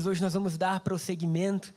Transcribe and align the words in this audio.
Hoje 0.00 0.22
nós 0.22 0.32
vamos 0.32 0.56
dar 0.56 0.80
prosseguimento 0.80 1.74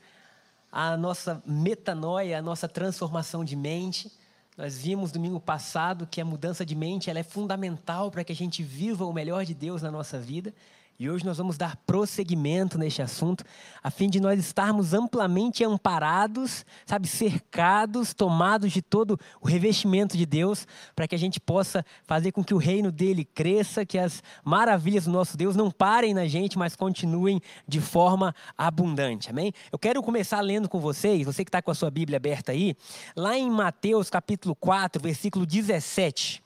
à 0.72 0.96
nossa 0.96 1.42
metanoia, 1.46 2.38
à 2.38 2.42
nossa 2.42 2.66
transformação 2.66 3.44
de 3.44 3.54
mente. 3.54 4.10
Nós 4.56 4.78
vimos 4.78 5.12
domingo 5.12 5.38
passado 5.38 6.06
que 6.10 6.18
a 6.18 6.24
mudança 6.24 6.64
de 6.64 6.74
mente 6.74 7.10
ela 7.10 7.18
é 7.18 7.22
fundamental 7.22 8.10
para 8.10 8.24
que 8.24 8.32
a 8.32 8.34
gente 8.34 8.62
viva 8.62 9.04
o 9.04 9.12
melhor 9.12 9.44
de 9.44 9.52
Deus 9.52 9.82
na 9.82 9.90
nossa 9.90 10.18
vida. 10.18 10.54
E 10.98 11.10
hoje 11.10 11.26
nós 11.26 11.36
vamos 11.36 11.58
dar 11.58 11.76
prosseguimento 11.86 12.78
neste 12.78 13.02
assunto, 13.02 13.44
a 13.82 13.90
fim 13.90 14.08
de 14.08 14.18
nós 14.18 14.40
estarmos 14.40 14.94
amplamente 14.94 15.62
amparados, 15.62 16.64
sabe, 16.86 17.06
cercados, 17.06 18.14
tomados 18.14 18.72
de 18.72 18.80
todo 18.80 19.20
o 19.38 19.46
revestimento 19.46 20.16
de 20.16 20.24
Deus, 20.24 20.66
para 20.94 21.06
que 21.06 21.14
a 21.14 21.18
gente 21.18 21.38
possa 21.38 21.84
fazer 22.04 22.32
com 22.32 22.42
que 22.42 22.54
o 22.54 22.56
reino 22.56 22.90
dele 22.90 23.26
cresça, 23.26 23.84
que 23.84 23.98
as 23.98 24.22
maravilhas 24.42 25.04
do 25.04 25.12
nosso 25.12 25.36
Deus 25.36 25.54
não 25.54 25.70
parem 25.70 26.14
na 26.14 26.26
gente, 26.26 26.56
mas 26.56 26.74
continuem 26.74 27.42
de 27.68 27.80
forma 27.80 28.34
abundante. 28.56 29.28
Amém? 29.28 29.52
Eu 29.70 29.78
quero 29.78 30.02
começar 30.02 30.40
lendo 30.40 30.66
com 30.66 30.80
vocês, 30.80 31.26
você 31.26 31.44
que 31.44 31.50
está 31.50 31.60
com 31.60 31.70
a 31.70 31.74
sua 31.74 31.90
Bíblia 31.90 32.16
aberta 32.16 32.52
aí, 32.52 32.74
lá 33.14 33.36
em 33.36 33.50
Mateus 33.50 34.08
capítulo 34.08 34.56
4, 34.56 35.02
versículo 35.02 35.44
17. 35.44 36.42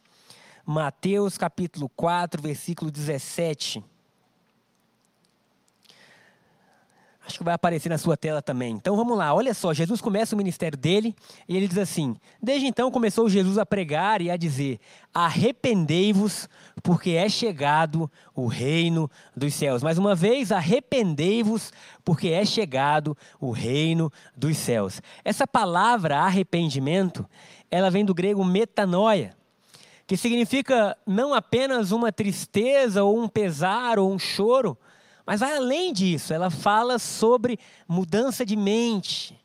Mateus 0.67 1.39
capítulo 1.39 1.89
4, 1.89 2.43
versículo 2.43 2.91
17. 2.91 3.90
Acho 7.30 7.39
que 7.39 7.45
vai 7.45 7.55
aparecer 7.55 7.89
na 7.89 7.97
sua 7.97 8.16
tela 8.16 8.43
também. 8.43 8.73
Então 8.73 8.97
vamos 8.97 9.16
lá, 9.16 9.33
olha 9.33 9.55
só, 9.55 9.73
Jesus 9.73 10.01
começa 10.01 10.34
o 10.34 10.38
ministério 10.38 10.77
dele 10.77 11.15
e 11.48 11.57
ele 11.57 11.69
diz 11.69 11.79
assim: 11.79 12.16
Desde 12.43 12.66
então 12.66 12.91
começou 12.91 13.29
Jesus 13.29 13.57
a 13.57 13.65
pregar 13.65 14.21
e 14.21 14.29
a 14.29 14.37
dizer: 14.37 14.80
Arrependei-vos, 15.15 16.48
porque 16.83 17.12
é 17.12 17.29
chegado 17.29 18.11
o 18.35 18.48
reino 18.48 19.09
dos 19.37 19.55
céus. 19.55 19.80
Mais 19.80 19.97
uma 19.97 20.12
vez, 20.12 20.51
arrependei-vos, 20.51 21.73
porque 22.05 22.30
é 22.30 22.45
chegado 22.45 23.16
o 23.41 23.52
reino 23.52 24.12
dos 24.37 24.57
céus. 24.57 25.01
Essa 25.24 25.46
palavra 25.46 26.18
arrependimento, 26.18 27.24
ela 27.71 27.93
vem 27.93 28.05
do 28.05 28.12
grego 28.12 28.45
metanoia, 28.45 29.37
que 30.05 30.16
significa 30.16 30.99
não 31.07 31.33
apenas 31.33 31.93
uma 31.93 32.10
tristeza 32.10 33.05
ou 33.05 33.23
um 33.23 33.29
pesar 33.29 34.01
ou 34.01 34.12
um 34.12 34.18
choro, 34.18 34.77
mas 35.31 35.39
vai 35.39 35.57
além 35.57 35.93
disso, 35.93 36.35
ela 36.35 36.51
fala 36.51 36.99
sobre 36.99 37.57
mudança 37.87 38.45
de 38.45 38.57
mente, 38.57 39.41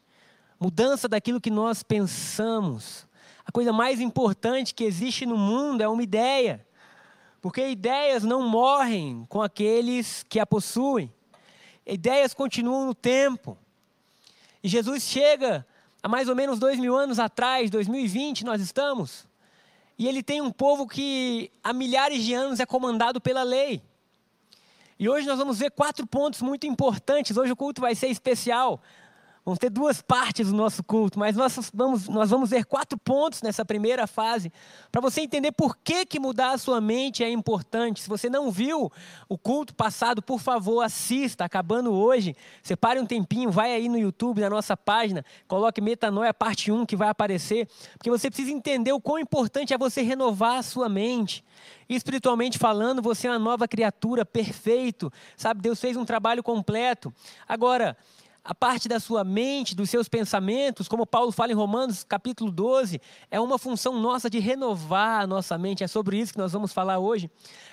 mudança 0.60 1.08
daquilo 1.08 1.40
que 1.40 1.52
nós 1.52 1.84
pensamos. 1.84 3.06
A 3.46 3.52
coisa 3.52 3.72
mais 3.72 4.02
importante 4.02 4.74
que 4.74 4.84
existe 4.84 5.28
no 5.28 5.38
mundo 5.38 5.82
é 5.82 5.88
uma 5.88 6.02
ideia, 6.02 6.66
porque 7.40 7.70
ideias 7.70 8.24
não 8.24 8.50
morrem 8.50 9.28
com 9.30 9.44
aqueles 9.44 10.26
que 10.28 10.40
a 10.40 10.46
possuem, 10.48 11.14
ideias 11.86 12.34
continuam 12.34 12.88
no 12.88 12.96
tempo. 12.96 13.56
E 14.64 14.68
Jesus 14.68 15.04
chega 15.04 15.64
há 16.02 16.08
mais 16.08 16.28
ou 16.28 16.36
menos 16.36 16.58
dois 16.58 16.80
mil 16.80 16.98
anos 16.98 17.20
atrás, 17.20 17.70
2020 17.70 18.44
nós 18.44 18.60
estamos, 18.60 19.28
e 20.00 20.08
ele 20.08 20.24
tem 20.24 20.42
um 20.42 20.52
povo 20.52 20.88
que 20.88 21.52
há 21.64 21.72
milhares 21.72 22.24
de 22.24 22.34
anos 22.34 22.60
é 22.60 22.66
comandado 22.66 23.22
pela 23.22 23.44
lei. 23.44 23.84
E 24.98 25.10
hoje 25.10 25.28
nós 25.28 25.38
vamos 25.38 25.60
ver 25.60 25.72
quatro 25.72 26.08
pontos 26.08 26.42
muito 26.42 26.66
importantes. 26.66 27.36
Hoje 27.36 27.52
o 27.52 27.56
culto 27.56 27.82
vai 27.82 27.94
ser 27.96 28.08
especial. 28.08 28.82
Vamos 29.46 29.60
ter 29.60 29.70
duas 29.70 30.02
partes 30.02 30.48
do 30.48 30.56
nosso 30.56 30.84
culto, 30.84 31.20
mas 31.20 31.36
nós 31.36 31.70
vamos, 31.72 32.10
nós 32.10 32.32
vamos 32.32 32.50
ver 32.50 32.66
quatro 32.66 32.98
pontos 32.98 33.44
nessa 33.44 33.64
primeira 33.64 34.08
fase, 34.08 34.52
para 34.92 35.00
você 35.00 35.22
entender 35.22 35.52
por 35.52 35.78
que, 35.78 36.04
que 36.04 36.20
mudar 36.20 36.54
a 36.54 36.58
sua 36.58 36.82
mente 36.82 37.24
é 37.24 37.30
importante. 37.30 38.02
Se 38.02 38.10
você 38.10 38.28
não 38.28 38.50
viu 38.50 38.92
o 39.30 39.38
culto 39.38 39.76
passado, 39.76 40.20
por 40.20 40.40
favor, 40.40 40.82
assista, 40.82 41.46
acabando 41.46 41.94
hoje. 41.94 42.36
Separe 42.64 43.00
um 43.00 43.06
tempinho, 43.06 43.52
vai 43.52 43.72
aí 43.72 43.88
no 43.88 44.00
YouTube, 44.00 44.42
na 44.42 44.50
nossa 44.50 44.76
página, 44.76 45.24
coloque 45.48 45.80
Metanoia 45.80 46.34
parte 46.34 46.72
1 46.72 46.84
que 46.84 46.96
vai 46.96 47.10
aparecer, 47.10 47.68
porque 48.00 48.10
você 48.10 48.32
precisa 48.32 48.50
entender 48.50 48.94
o 48.94 49.00
quão 49.00 49.20
importante 49.20 49.76
é 49.76 49.78
você 49.78 50.02
renovar 50.02 50.58
a 50.58 50.64
sua 50.64 50.90
mente. 50.90 51.46
Espiritualmente 51.88 52.58
falando, 52.58 53.00
você 53.00 53.28
é 53.28 53.30
uma 53.30 53.38
nova 53.38 53.68
criatura, 53.68 54.26
perfeito, 54.26 55.14
sabe? 55.38 55.62
Deus 55.62 55.80
fez 55.80 55.96
um 55.96 56.04
trabalho 56.04 56.42
completo. 56.42 57.14
Agora, 57.48 57.96
a 58.46 58.54
parte 58.54 58.88
da 58.88 59.00
sua 59.00 59.24
mente, 59.24 59.76
dos 59.76 59.90
seus 59.90 60.08
pensamentos, 60.08 60.88
como 60.88 61.04
Paulo 61.08 61.32
fala 61.32 61.52
em 61.52 61.56
Romanos 61.56 62.04
capítulo 62.04 62.52
12, 62.52 63.02
é 63.32 63.40
uma 63.40 63.58
função 63.58 64.00
nossa 64.00 64.30
de 64.30 64.38
renovar 64.38 65.22
a 65.22 65.28
nossa 65.28 65.58
mente. 65.58 65.84
É 65.84 65.88
sobre 65.88 66.20
isso 66.20 66.32
que 66.32 66.38
nós 66.38 66.54
vamos 66.54 66.72
falar 66.72 67.00
hoje. 67.00 67.30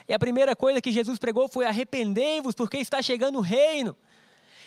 E 0.09 0.15
a 0.15 0.19
primeira 0.19 0.57
coisa 0.57 0.81
que 0.81 0.91
Jesus 0.91 1.19
pregou 1.19 1.47
foi: 1.47 1.67
arrependei-vos, 1.67 2.55
porque 2.55 2.79
está 2.79 3.03
chegando 3.03 3.37
o 3.37 3.43
reino. 3.43 3.95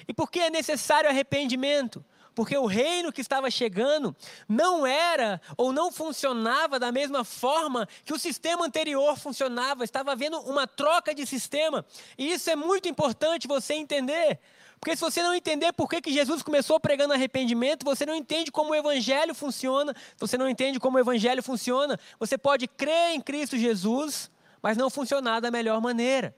E 0.07 0.13
por 0.13 0.29
que 0.29 0.39
é 0.41 0.51
necessário 0.51 1.09
arrependimento? 1.09 2.05
Porque 2.35 2.55
o 2.55 2.67
reino 2.67 3.11
que 3.11 3.21
estava 3.21 3.49
chegando 3.49 4.15
não 4.47 4.85
era 4.85 5.41
ou 5.57 5.71
não 5.71 5.91
funcionava 5.91 6.77
da 6.77 6.91
mesma 6.91 7.23
forma 7.23 7.87
que 8.03 8.13
o 8.13 8.19
sistema 8.19 8.65
anterior 8.65 9.17
funcionava. 9.17 9.83
Estava 9.83 10.11
havendo 10.11 10.37
uma 10.41 10.67
troca 10.67 11.15
de 11.15 11.25
sistema. 11.25 11.83
E 12.15 12.31
isso 12.31 12.47
é 12.49 12.55
muito 12.55 12.87
importante 12.87 13.47
você 13.47 13.73
entender. 13.73 14.39
Porque 14.85 14.95
se 14.95 15.01
você 15.01 15.23
não 15.23 15.33
entender 15.33 15.73
por 15.73 15.89
que, 15.89 15.99
que 15.99 16.13
Jesus 16.13 16.43
começou 16.43 16.79
pregando 16.79 17.11
arrependimento, 17.11 17.83
você 17.83 18.05
não 18.05 18.13
entende 18.13 18.51
como 18.51 18.69
o 18.69 18.75
Evangelho 18.75 19.33
funciona. 19.33 19.95
Você 20.19 20.37
não 20.37 20.47
entende 20.47 20.79
como 20.79 20.95
o 20.95 20.99
Evangelho 20.99 21.41
funciona. 21.41 21.99
Você 22.19 22.37
pode 22.37 22.67
crer 22.67 23.15
em 23.15 23.19
Cristo 23.19 23.57
Jesus, 23.57 24.29
mas 24.61 24.77
não 24.77 24.91
funcionar 24.91 25.39
da 25.39 25.49
melhor 25.49 25.81
maneira. 25.81 26.35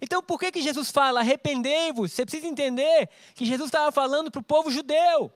Então, 0.00 0.22
por 0.22 0.40
que, 0.40 0.50
que 0.50 0.62
Jesus 0.62 0.90
fala 0.90 1.20
arrependei-vos? 1.20 2.12
Você 2.12 2.24
precisa 2.24 2.46
entender 2.46 3.10
que 3.34 3.44
Jesus 3.44 3.68
estava 3.68 3.92
falando 3.92 4.30
para 4.30 4.40
o 4.40 4.42
povo 4.42 4.70
judeu. 4.70 5.30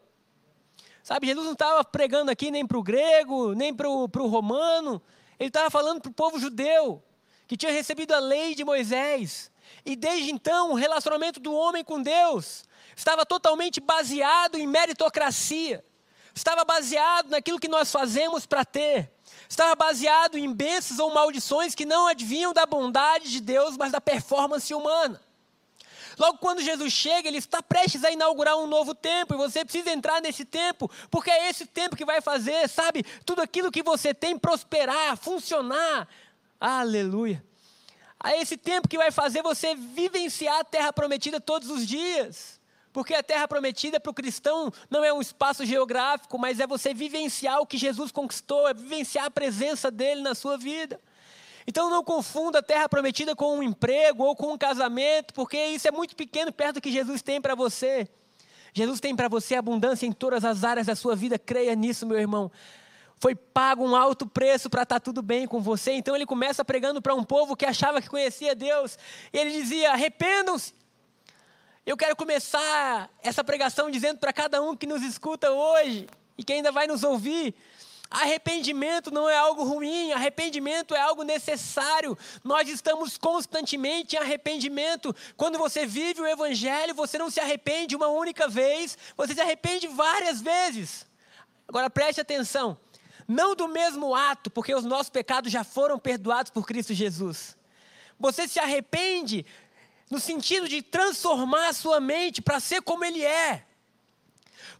Sabe, 1.03 1.27
Jesus 1.27 1.44
não 1.44 1.53
estava 1.53 1.84
pregando 1.84 2.31
aqui 2.31 2.50
nem 2.50 2.67
para 2.67 2.78
o 2.78 2.83
grego, 2.83 3.53
nem 3.53 3.75
para 3.75 3.87
o 3.87 4.27
romano. 4.28 5.03
Ele 5.38 5.50
estava 5.50 5.69
falando 5.69 6.00
para 6.00 6.11
o 6.11 6.15
povo 6.15 6.38
judeu, 6.38 7.05
que 7.47 7.55
tinha 7.55 7.71
recebido 7.71 8.15
a 8.15 8.19
lei 8.19 8.55
de 8.55 8.65
Moisés. 8.65 9.50
E 9.84 9.94
desde 9.94 10.31
então, 10.31 10.72
o 10.72 10.75
relacionamento 10.75 11.38
do 11.38 11.54
homem 11.54 11.84
com 11.84 12.03
Deus 12.03 12.65
estava 12.97 13.25
totalmente 13.25 13.81
baseado 13.81 14.56
em 14.56 14.66
meritocracia. 14.66 15.84
Estava 16.34 16.65
baseado 16.65 17.31
naquilo 17.31 17.60
que 17.60 17.69
nós 17.69 17.91
fazemos 17.91 18.44
para 18.44 18.65
ter. 18.65 19.10
Estava 19.49 19.75
baseado 19.75 20.37
em 20.37 20.53
bênçãos 20.53 20.99
ou 20.99 21.15
maldições 21.15 21.75
que 21.75 21.87
não 21.87 22.06
advinham 22.06 22.53
da 22.53 22.66
bondade 22.66 23.31
de 23.31 23.41
Deus, 23.41 23.76
mas 23.76 23.93
da 23.93 24.00
performance 24.00 24.75
humana. 24.75 25.21
Logo 26.19 26.38
quando 26.38 26.62
Jesus 26.62 26.93
chega, 26.93 27.28
ele 27.28 27.38
está 27.38 27.62
prestes 27.62 28.03
a 28.03 28.10
inaugurar 28.10 28.56
um 28.56 28.66
novo 28.66 28.94
tempo 28.94 29.34
e 29.34 29.37
você 29.37 29.65
precisa 29.65 29.91
entrar 29.91 30.21
nesse 30.21 30.44
tempo, 30.44 30.91
porque 31.10 31.31
é 31.31 31.50
esse 31.50 31.66
tempo 31.66 31.94
que 31.94 32.06
vai 32.06 32.21
fazer, 32.21 32.69
sabe, 32.69 33.05
tudo 33.25 33.43
aquilo 33.43 33.71
que 33.71 33.82
você 33.82 34.15
tem 34.15 34.38
prosperar, 34.38 35.16
funcionar. 35.16 36.09
Aleluia 36.59 37.44
a 38.19 38.37
esse 38.37 38.56
tempo 38.56 38.88
que 38.88 38.97
vai 38.97 39.10
fazer 39.10 39.43
você 39.43 39.75
vivenciar 39.75 40.60
a 40.60 40.65
terra 40.65 40.93
prometida 40.93 41.41
todos 41.41 41.71
os 41.71 41.87
dias. 41.87 42.60
Porque 42.93 43.15
a 43.15 43.22
terra 43.22 43.47
prometida 43.47 44.00
para 44.00 44.10
o 44.10 44.15
cristão 44.15 44.72
não 44.88 45.04
é 45.04 45.12
um 45.12 45.21
espaço 45.21 45.66
geográfico, 45.66 46.38
mas 46.38 46.60
é 46.60 46.66
você 46.66 46.94
vivenciar 46.94 47.60
o 47.60 47.66
que 47.66 47.76
Jesus 47.76 48.10
conquistou, 48.10 48.66
é 48.66 48.72
vivenciar 48.72 49.26
a 49.26 49.31
presença 49.31 49.91
dele 49.91 50.22
na 50.22 50.34
sua 50.34 50.56
vida. 50.56 50.99
Então 51.66 51.91
não 51.91 52.03
confunda 52.03 52.60
a 52.60 52.62
terra 52.62 52.88
prometida 52.88 53.37
com 53.37 53.59
um 53.59 53.62
emprego 53.62 54.25
ou 54.25 54.34
com 54.34 54.53
um 54.53 54.59
casamento, 54.59 55.34
porque 55.34 55.59
isso 55.66 55.87
é 55.87 55.91
muito 55.91 56.16
pequeno 56.16 56.50
perto 56.53 56.76
do 56.76 56.81
que 56.81 56.91
Jesus 56.91 57.21
tem 57.21 57.41
para 57.41 57.55
você. 57.55 58.09
Jesus 58.72 58.99
tem 58.99 59.15
para 59.15 59.28
você 59.28 59.56
abundância 59.56 60.06
em 60.06 60.12
todas 60.12 60.44
as 60.44 60.65
áreas 60.65 60.87
da 60.87 60.94
sua 60.94 61.15
vida, 61.15 61.38
creia 61.38 61.75
nisso, 61.75 62.06
meu 62.06 62.19
irmão 62.19 62.50
foi 63.19 63.34
pago 63.34 63.84
um 63.84 63.97
alto 63.97 64.27
preço 64.27 64.69
para 64.69 64.82
estar 64.82 64.97
tá 64.97 65.00
tudo 65.00 65.22
bem 65.22 65.47
com 65.47 65.60
você. 65.60 65.93
Então 65.93 66.15
ele 66.15 66.27
começa 66.27 66.65
pregando 66.65 67.00
para 67.00 67.15
um 67.15 67.25
povo 67.25 67.56
que 67.56 67.65
achava 67.65 68.00
que 68.00 68.09
conhecia 68.09 68.54
Deus. 68.54 68.99
E 69.32 69.38
ele 69.38 69.53
dizia: 69.53 69.93
arrependam-se. 69.93 70.75
Eu 71.84 71.97
quero 71.97 72.16
começar 72.16 73.08
essa 73.23 73.44
pregação 73.44 73.90
dizendo 73.90 74.19
para 74.19 74.32
cada 74.32 74.61
um 74.61 74.76
que 74.76 74.87
nos 74.87 75.02
escuta 75.02 75.50
hoje 75.50 76.06
e 76.37 76.43
que 76.43 76.52
ainda 76.52 76.73
vai 76.73 76.87
nos 76.87 77.05
ouvir. 77.05 77.55
Arrependimento 78.11 79.11
não 79.11 79.29
é 79.29 79.37
algo 79.37 79.64
ruim, 79.64 80.12
arrependimento 80.12 80.94
é 80.94 81.00
algo 81.00 81.23
necessário. 81.23 82.17
Nós 82.44 82.69
estamos 82.69 83.19
constantemente 83.19 84.14
em 84.14 84.19
arrependimento. 84.19 85.14
Quando 85.37 85.58
você 85.58 85.87
vive 85.87 86.20
o 86.20 86.26
Evangelho, 86.26 86.94
você 86.94 87.19
não 87.19 87.31
se 87.31 87.40
arrepende 87.40 87.96
uma 87.96 88.08
única 88.08 88.46
vez, 88.49 88.96
você 89.17 89.35
se 89.35 89.40
arrepende 89.40 89.88
várias 89.88 90.40
vezes. 90.40 91.06
Agora 91.69 91.90
preste 91.90 92.20
atenção: 92.20 92.79
não 93.26 93.55
do 93.55 93.69
mesmo 93.69 94.14
ato, 94.14 94.50
porque 94.50 94.75
os 94.75 94.84
nossos 94.84 95.11
pecados 95.11 95.50
já 95.50 95.64
foram 95.64 95.99
perdoados 95.99 96.50
por 96.50 96.67
Cristo 96.67 96.94
Jesus. 96.94 97.56
Você 98.19 98.46
se 98.46 98.58
arrepende 98.58 99.44
no 100.11 100.20
sentido 100.20 100.69
de 100.69 100.82
transformar 100.82 101.69
a 101.69 101.73
sua 101.73 102.00
mente 102.00 102.40
para 102.40 102.61
ser 102.61 102.82
como 102.82 103.05
Ele 103.05 103.25
é. 103.25 103.67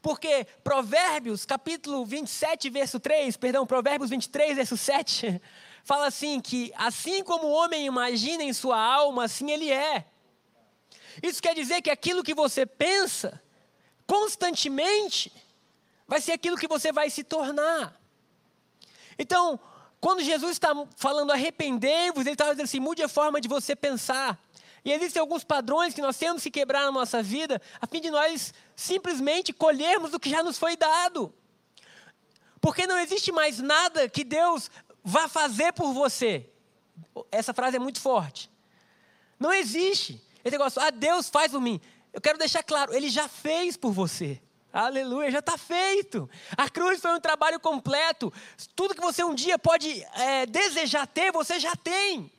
Porque 0.01 0.47
Provérbios, 0.63 1.45
capítulo 1.45 2.05
27, 2.05 2.71
verso 2.71 3.01
3, 3.01 3.37
perdão, 3.37 3.67
Provérbios 3.67 4.11
23, 4.11 4.57
verso 4.57 4.77
7, 4.77 5.41
fala 5.83 6.07
assim: 6.07 6.41
que 6.41 6.73
assim 6.77 7.25
como 7.25 7.47
o 7.49 7.53
homem 7.53 7.87
imagina 7.87 8.43
em 8.43 8.53
sua 8.53 8.81
alma, 8.81 9.25
assim 9.25 9.51
ele 9.51 9.71
é. 9.71 10.07
Isso 11.23 11.43
quer 11.43 11.55
dizer 11.55 11.83
que 11.83 11.91
aquilo 11.91 12.23
que 12.23 12.35
você 12.35 12.67
pensa 12.67 13.43
constantemente 14.07 15.33
vai 16.07 16.21
ser 16.21 16.33
aquilo 16.33 16.57
que 16.57 16.69
você 16.69 16.93
vai 16.93 17.11
se 17.11 17.25
tornar. 17.25 18.01
Então, 19.19 19.59
quando 20.01 20.23
Jesus 20.23 20.53
está 20.53 20.73
falando 20.97 21.33
arrependei-vos, 21.33 22.27
ele 22.27 22.33
está 22.33 22.45
dizendo 22.51 22.65
assim: 22.65 22.81
mude 22.81 23.03
a 23.03 23.09
forma 23.09 23.41
de 23.41 23.49
você 23.49 23.75
pensar. 23.75 24.39
E 24.85 24.93
existem 24.93 25.19
alguns 25.21 25.43
padrões 25.43 25.95
que 25.95 26.01
nós 26.01 26.17
temos 26.17 26.43
que 26.43 26.51
quebrar 26.51 26.85
na 26.85 26.93
nossa 26.93 27.21
vida, 27.21 27.61
a 27.81 27.89
fim 27.89 28.01
de 28.01 28.09
nós 28.09 28.55
simplesmente 28.77 29.53
colhermos 29.53 30.15
o 30.15 30.21
que 30.21 30.31
já 30.31 30.45
nos 30.45 30.59
foi 30.59 30.77
dado. 30.77 31.35
Porque 32.61 32.87
não 32.87 32.99
existe 32.99 33.33
mais 33.33 33.59
nada 33.59 34.09
que 34.09 34.23
Deus 34.23 34.71
vá 35.03 35.27
fazer 35.29 35.73
por 35.73 35.93
você. 35.93 36.49
Essa 37.33 37.53
frase 37.53 37.77
é 37.77 37.81
muito 37.81 38.01
forte. 38.01 38.51
Não 39.41 39.53
existe. 39.53 40.23
Esse 40.45 40.53
negócio, 40.53 40.81
ah, 40.81 40.91
Deus 40.91 41.29
faz 41.29 41.51
por 41.51 41.61
mim. 41.61 41.81
Eu 42.13 42.21
quero 42.21 42.39
deixar 42.39 42.63
claro, 42.63 42.95
Ele 42.95 43.11
já 43.11 43.29
fez 43.29 43.77
por 43.77 43.91
você. 43.91 44.41
Aleluia, 44.79 45.31
já 45.31 45.39
está 45.39 45.57
feito. 45.57 46.29
A 46.55 46.69
cruz 46.69 47.01
foi 47.01 47.11
um 47.15 47.19
trabalho 47.19 47.59
completo. 47.59 48.31
Tudo 48.75 48.95
que 48.95 49.01
você 49.01 49.25
um 49.25 49.35
dia 49.35 49.59
pode 49.59 50.05
é, 50.15 50.45
desejar 50.45 51.07
ter, 51.07 51.33
você 51.33 51.59
já 51.59 51.75
tem. 51.75 52.31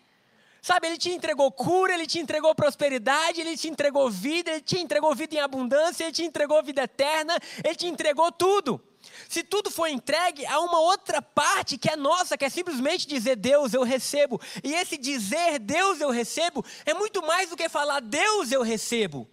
Sabe, 0.62 0.86
ele 0.86 1.00
te 1.00 1.10
entregou 1.10 1.52
cura, 1.52 1.96
ele 1.96 2.06
te 2.06 2.20
entregou 2.20 2.54
prosperidade, 2.54 3.42
ele 3.42 3.58
te 3.58 3.68
entregou 3.68 4.08
vida, 4.12 4.52
ele 4.52 4.62
te 4.62 4.78
entregou 4.78 5.16
vida 5.16 5.34
em 5.34 5.40
abundância, 5.40 6.04
ele 6.04 6.12
te 6.12 6.24
entregou 6.24 6.62
vida 6.62 6.84
eterna, 6.84 7.40
ele 7.64 7.74
te 7.74 7.88
entregou 7.88 8.32
tudo. 8.32 8.80
Se 9.28 9.42
tudo 9.42 9.72
foi 9.72 9.90
entregue, 9.90 10.46
há 10.46 10.60
uma 10.60 10.80
outra 10.80 11.24
parte 11.24 11.76
que 11.76 11.90
é 11.90 11.96
nossa, 11.96 12.38
que 12.38 12.46
é 12.46 12.50
simplesmente 12.50 13.08
dizer 13.08 13.36
Deus 13.36 13.74
eu 13.74 13.82
recebo. 13.82 14.40
E 14.64 14.76
esse 14.76 14.96
dizer 14.96 15.58
Deus 15.58 16.02
eu 16.02 16.12
recebo 16.12 16.64
é 16.86 16.94
muito 16.94 17.26
mais 17.26 17.50
do 17.50 17.58
que 17.58 17.68
falar 17.68 18.00
Deus 18.00 18.52
eu 18.52 18.62
recebo. 18.62 19.28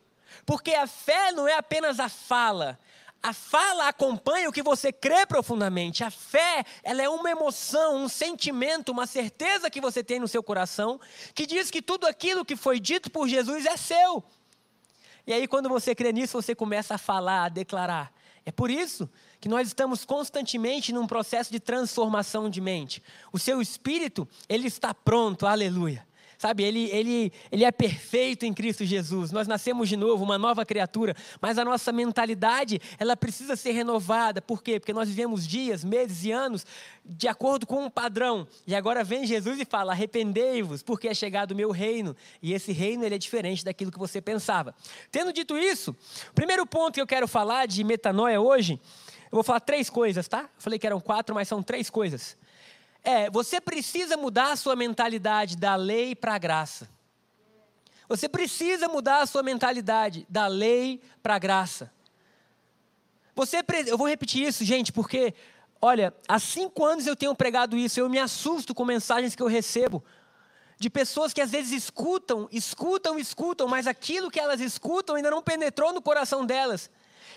Porque 0.46 0.72
a 0.74 0.86
fé 0.86 1.32
não 1.32 1.46
é 1.46 1.54
apenas 1.54 2.00
a 2.00 2.08
fala. 2.08 2.78
A 3.24 3.32
fala 3.32 3.88
acompanha 3.88 4.50
o 4.50 4.52
que 4.52 4.62
você 4.62 4.92
crê 4.92 5.24
profundamente. 5.24 6.04
A 6.04 6.10
fé, 6.10 6.62
ela 6.82 7.00
é 7.00 7.08
uma 7.08 7.30
emoção, 7.30 7.96
um 7.96 8.06
sentimento, 8.06 8.92
uma 8.92 9.06
certeza 9.06 9.70
que 9.70 9.80
você 9.80 10.04
tem 10.04 10.20
no 10.20 10.28
seu 10.28 10.42
coração, 10.42 11.00
que 11.34 11.46
diz 11.46 11.70
que 11.70 11.80
tudo 11.80 12.06
aquilo 12.06 12.44
que 12.44 12.54
foi 12.54 12.78
dito 12.78 13.10
por 13.10 13.26
Jesus 13.26 13.64
é 13.64 13.78
seu. 13.78 14.22
E 15.26 15.32
aí, 15.32 15.48
quando 15.48 15.70
você 15.70 15.94
crê 15.94 16.12
nisso, 16.12 16.34
você 16.34 16.54
começa 16.54 16.96
a 16.96 16.98
falar, 16.98 17.44
a 17.46 17.48
declarar. 17.48 18.12
É 18.44 18.52
por 18.52 18.70
isso 18.70 19.08
que 19.40 19.48
nós 19.48 19.68
estamos 19.68 20.04
constantemente 20.04 20.92
num 20.92 21.06
processo 21.06 21.50
de 21.50 21.58
transformação 21.58 22.50
de 22.50 22.60
mente. 22.60 23.02
O 23.32 23.38
seu 23.38 23.62
espírito, 23.62 24.28
ele 24.50 24.66
está 24.66 24.92
pronto, 24.92 25.46
aleluia. 25.46 26.06
Sabe, 26.44 26.62
ele, 26.62 26.90
ele, 26.90 27.32
ele 27.50 27.64
é 27.64 27.72
perfeito 27.72 28.44
em 28.44 28.52
Cristo 28.52 28.84
Jesus. 28.84 29.32
Nós 29.32 29.48
nascemos 29.48 29.88
de 29.88 29.96
novo, 29.96 30.22
uma 30.22 30.36
nova 30.36 30.62
criatura, 30.62 31.16
mas 31.40 31.56
a 31.56 31.64
nossa 31.64 31.90
mentalidade, 31.90 32.82
ela 32.98 33.16
precisa 33.16 33.56
ser 33.56 33.72
renovada. 33.72 34.42
Por 34.42 34.62
quê? 34.62 34.78
Porque 34.78 34.92
nós 34.92 35.08
vivemos 35.08 35.46
dias, 35.46 35.82
meses 35.82 36.22
e 36.22 36.30
anos 36.30 36.66
de 37.02 37.28
acordo 37.28 37.66
com 37.66 37.86
um 37.86 37.88
padrão. 37.88 38.46
E 38.66 38.74
agora 38.74 39.02
vem 39.02 39.26
Jesus 39.26 39.58
e 39.58 39.64
fala: 39.64 39.92
"Arrependei-vos, 39.92 40.82
porque 40.82 41.08
é 41.08 41.14
chegado 41.14 41.52
o 41.52 41.56
meu 41.56 41.70
reino". 41.70 42.14
E 42.42 42.52
esse 42.52 42.72
reino 42.72 43.06
ele 43.06 43.14
é 43.14 43.18
diferente 43.18 43.64
daquilo 43.64 43.90
que 43.90 43.98
você 43.98 44.20
pensava. 44.20 44.74
Tendo 45.10 45.32
dito 45.32 45.56
isso, 45.56 45.96
o 46.30 46.34
primeiro 46.34 46.66
ponto 46.66 46.92
que 46.92 47.00
eu 47.00 47.06
quero 47.06 47.26
falar 47.26 47.66
de 47.66 47.82
metanoia 47.82 48.38
hoje, 48.38 48.78
eu 49.32 49.36
vou 49.36 49.42
falar 49.42 49.60
três 49.60 49.88
coisas, 49.88 50.28
tá? 50.28 50.42
Eu 50.42 50.48
falei 50.58 50.78
que 50.78 50.86
eram 50.86 51.00
quatro, 51.00 51.34
mas 51.34 51.48
são 51.48 51.62
três 51.62 51.88
coisas 51.88 52.36
é: 53.04 53.30
você 53.30 53.60
precisa 53.60 54.16
mudar 54.16 54.52
a 54.52 54.56
sua 54.56 54.74
mentalidade 54.74 55.56
da 55.56 55.76
lei 55.76 56.16
para 56.16 56.34
a 56.34 56.38
graça. 56.38 56.88
Você 58.08 58.28
precisa 58.28 58.88
mudar 58.88 59.22
a 59.22 59.26
sua 59.26 59.42
mentalidade 59.42 60.26
da 60.28 60.46
lei 60.46 61.00
para 61.22 61.36
a 61.36 61.38
graça. 61.38 61.92
Você, 63.34 63.64
eu 63.86 63.98
vou 63.98 64.08
repetir 64.08 64.46
isso, 64.46 64.64
gente, 64.64 64.92
porque, 64.92 65.34
olha, 65.80 66.14
há 66.28 66.38
cinco 66.38 66.84
anos 66.84 67.06
eu 67.06 67.16
tenho 67.16 67.34
pregado 67.34 67.76
isso, 67.76 67.98
eu 67.98 68.08
me 68.08 68.18
assusto 68.18 68.74
com 68.74 68.84
mensagens 68.84 69.34
que 69.34 69.42
eu 69.42 69.46
recebo 69.46 70.04
de 70.78 70.90
pessoas 70.90 71.32
que 71.32 71.40
às 71.40 71.50
vezes 71.50 71.72
escutam, 71.72 72.48
escutam, 72.52 73.18
escutam, 73.18 73.66
mas 73.66 73.86
aquilo 73.86 74.30
que 74.30 74.38
elas 74.38 74.60
escutam 74.60 75.16
ainda 75.16 75.30
não 75.30 75.42
penetrou 75.42 75.92
no 75.92 76.02
coração 76.02 76.44
delas. 76.44 76.90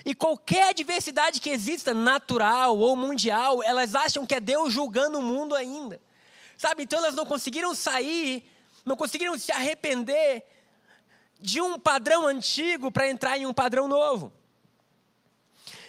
E 0.05 0.13
qualquer 0.15 0.69
adversidade 0.69 1.41
que 1.41 1.49
exista, 1.49 1.93
natural 1.93 2.77
ou 2.77 2.95
mundial, 2.95 3.63
elas 3.63 3.95
acham 3.95 4.25
que 4.25 4.35
é 4.35 4.39
Deus 4.39 4.73
julgando 4.73 5.19
o 5.19 5.21
mundo 5.21 5.55
ainda. 5.55 5.99
Sabe? 6.57 6.83
Então 6.83 6.99
elas 6.99 7.15
não 7.15 7.25
conseguiram 7.25 7.73
sair, 7.75 8.49
não 8.85 8.95
conseguiram 8.95 9.37
se 9.37 9.51
arrepender 9.51 10.43
de 11.39 11.61
um 11.61 11.79
padrão 11.79 12.25
antigo 12.25 12.91
para 12.91 13.09
entrar 13.09 13.37
em 13.37 13.45
um 13.45 13.53
padrão 13.53 13.87
novo. 13.87 14.33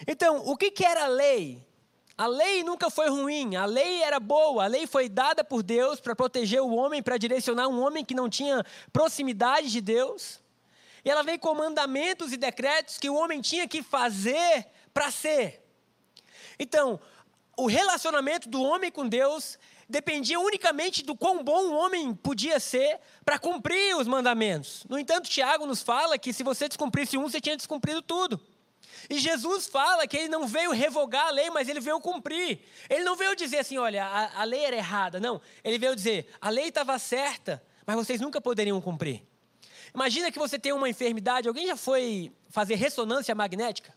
Então, 0.07 0.37
o 0.45 0.55
que, 0.55 0.71
que 0.71 0.85
era 0.85 1.05
a 1.05 1.07
lei? 1.07 1.65
A 2.17 2.27
lei 2.27 2.63
nunca 2.63 2.89
foi 2.89 3.09
ruim, 3.09 3.55
a 3.55 3.65
lei 3.65 4.03
era 4.03 4.19
boa, 4.19 4.65
a 4.65 4.67
lei 4.67 4.85
foi 4.85 5.07
dada 5.07 5.41
por 5.43 5.63
Deus 5.63 6.01
para 6.01 6.15
proteger 6.15 6.61
o 6.61 6.75
homem, 6.75 7.01
para 7.01 7.17
direcionar 7.17 7.67
um 7.69 7.81
homem 7.81 8.03
que 8.03 8.13
não 8.13 8.29
tinha 8.29 8.63
proximidade 8.91 9.71
de 9.71 9.79
Deus. 9.79 10.41
E 11.03 11.09
ela 11.09 11.23
vem 11.23 11.37
com 11.37 11.53
mandamentos 11.53 12.33
e 12.33 12.37
decretos 12.37 12.97
que 12.97 13.09
o 13.09 13.15
homem 13.15 13.41
tinha 13.41 13.67
que 13.67 13.81
fazer 13.81 14.67
para 14.93 15.11
ser. 15.11 15.63
Então, 16.57 16.99
o 17.57 17.67
relacionamento 17.67 18.49
do 18.49 18.61
homem 18.61 18.91
com 18.91 19.07
Deus 19.07 19.57
dependia 19.87 20.39
unicamente 20.39 21.03
do 21.03 21.15
quão 21.15 21.43
bom 21.43 21.69
o 21.69 21.73
homem 21.73 22.13
podia 22.13 22.59
ser 22.59 22.99
para 23.25 23.39
cumprir 23.39 23.97
os 23.97 24.07
mandamentos. 24.07 24.85
No 24.87 24.99
entanto, 24.99 25.29
Tiago 25.29 25.65
nos 25.65 25.81
fala 25.81 26.17
que 26.17 26.31
se 26.31 26.43
você 26.43 26.67
descumprisse 26.67 27.17
um, 27.17 27.23
você 27.23 27.41
tinha 27.41 27.57
descumprido 27.57 28.01
tudo. 28.01 28.39
E 29.09 29.17
Jesus 29.17 29.67
fala 29.67 30.07
que 30.07 30.15
ele 30.15 30.29
não 30.29 30.47
veio 30.47 30.71
revogar 30.71 31.27
a 31.27 31.31
lei, 31.31 31.49
mas 31.49 31.67
ele 31.67 31.79
veio 31.79 31.99
cumprir. 31.99 32.59
Ele 32.89 33.03
não 33.03 33.15
veio 33.15 33.35
dizer 33.35 33.59
assim, 33.59 33.77
olha, 33.77 34.05
a, 34.05 34.41
a 34.41 34.43
lei 34.43 34.63
era 34.63 34.75
errada. 34.75 35.19
Não, 35.19 35.41
ele 35.63 35.79
veio 35.79 35.95
dizer, 35.95 36.27
a 36.39 36.49
lei 36.49 36.67
estava 36.67 36.97
certa, 36.99 37.63
mas 37.85 37.95
vocês 37.95 38.21
nunca 38.21 38.39
poderiam 38.39 38.79
cumprir. 38.79 39.23
Imagina 39.93 40.31
que 40.31 40.39
você 40.39 40.57
tem 40.59 40.73
uma 40.73 40.89
enfermidade, 40.89 41.47
alguém 41.47 41.67
já 41.67 41.75
foi 41.75 42.31
fazer 42.49 42.75
ressonância 42.75 43.33
magnética? 43.33 43.93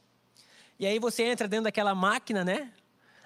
E 0.78 0.86
aí 0.86 0.98
você 0.98 1.22
entra 1.24 1.46
dentro 1.46 1.64
daquela 1.64 1.94
máquina, 1.94 2.44
né? 2.44 2.72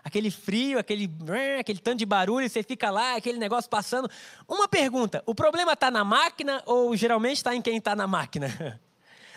Aquele 0.05 0.31
frio, 0.31 0.79
aquele, 0.79 1.11
aquele 1.59 1.81
tanto 1.81 1.99
de 1.99 2.07
barulho, 2.07 2.49
você 2.49 2.63
fica 2.63 2.91
lá, 2.91 3.17
aquele 3.17 3.39
negócio 3.39 3.69
passando. 3.69 4.09
Uma 4.47 4.69
pergunta: 4.69 5.23
o 5.27 5.35
problema 5.35 5.73
está 5.73 5.91
na 5.91 6.05
máquina 6.05 6.63
ou 6.65 6.95
geralmente 6.97 7.39
está 7.39 7.55
em 7.55 7.63
quem 7.63 7.79
está 7.79 7.97
na 7.97 8.07
máquina? 8.07 8.81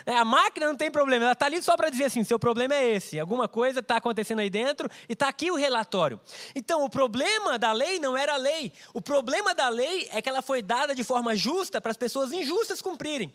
É, 0.06 0.16
a 0.16 0.24
máquina 0.24 0.66
não 0.66 0.76
tem 0.76 0.90
problema, 0.90 1.24
ela 1.24 1.32
está 1.32 1.46
ali 1.46 1.62
só 1.62 1.76
para 1.76 1.90
dizer 1.90 2.04
assim: 2.04 2.24
seu 2.24 2.38
problema 2.38 2.74
é 2.74 2.94
esse, 2.96 3.18
alguma 3.18 3.48
coisa 3.48 3.80
está 3.80 3.96
acontecendo 3.96 4.40
aí 4.40 4.50
dentro 4.50 4.88
e 5.08 5.12
está 5.12 5.28
aqui 5.28 5.50
o 5.50 5.56
relatório. 5.56 6.20
Então, 6.54 6.84
o 6.84 6.90
problema 6.90 7.58
da 7.58 7.72
lei 7.72 7.98
não 7.98 8.16
era 8.16 8.34
a 8.34 8.36
lei, 8.36 8.72
o 8.94 9.00
problema 9.00 9.54
da 9.54 9.68
lei 9.68 10.08
é 10.12 10.22
que 10.22 10.28
ela 10.28 10.42
foi 10.42 10.62
dada 10.62 10.94
de 10.94 11.04
forma 11.04 11.34
justa 11.36 11.80
para 11.80 11.90
as 11.90 11.96
pessoas 11.96 12.32
injustas 12.32 12.80
cumprirem. 12.82 13.32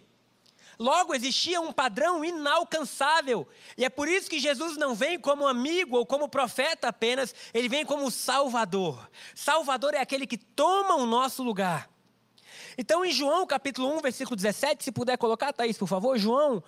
Logo, 0.77 1.15
existia 1.15 1.61
um 1.61 1.71
padrão 1.71 2.23
inalcançável. 2.23 3.47
E 3.77 3.85
é 3.85 3.89
por 3.89 4.07
isso 4.07 4.29
que 4.29 4.39
Jesus 4.39 4.75
não 4.77 4.93
vem 4.93 5.17
como 5.17 5.47
amigo 5.47 5.97
ou 5.97 6.05
como 6.05 6.27
profeta 6.27 6.89
apenas, 6.89 7.33
ele 7.53 7.69
vem 7.69 7.85
como 7.85 8.11
Salvador. 8.11 9.09
Salvador 9.33 9.93
é 9.93 9.99
aquele 9.99 10.27
que 10.27 10.37
toma 10.37 10.95
o 10.95 11.05
nosso 11.05 11.43
lugar. 11.43 11.89
Então, 12.77 13.05
em 13.05 13.11
João 13.11 13.45
capítulo 13.45 13.95
1, 13.97 14.01
versículo 14.01 14.35
17, 14.35 14.83
se 14.83 14.91
puder 14.91 15.17
colocar, 15.17 15.53
Thaís, 15.53 15.77
por 15.77 15.87
favor, 15.87 16.17
João 16.17 16.63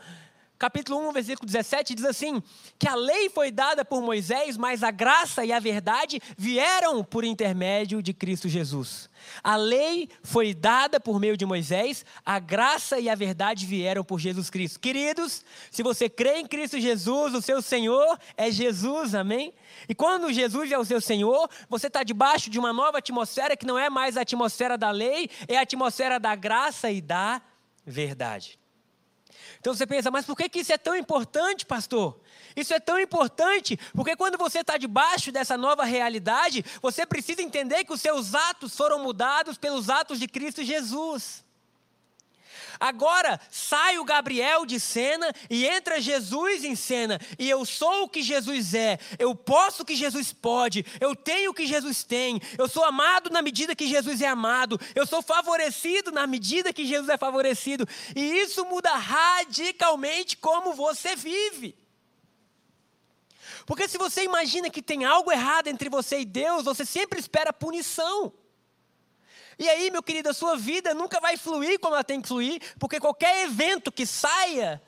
capítulo 0.58 1.08
1, 1.10 1.12
versículo 1.14 1.46
17, 1.46 1.96
diz 1.96 2.06
assim: 2.06 2.42
que 2.78 2.88
a 2.88 2.96
lei 2.96 3.30
foi 3.30 3.52
dada 3.52 3.86
por 3.86 4.02
Moisés, 4.02 4.58
mas 4.58 4.84
a 4.84 4.92
graça 4.92 5.46
e 5.46 5.52
a 5.52 5.60
verdade 5.60 6.20
vieram 6.38 7.04
por 7.04 7.24
intermédio 7.24 8.02
de 8.02 8.14
Cristo 8.14 8.50
Jesus. 8.50 9.10
A 9.44 9.56
lei 9.56 10.10
foi 10.24 10.54
dada 10.54 11.00
por 11.00 11.20
meio 11.20 11.36
de 11.36 11.46
Moisés, 11.46 12.06
a 12.26 12.40
graça 12.40 13.00
e 13.00 13.10
a 13.10 13.16
verdade 13.16 13.66
vieram 13.66 14.04
por 14.04 14.20
Jesus 14.20 14.50
Cristo. 14.50 14.80
Queridos, 14.80 15.44
se 15.72 15.84
você 15.84 16.10
crê 16.10 16.40
em 16.40 16.48
Cristo 16.48 16.80
Jesus, 16.80 17.34
o 17.34 17.42
seu 17.42 17.62
Senhor 17.62 18.18
é 18.36 18.52
Jesus, 18.52 19.16
amém? 19.16 19.54
E 19.88 19.96
quando 19.96 20.32
Jesus 20.32 20.72
é 20.72 20.78
o 20.78 20.86
seu 20.86 21.02
Senhor, 21.02 21.50
você 21.70 21.88
está 21.88 22.04
debaixo 22.04 22.50
de 22.50 22.60
uma 22.60 22.72
nova 22.72 23.00
atmosfera 23.00 23.58
que 23.58 23.66
não 23.66 23.78
é 23.78 23.90
mais 23.90 24.18
a 24.18 24.22
atmosfera 24.22 24.78
da 24.78 24.92
lei, 24.92 25.30
é 25.48 25.58
a 25.58 25.62
atmosfera 25.62 26.20
da 26.20 26.36
graça 26.36 26.90
e 26.92 27.02
da 27.02 27.42
verdade. 27.86 28.60
Então 29.60 29.74
você 29.74 29.88
pensa, 29.88 30.12
mas 30.12 30.26
por 30.26 30.36
que, 30.36 30.48
que 30.50 30.60
isso 30.60 30.74
é 30.74 30.78
tão 30.78 30.96
importante, 30.96 31.66
pastor? 31.66 32.20
Isso 32.56 32.74
é 32.74 32.80
tão 32.80 33.00
importante 33.00 33.78
porque 33.94 34.16
quando 34.16 34.38
você 34.38 34.60
está 34.60 34.78
debaixo 34.78 35.32
dessa 35.32 35.58
nova 35.58 35.84
realidade, 35.84 36.64
você 36.82 37.06
precisa 37.06 37.42
entender 37.42 37.84
que 37.84 37.94
os 37.94 38.02
seus 38.02 38.36
atos 38.36 38.76
foram 38.76 39.00
mudados 39.00 39.58
pelos 39.58 39.90
atos 39.90 40.20
de 40.20 40.28
Cristo 40.28 40.64
Jesus. 40.64 41.47
Agora 42.80 43.40
sai 43.50 43.98
o 43.98 44.04
Gabriel 44.04 44.66
de 44.66 44.80
cena 44.80 45.34
e 45.50 45.66
entra 45.66 46.02
Jesus 46.02 46.64
em 46.64 46.76
cena. 46.76 47.20
E 47.38 47.50
eu 47.50 47.66
sou 47.66 48.04
o 48.04 48.10
que 48.10 48.22
Jesus 48.22 48.74
é, 48.74 49.00
eu 49.18 49.36
posso 49.36 49.84
o 49.84 49.86
que 49.86 49.96
Jesus 49.96 50.32
pode, 50.34 50.86
eu 51.00 51.16
tenho 51.16 51.52
o 51.52 51.54
que 51.54 51.66
Jesus 51.66 52.04
tem, 52.04 52.42
eu 52.58 52.68
sou 52.68 52.84
amado 52.84 53.30
na 53.30 53.42
medida 53.42 53.76
que 53.76 53.88
Jesus 53.88 54.22
é 54.22 54.28
amado, 54.28 54.80
eu 54.96 55.06
sou 55.06 55.22
favorecido 55.22 56.12
na 56.12 56.28
medida 56.28 56.74
que 56.74 56.86
Jesus 56.86 57.10
é 57.10 57.18
favorecido. 57.18 57.88
E 58.16 58.22
isso 58.40 58.66
muda 58.66 58.94
radicalmente 58.96 60.38
como 60.38 60.74
você 60.74 61.16
vive. 61.16 61.76
Porque 63.66 63.88
se 63.88 63.98
você 63.98 64.24
imagina 64.24 64.70
que 64.70 64.82
tem 64.82 65.04
algo 65.04 65.32
errado 65.32 65.68
entre 65.68 65.90
você 65.90 66.22
e 66.22 66.26
Deus, 66.26 66.64
você 66.64 66.86
sempre 66.86 67.20
espera 67.20 67.52
punição. 67.52 68.34
E 69.60 69.68
aí, 69.68 69.90
meu 69.90 70.04
querido, 70.04 70.30
a 70.30 70.34
sua 70.34 70.56
vida 70.56 70.94
nunca 70.94 71.20
vai 71.20 71.36
fluir 71.36 71.80
como 71.80 71.96
ela 71.96 72.04
tem 72.04 72.22
que 72.22 72.28
fluir, 72.28 72.62
porque 72.80 73.00
qualquer 73.00 73.46
evento 73.46 73.92
que 73.92 74.06
saia 74.06 74.82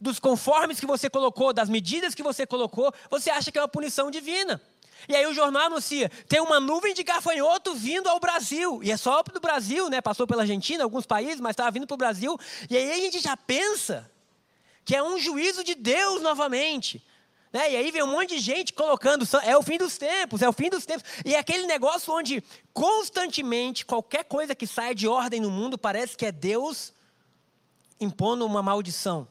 dos 0.00 0.18
conformes 0.18 0.80
que 0.80 0.86
você 0.86 1.08
colocou, 1.08 1.52
das 1.52 1.68
medidas 1.68 2.14
que 2.14 2.22
você 2.22 2.46
colocou, 2.46 2.92
você 3.10 3.30
acha 3.30 3.50
que 3.50 3.58
é 3.58 3.62
uma 3.62 3.68
punição 3.68 4.10
divina. 4.10 4.60
E 5.08 5.14
aí 5.14 5.26
o 5.26 5.32
jornal 5.32 5.66
anuncia, 5.66 6.10
tem 6.28 6.40
uma 6.40 6.58
nuvem 6.58 6.92
de 6.94 7.02
gafanhoto 7.02 7.74
vindo 7.74 8.08
ao 8.08 8.18
Brasil. 8.18 8.80
E 8.82 8.90
é 8.90 8.96
só 8.96 9.22
do 9.22 9.40
Brasil, 9.40 9.88
né? 9.88 10.00
Passou 10.00 10.26
pela 10.26 10.42
Argentina, 10.42 10.82
alguns 10.82 11.06
países, 11.06 11.40
mas 11.40 11.52
estava 11.52 11.70
vindo 11.70 11.86
para 11.86 11.94
o 11.94 11.98
Brasil. 11.98 12.38
E 12.68 12.76
aí 12.76 12.92
a 12.92 12.96
gente 12.96 13.20
já 13.20 13.36
pensa 13.36 14.10
que 14.84 14.96
é 14.96 15.02
um 15.02 15.18
juízo 15.18 15.62
de 15.62 15.74
Deus 15.74 16.20
novamente. 16.22 17.04
Né? 17.52 17.72
E 17.72 17.76
aí 17.76 17.90
vem 17.90 18.02
um 18.02 18.08
monte 18.08 18.36
de 18.36 18.40
gente 18.40 18.72
colocando, 18.72 19.26
é 19.42 19.56
o 19.56 19.62
fim 19.62 19.78
dos 19.78 19.96
tempos, 19.96 20.42
é 20.42 20.48
o 20.48 20.52
fim 20.52 20.68
dos 20.68 20.84
tempos. 20.84 21.04
E 21.24 21.34
é 21.34 21.38
aquele 21.38 21.66
negócio 21.66 22.12
onde 22.12 22.42
constantemente 22.72 23.86
qualquer 23.86 24.24
coisa 24.24 24.54
que 24.54 24.66
saia 24.66 24.94
de 24.94 25.08
ordem 25.08 25.40
no 25.40 25.50
mundo 25.50 25.78
parece 25.78 26.16
que 26.16 26.26
é 26.26 26.32
Deus 26.32 26.92
impondo 28.00 28.44
uma 28.44 28.62
maldição. 28.62 29.26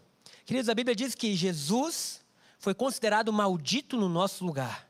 Queridos, 0.46 0.70
a 0.70 0.74
Bíblia 0.74 0.96
diz 0.96 1.14
que 1.14 1.36
Jesus 1.36 2.22
foi 2.58 2.74
considerado 2.74 3.32
maldito 3.32 3.96
no 3.96 4.10
nosso 4.10 4.46
lugar. 4.46 4.88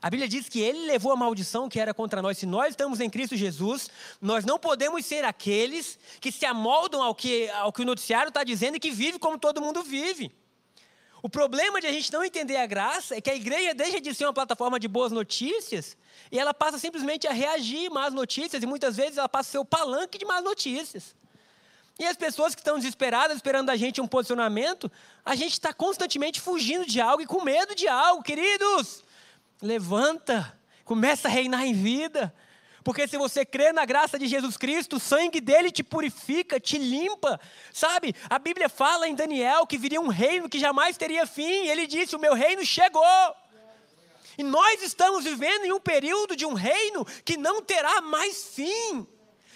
A 0.00 0.10
Bíblia 0.10 0.28
diz 0.28 0.48
que 0.48 0.60
ele 0.60 0.86
levou 0.86 1.12
a 1.12 1.16
maldição 1.16 1.68
que 1.68 1.78
era 1.78 1.94
contra 1.94 2.20
nós. 2.20 2.38
Se 2.38 2.46
nós 2.46 2.70
estamos 2.70 3.00
em 3.00 3.08
Cristo 3.08 3.36
Jesus, 3.36 3.88
nós 4.20 4.44
não 4.44 4.58
podemos 4.58 5.04
ser 5.06 5.24
aqueles 5.24 5.98
que 6.20 6.32
se 6.32 6.44
amoldam 6.44 7.02
ao 7.02 7.14
que, 7.14 7.48
ao 7.50 7.72
que 7.72 7.82
o 7.82 7.84
noticiário 7.84 8.28
está 8.28 8.42
dizendo 8.42 8.76
e 8.76 8.80
que 8.80 8.90
vive 8.90 9.18
como 9.18 9.38
todo 9.38 9.60
mundo 9.60 9.82
vive. 9.82 10.32
O 11.22 11.28
problema 11.28 11.80
de 11.80 11.86
a 11.86 11.92
gente 11.92 12.12
não 12.12 12.24
entender 12.24 12.56
a 12.56 12.66
graça 12.66 13.16
é 13.16 13.20
que 13.20 13.30
a 13.30 13.36
igreja 13.36 13.72
deixa 13.72 14.00
de 14.00 14.12
ser 14.12 14.24
uma 14.26 14.32
plataforma 14.32 14.80
de 14.80 14.88
boas 14.88 15.12
notícias 15.12 15.96
e 16.32 16.38
ela 16.38 16.52
passa 16.52 16.80
simplesmente 16.80 17.28
a 17.28 17.32
reagir 17.32 17.88
más 17.90 18.12
notícias 18.12 18.60
e 18.60 18.66
muitas 18.66 18.96
vezes 18.96 19.18
ela 19.18 19.28
passa 19.28 19.50
a 19.50 19.52
ser 19.52 19.58
o 19.58 19.64
palanque 19.64 20.18
de 20.18 20.24
más 20.24 20.42
notícias. 20.42 21.14
E 21.96 22.04
as 22.04 22.16
pessoas 22.16 22.56
que 22.56 22.60
estão 22.60 22.76
desesperadas, 22.76 23.36
esperando 23.36 23.66
da 23.66 23.76
gente 23.76 24.00
um 24.00 24.08
posicionamento, 24.08 24.90
a 25.24 25.36
gente 25.36 25.52
está 25.52 25.72
constantemente 25.72 26.40
fugindo 26.40 26.84
de 26.84 27.00
algo 27.00 27.22
e 27.22 27.26
com 27.26 27.40
medo 27.44 27.74
de 27.76 27.86
algo, 27.86 28.22
queridos. 28.22 29.04
Levanta, 29.60 30.58
começa 30.84 31.28
a 31.28 31.30
reinar 31.30 31.64
em 31.64 31.74
vida. 31.74 32.34
Porque 32.82 33.06
se 33.06 33.16
você 33.16 33.44
crê 33.44 33.72
na 33.72 33.84
graça 33.84 34.18
de 34.18 34.26
Jesus 34.26 34.56
Cristo, 34.56 34.96
o 34.96 35.00
sangue 35.00 35.40
dele 35.40 35.70
te 35.70 35.82
purifica, 35.82 36.58
te 36.58 36.78
limpa. 36.78 37.40
Sabe? 37.72 38.14
A 38.28 38.38
Bíblia 38.38 38.68
fala 38.68 39.08
em 39.08 39.14
Daniel 39.14 39.66
que 39.66 39.78
viria 39.78 40.00
um 40.00 40.08
reino 40.08 40.48
que 40.48 40.58
jamais 40.58 40.96
teria 40.96 41.26
fim. 41.26 41.64
E 41.64 41.70
ele 41.70 41.86
disse: 41.86 42.16
O 42.16 42.20
meu 42.20 42.34
reino 42.34 42.64
chegou. 42.64 43.36
E 44.36 44.42
nós 44.42 44.82
estamos 44.82 45.24
vivendo 45.24 45.64
em 45.64 45.72
um 45.72 45.80
período 45.80 46.34
de 46.34 46.46
um 46.46 46.54
reino 46.54 47.04
que 47.24 47.36
não 47.36 47.62
terá 47.62 48.00
mais 48.00 48.44
fim. 48.54 49.06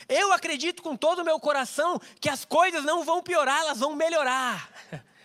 Eu 0.08 0.32
acredito 0.32 0.82
com 0.82 0.96
todo 0.96 1.20
o 1.20 1.24
meu 1.24 1.40
coração 1.40 2.00
que 2.20 2.28
as 2.28 2.44
coisas 2.44 2.84
não 2.84 3.02
vão 3.02 3.22
piorar, 3.22 3.60
elas 3.60 3.80
vão 3.80 3.96
melhorar. 3.96 4.70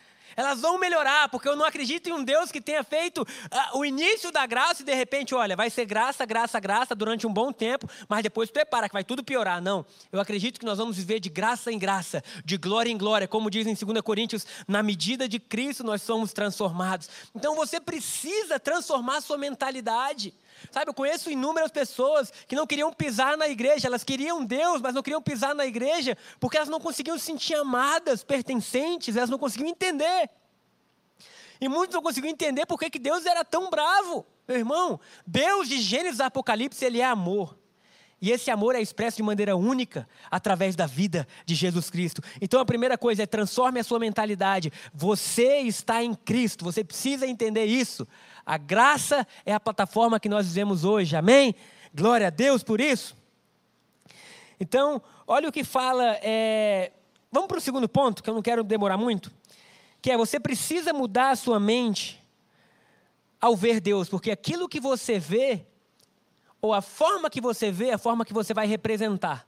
Elas 0.42 0.60
vão 0.60 0.80
melhorar, 0.80 1.30
porque 1.30 1.48
eu 1.48 1.56
não 1.56 1.64
acredito 1.64 2.10
em 2.10 2.14
um 2.14 2.24
Deus 2.24 2.52
que 2.52 2.60
tenha 2.60 2.84
feito 2.84 3.22
uh, 3.22 3.78
o 3.78 3.86
início 3.86 4.32
da 4.32 4.44
graça 4.48 4.82
e 4.82 4.86
de 4.86 4.96
repente, 4.96 5.36
olha, 5.36 5.56
vai 5.56 5.70
ser 5.70 5.86
graça, 5.86 6.26
graça, 6.26 6.60
graça 6.60 6.96
durante 6.96 7.28
um 7.28 7.32
bom 7.32 7.54
tempo, 7.54 7.88
mas 8.10 8.24
depois 8.24 8.50
prepara 8.50 8.90
que 8.90 8.94
vai 8.94 9.04
tudo 9.04 9.24
piorar. 9.24 9.62
Não. 9.62 9.86
Eu 10.12 10.20
acredito 10.20 10.60
que 10.60 10.66
nós 10.66 10.80
vamos 10.80 10.98
viver 10.98 11.20
de 11.20 11.30
graça 11.30 11.72
em 11.72 11.78
graça, 11.78 12.24
de 12.44 12.58
glória 12.58 12.90
em 12.90 12.98
glória, 12.98 13.28
como 13.28 13.52
diz 13.52 13.68
em 13.68 13.76
2 13.76 14.02
Coríntios, 14.02 14.48
na 14.68 14.82
medida 14.82 15.30
de 15.30 15.40
Cristo 15.40 15.84
nós 15.84 16.02
somos 16.02 16.34
transformados. 16.34 17.08
Então 17.36 17.56
você 17.56 17.80
precisa 17.80 18.60
transformar 18.60 19.22
sua 19.22 19.38
mentalidade. 19.38 20.34
Sabe, 20.70 20.90
eu 20.90 20.94
conheço 20.94 21.32
inúmeras 21.32 21.72
pessoas 21.72 22.32
que 22.48 22.56
não 22.56 22.68
queriam 22.68 22.92
pisar 22.94 23.38
na 23.38 23.48
igreja, 23.48 23.88
elas 23.88 24.04
queriam 24.04 24.46
Deus, 24.46 24.82
mas 24.82 24.94
não 24.94 25.02
queriam 25.02 25.22
pisar 25.22 25.56
na 25.56 25.66
igreja 25.66 26.18
porque 26.40 26.58
elas 26.58 26.70
não 26.70 26.80
conseguiam 26.80 27.18
se 27.18 27.26
sentir 27.26 27.56
amadas, 27.56 28.24
pertencentes, 28.24 29.16
elas 29.16 29.30
não 29.30 29.40
conseguiam 29.40 29.70
entender. 29.70 30.30
E 31.60 31.70
muitos 31.70 31.94
não 31.94 32.02
conseguiam 32.02 32.32
entender 32.32 32.66
por 32.66 32.80
que 32.80 32.98
Deus 32.98 33.26
era 33.26 33.46
tão 33.46 33.70
bravo. 33.70 34.26
Meu 34.48 34.58
irmão, 34.58 35.00
Deus 35.26 35.70
de 35.70 35.80
Gênesis 35.80 36.20
Apocalipse, 36.20 36.84
ele 36.84 37.00
é 37.00 37.06
amor. 37.06 37.58
E 38.22 38.30
esse 38.30 38.52
amor 38.52 38.76
é 38.76 38.82
expresso 38.82 39.18
de 39.18 39.24
maneira 39.24 39.56
única 39.56 40.08
através 40.30 40.76
da 40.76 40.86
vida 40.86 41.28
de 41.44 41.56
Jesus 41.56 41.90
Cristo. 41.90 42.22
Então 42.40 42.62
a 42.62 42.66
primeira 42.66 42.96
coisa 42.96 43.24
é 43.24 43.26
transforme 43.26 43.80
a 43.80 43.84
sua 43.84 43.98
mentalidade. 43.98 44.72
Você 44.94 45.62
está 45.62 46.04
em 46.04 46.14
Cristo, 46.14 46.64
você 46.64 46.84
precisa 46.84 47.26
entender 47.26 47.66
isso. 47.66 48.08
A 48.46 48.58
graça 48.58 49.28
é 49.44 49.54
a 49.54 49.60
plataforma 49.60 50.20
que 50.20 50.30
nós 50.30 50.46
vivemos 50.46 50.84
hoje, 50.84 51.16
amém? 51.16 51.56
Glória 51.94 52.28
a 52.28 52.30
Deus 52.30 52.64
por 52.64 52.80
isso. 52.80 53.18
Então, 54.60 55.02
olha 55.26 55.50
o 55.50 55.52
que 55.52 55.64
fala. 55.64 56.20
É... 56.22 56.92
Vamos 57.32 57.48
para 57.48 57.58
o 57.58 57.62
segundo 57.62 57.90
ponto, 57.90 58.22
que 58.22 58.30
eu 58.30 58.36
não 58.36 58.42
quero 58.44 58.64
demorar 58.64 58.98
muito. 58.98 59.32
Que 60.00 60.12
é 60.12 60.18
você 60.18 60.40
precisa 60.40 60.94
mudar 60.94 61.32
a 61.32 61.36
sua 61.36 61.60
mente 61.60 62.22
ao 63.40 63.56
ver 63.56 63.80
Deus, 63.80 64.08
porque 64.08 64.30
aquilo 64.30 64.70
que 64.70 64.80
você 64.80 65.18
vê, 65.18 65.66
ou 66.62 66.74
a 66.74 66.82
forma 66.82 67.30
que 67.30 67.42
você 67.42 67.72
vê, 67.72 67.88
é 67.88 67.94
a 67.94 67.98
forma 67.98 68.24
que 68.24 68.34
você 68.34 68.54
vai 68.54 68.68
representar. 68.68 69.48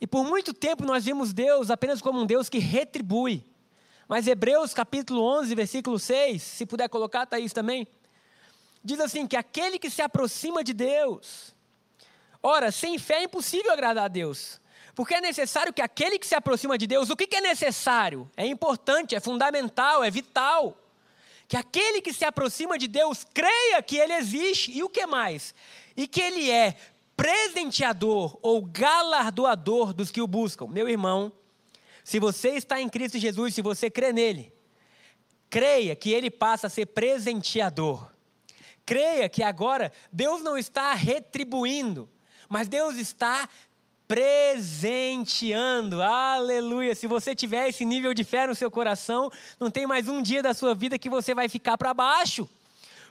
E 0.00 0.06
por 0.06 0.24
muito 0.24 0.52
tempo 0.52 0.84
nós 0.84 1.04
vimos 1.04 1.32
Deus 1.32 1.70
apenas 1.70 2.00
como 2.00 2.20
um 2.20 2.26
Deus 2.26 2.48
que 2.48 2.58
retribui. 2.58 3.44
Mas 4.06 4.26
Hebreus 4.26 4.72
capítulo 4.72 5.22
11, 5.22 5.54
versículo 5.54 5.98
6, 5.98 6.40
se 6.42 6.66
puder 6.66 6.88
colocar, 6.88 7.26
Thaís 7.26 7.52
também, 7.52 7.88
diz 8.84 9.00
assim: 9.00 9.26
que 9.26 9.36
aquele 9.36 9.78
que 9.78 9.90
se 9.90 10.00
aproxima 10.00 10.62
de 10.62 10.72
Deus, 10.72 11.54
ora, 12.42 12.70
sem 12.70 12.98
fé 12.98 13.16
é 13.16 13.22
impossível 13.24 13.72
agradar 13.72 14.04
a 14.04 14.08
Deus. 14.08 14.60
Porque 14.94 15.14
é 15.14 15.20
necessário 15.20 15.74
que 15.74 15.82
aquele 15.82 16.18
que 16.18 16.26
se 16.26 16.34
aproxima 16.34 16.78
de 16.78 16.86
Deus, 16.86 17.10
o 17.10 17.16
que, 17.16 17.26
que 17.26 17.36
é 17.36 17.40
necessário? 17.40 18.30
É 18.34 18.46
importante, 18.46 19.14
é 19.14 19.20
fundamental, 19.20 20.02
é 20.02 20.10
vital. 20.10 20.74
Que 21.46 21.56
aquele 21.56 22.00
que 22.00 22.14
se 22.14 22.24
aproxima 22.24 22.78
de 22.78 22.88
Deus 22.88 23.24
creia 23.34 23.82
que 23.82 23.98
Ele 23.98 24.14
existe. 24.14 24.72
E 24.72 24.82
o 24.82 24.88
que 24.88 25.06
mais? 25.06 25.54
E 25.96 26.06
que 26.06 26.20
Ele 26.20 26.50
é 26.50 26.76
presenteador 27.16 28.38
ou 28.42 28.62
galardoador 28.62 29.92
dos 29.92 30.10
que 30.10 30.20
o 30.20 30.26
buscam. 30.26 30.66
Meu 30.66 30.88
irmão, 30.88 31.32
se 32.04 32.20
você 32.20 32.50
está 32.50 32.80
em 32.80 32.88
Cristo 32.88 33.18
Jesus, 33.18 33.54
se 33.54 33.62
você 33.62 33.90
crê 33.90 34.12
nele, 34.12 34.52
creia 35.48 35.96
que 35.96 36.12
ele 36.12 36.30
passa 36.30 36.66
a 36.66 36.70
ser 36.70 36.86
presenteador. 36.86 38.12
Creia 38.84 39.28
que 39.28 39.42
agora 39.42 39.90
Deus 40.12 40.42
não 40.42 40.56
está 40.56 40.94
retribuindo, 40.94 42.08
mas 42.48 42.68
Deus 42.68 42.96
está 42.96 43.48
presenteando. 44.06 46.00
Aleluia! 46.00 46.94
Se 46.94 47.08
você 47.08 47.34
tiver 47.34 47.68
esse 47.68 47.84
nível 47.84 48.14
de 48.14 48.22
fé 48.22 48.46
no 48.46 48.54
seu 48.54 48.70
coração, 48.70 49.32
não 49.58 49.68
tem 49.70 49.86
mais 49.86 50.06
um 50.06 50.22
dia 50.22 50.42
da 50.42 50.54
sua 50.54 50.74
vida 50.74 50.98
que 50.98 51.10
você 51.10 51.34
vai 51.34 51.48
ficar 51.48 51.76
para 51.76 51.92
baixo. 51.92 52.48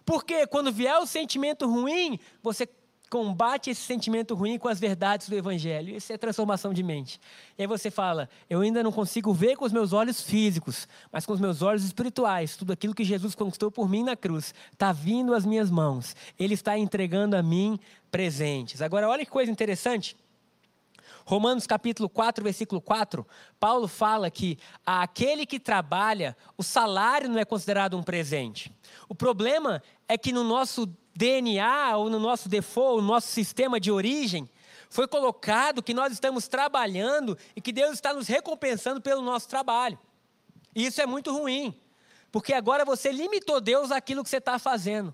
Porque 0.06 0.46
quando 0.48 0.72
vier 0.72 0.98
o 1.00 1.06
sentimento 1.06 1.68
ruim, 1.68 2.20
você 2.44 2.68
combate 3.10 3.70
esse 3.70 3.82
sentimento 3.82 4.36
ruim 4.36 4.58
com 4.58 4.68
as 4.68 4.80
verdades 4.80 5.30
do 5.30 5.36
Evangelho. 5.36 5.96
Isso 5.96 6.12
é 6.12 6.18
transformação 6.18 6.74
de 6.74 6.84
mente. 6.84 7.20
E 7.58 7.62
aí 7.62 7.68
você 7.68 7.90
fala: 7.90 8.30
eu 8.50 8.62
ainda 8.62 8.84
não 8.84 8.92
consigo 8.92 9.34
ver 9.34 9.56
com 9.56 9.66
os 9.66 9.72
meus 9.72 9.94
olhos 9.94 10.22
físicos, 10.22 10.88
mas 11.12 11.26
com 11.26 11.34
os 11.34 11.40
meus 11.40 11.62
olhos 11.62 11.84
espirituais, 11.84 12.56
tudo 12.56 12.74
aquilo 12.74 12.94
que 12.94 13.04
Jesus 13.04 13.36
conquistou 13.36 13.72
por 13.72 13.90
mim 13.90 14.04
na 14.04 14.16
cruz 14.16 14.54
está 14.72 14.92
vindo 14.92 15.34
às 15.34 15.46
minhas 15.46 15.70
mãos. 15.70 16.16
Ele 16.38 16.54
está 16.54 16.78
entregando 16.78 17.36
a 17.36 17.44
mim 17.44 17.80
presentes. 18.12 18.82
Agora, 18.82 19.10
olha 19.10 19.26
que 19.26 19.32
coisa 19.32 19.52
interessante. 19.52 20.16
Romanos 21.28 21.66
capítulo 21.66 22.08
4, 22.08 22.44
versículo 22.44 22.80
4, 22.80 23.26
Paulo 23.60 23.88
fala 23.88 24.30
que 24.30 24.60
aquele 24.86 25.44
que 25.48 25.60
trabalha, 25.60 26.38
o 26.56 26.62
salário 26.62 27.28
não 27.28 27.40
é 27.40 27.46
considerado 27.46 27.98
um 27.98 28.04
presente. 28.04 28.72
O 29.10 29.16
problema 29.16 29.82
é 30.08 30.18
que 30.18 30.32
no 30.32 30.44
nosso 30.44 30.86
DNA 31.16 31.96
ou 31.98 32.10
no 32.10 32.20
nosso 32.20 32.50
default, 32.50 33.02
no 33.02 33.08
nosso 33.08 33.28
sistema 33.28 33.80
de 33.80 33.92
origem, 33.92 34.50
foi 34.90 35.08
colocado 35.08 35.84
que 35.84 35.94
nós 35.94 36.14
estamos 36.14 36.48
trabalhando 36.48 37.38
e 37.56 37.62
que 37.62 37.72
Deus 37.72 37.94
está 37.94 38.14
nos 38.14 38.28
recompensando 38.28 39.02
pelo 39.02 39.22
nosso 39.22 39.48
trabalho. 39.48 39.98
E 40.76 40.86
isso 40.86 41.02
é 41.02 41.06
muito 41.06 41.32
ruim, 41.32 41.74
porque 42.32 42.54
agora 42.54 42.86
você 42.86 43.12
limitou 43.12 43.60
Deus 43.62 43.92
àquilo 43.92 44.24
que 44.24 44.30
você 44.30 44.38
está 44.38 44.60
fazendo. 44.60 45.14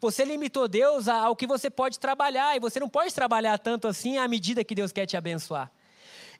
Você 0.00 0.24
limitou 0.24 0.68
Deus 0.68 1.08
ao 1.08 1.34
que 1.34 1.46
você 1.46 1.68
pode 1.68 1.98
trabalhar, 1.98 2.56
e 2.56 2.60
você 2.60 2.78
não 2.78 2.88
pode 2.88 3.12
trabalhar 3.14 3.58
tanto 3.58 3.88
assim 3.88 4.18
à 4.18 4.28
medida 4.28 4.64
que 4.64 4.74
Deus 4.74 4.92
quer 4.92 5.06
te 5.06 5.16
abençoar. 5.16 5.70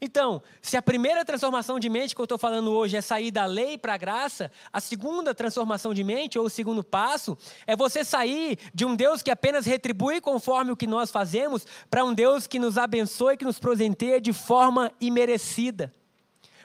Então, 0.00 0.40
se 0.62 0.76
a 0.76 0.83
primeira 0.83 1.25
transformação 1.25 1.81
de 1.81 1.88
mente 1.88 2.14
que 2.14 2.21
eu 2.21 2.25
estou 2.25 2.38
falando 2.38 2.71
hoje 2.71 2.97
é 2.97 3.00
sair 3.00 3.33
da 3.33 3.45
lei 3.47 3.76
para 3.76 3.95
a 3.95 3.97
graça, 3.97 4.50
a 4.73 4.81
segunda 4.81 5.35
transformação 5.35 5.93
de 5.93 6.05
mente, 6.05 6.38
ou 6.38 6.47
o 6.47 6.50
segundo 6.50 6.85
passo, 6.85 7.37
é 7.67 7.75
você 7.75 8.05
sair 8.05 8.59
de 8.73 8.85
um 8.85 8.95
Deus 8.95 9.23
que 9.23 9.31
apenas 9.31 9.67
retribui 9.67 10.21
conforme 10.21 10.71
o 10.71 10.76
que 10.76 10.87
nós 10.87 11.11
fazemos, 11.11 11.67
para 11.90 12.05
um 12.05 12.14
Deus 12.14 12.47
que 12.47 12.61
nos 12.61 12.78
abençoe, 12.78 13.37
que 13.37 13.45
nos 13.45 13.59
presenteia 13.59 14.21
de 14.21 14.33
forma 14.33 14.93
imerecida. 15.00 15.93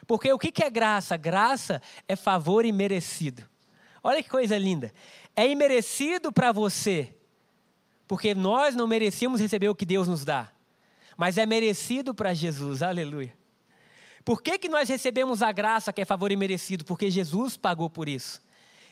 Porque 0.05 0.31
o 0.31 0.37
que 0.37 0.63
é 0.63 0.69
graça? 0.69 1.17
Graça 1.17 1.81
é 2.07 2.15
favor 2.15 2.65
imerecido. 2.65 3.43
Olha 4.03 4.21
que 4.21 4.29
coisa 4.29 4.57
linda. 4.59 4.93
É 5.35 5.49
imerecido 5.49 6.31
para 6.31 6.51
você, 6.51 7.15
porque 8.07 8.35
nós 8.35 8.75
não 8.75 8.85
merecíamos 8.85 9.41
receber 9.41 9.69
o 9.69 9.75
que 9.75 9.85
Deus 9.85 10.07
nos 10.07 10.23
dá 10.23 10.52
mas 11.23 11.37
é 11.37 11.45
merecido 11.45 12.13
para 12.13 12.33
Jesus, 12.33 12.83
aleluia. 12.83 13.33
Por 14.25 14.41
que, 14.41 14.59
que 14.59 14.67
nós 14.67 14.89
recebemos 14.89 15.41
a 15.41 15.53
graça 15.53 15.93
que 15.93 16.01
é 16.01 16.05
favor 16.05 16.33
e 16.33 16.35
merecido? 16.35 16.83
Porque 16.83 17.09
Jesus 17.09 17.55
pagou 17.55 17.89
por 17.89 18.09
isso. 18.09 18.41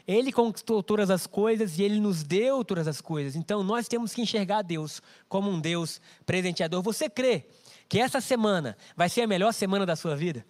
Ele 0.07 0.31
conquistou 0.31 0.81
todas 0.81 1.09
as 1.09 1.27
coisas 1.27 1.77
e 1.77 1.83
ele 1.83 2.00
nos 2.00 2.23
deu 2.23 2.63
todas 2.63 2.88
as 2.88 3.01
coisas. 3.01 3.35
Então 3.35 3.63
nós 3.63 3.89
temos 3.89 4.13
que 4.13 4.21
enxergar 4.21 4.61
Deus 4.61 5.01
como 5.27 5.51
um 5.51 5.59
Deus 5.59 6.00
presenteador. 6.25 6.81
Você 6.83 7.09
crê 7.09 7.47
que 7.89 8.00
essa 8.00 8.21
semana 8.21 8.77
vai 8.95 9.09
ser 9.09 9.23
a 9.23 9.27
melhor 9.27 9.51
semana 9.51 9.85
da 9.85 9.97
sua 9.97 10.15
vida? 10.15 10.45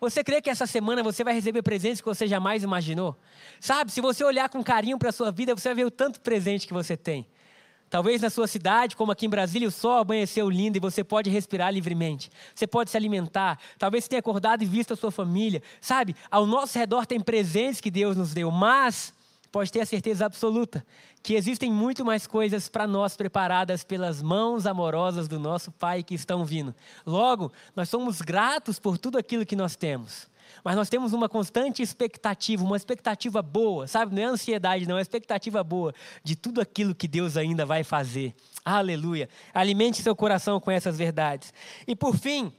Você 0.00 0.24
crê 0.24 0.40
que 0.40 0.48
essa 0.48 0.66
semana 0.66 1.02
você 1.02 1.22
vai 1.22 1.34
receber 1.34 1.60
presentes 1.60 2.00
que 2.00 2.08
você 2.08 2.26
jamais 2.26 2.62
imaginou? 2.62 3.14
Sabe, 3.60 3.92
se 3.92 4.00
você 4.00 4.24
olhar 4.24 4.48
com 4.48 4.64
carinho 4.64 4.98
para 4.98 5.10
a 5.10 5.12
sua 5.12 5.30
vida, 5.30 5.54
você 5.54 5.68
vai 5.68 5.74
ver 5.74 5.84
o 5.84 5.90
tanto 5.90 6.18
presente 6.18 6.66
que 6.66 6.72
você 6.72 6.96
tem. 6.96 7.26
Talvez 7.90 8.22
na 8.22 8.30
sua 8.30 8.46
cidade, 8.46 8.94
como 8.94 9.10
aqui 9.10 9.26
em 9.26 9.28
Brasília, 9.28 9.66
o 9.66 9.72
sol 9.72 9.98
amanheceu 9.98 10.48
lindo 10.48 10.78
e 10.78 10.80
você 10.80 11.02
pode 11.02 11.28
respirar 11.28 11.74
livremente. 11.74 12.30
Você 12.54 12.64
pode 12.64 12.88
se 12.88 12.96
alimentar. 12.96 13.58
Talvez 13.76 14.04
você 14.04 14.10
tenha 14.10 14.20
acordado 14.20 14.62
e 14.62 14.66
visto 14.66 14.94
a 14.94 14.96
sua 14.96 15.10
família. 15.10 15.60
Sabe, 15.80 16.14
ao 16.30 16.46
nosso 16.46 16.78
redor 16.78 17.04
tem 17.04 17.18
presentes 17.18 17.80
que 17.80 17.90
Deus 17.90 18.16
nos 18.16 18.32
deu, 18.32 18.48
mas 18.52 19.12
pode 19.50 19.72
ter 19.72 19.80
a 19.80 19.86
certeza 19.86 20.24
absoluta 20.24 20.86
que 21.22 21.34
existem 21.34 21.70
muito 21.70 22.04
mais 22.04 22.26
coisas 22.26 22.68
para 22.68 22.86
nós 22.86 23.16
preparadas 23.16 23.84
pelas 23.84 24.22
mãos 24.22 24.66
amorosas 24.66 25.28
do 25.28 25.38
nosso 25.38 25.70
Pai 25.72 26.02
que 26.02 26.14
estão 26.14 26.44
vindo. 26.44 26.74
Logo, 27.04 27.52
nós 27.76 27.88
somos 27.88 28.20
gratos 28.20 28.78
por 28.78 28.96
tudo 28.96 29.18
aquilo 29.18 29.44
que 29.44 29.56
nós 29.56 29.76
temos. 29.76 30.28
Mas 30.62 30.76
nós 30.76 30.88
temos 30.88 31.12
uma 31.12 31.28
constante 31.28 31.82
expectativa, 31.82 32.62
uma 32.62 32.76
expectativa 32.76 33.40
boa, 33.40 33.86
sabe? 33.86 34.14
Não 34.14 34.22
é 34.22 34.26
ansiedade, 34.26 34.86
não, 34.86 34.98
é 34.98 35.02
expectativa 35.02 35.64
boa 35.64 35.94
de 36.22 36.36
tudo 36.36 36.60
aquilo 36.60 36.94
que 36.94 37.08
Deus 37.08 37.36
ainda 37.36 37.64
vai 37.64 37.82
fazer. 37.82 38.34
Aleluia. 38.64 39.28
Alimente 39.54 40.02
seu 40.02 40.14
coração 40.14 40.60
com 40.60 40.70
essas 40.70 40.98
verdades. 40.98 41.52
E 41.86 41.96
por 41.96 42.16
fim, 42.16 42.52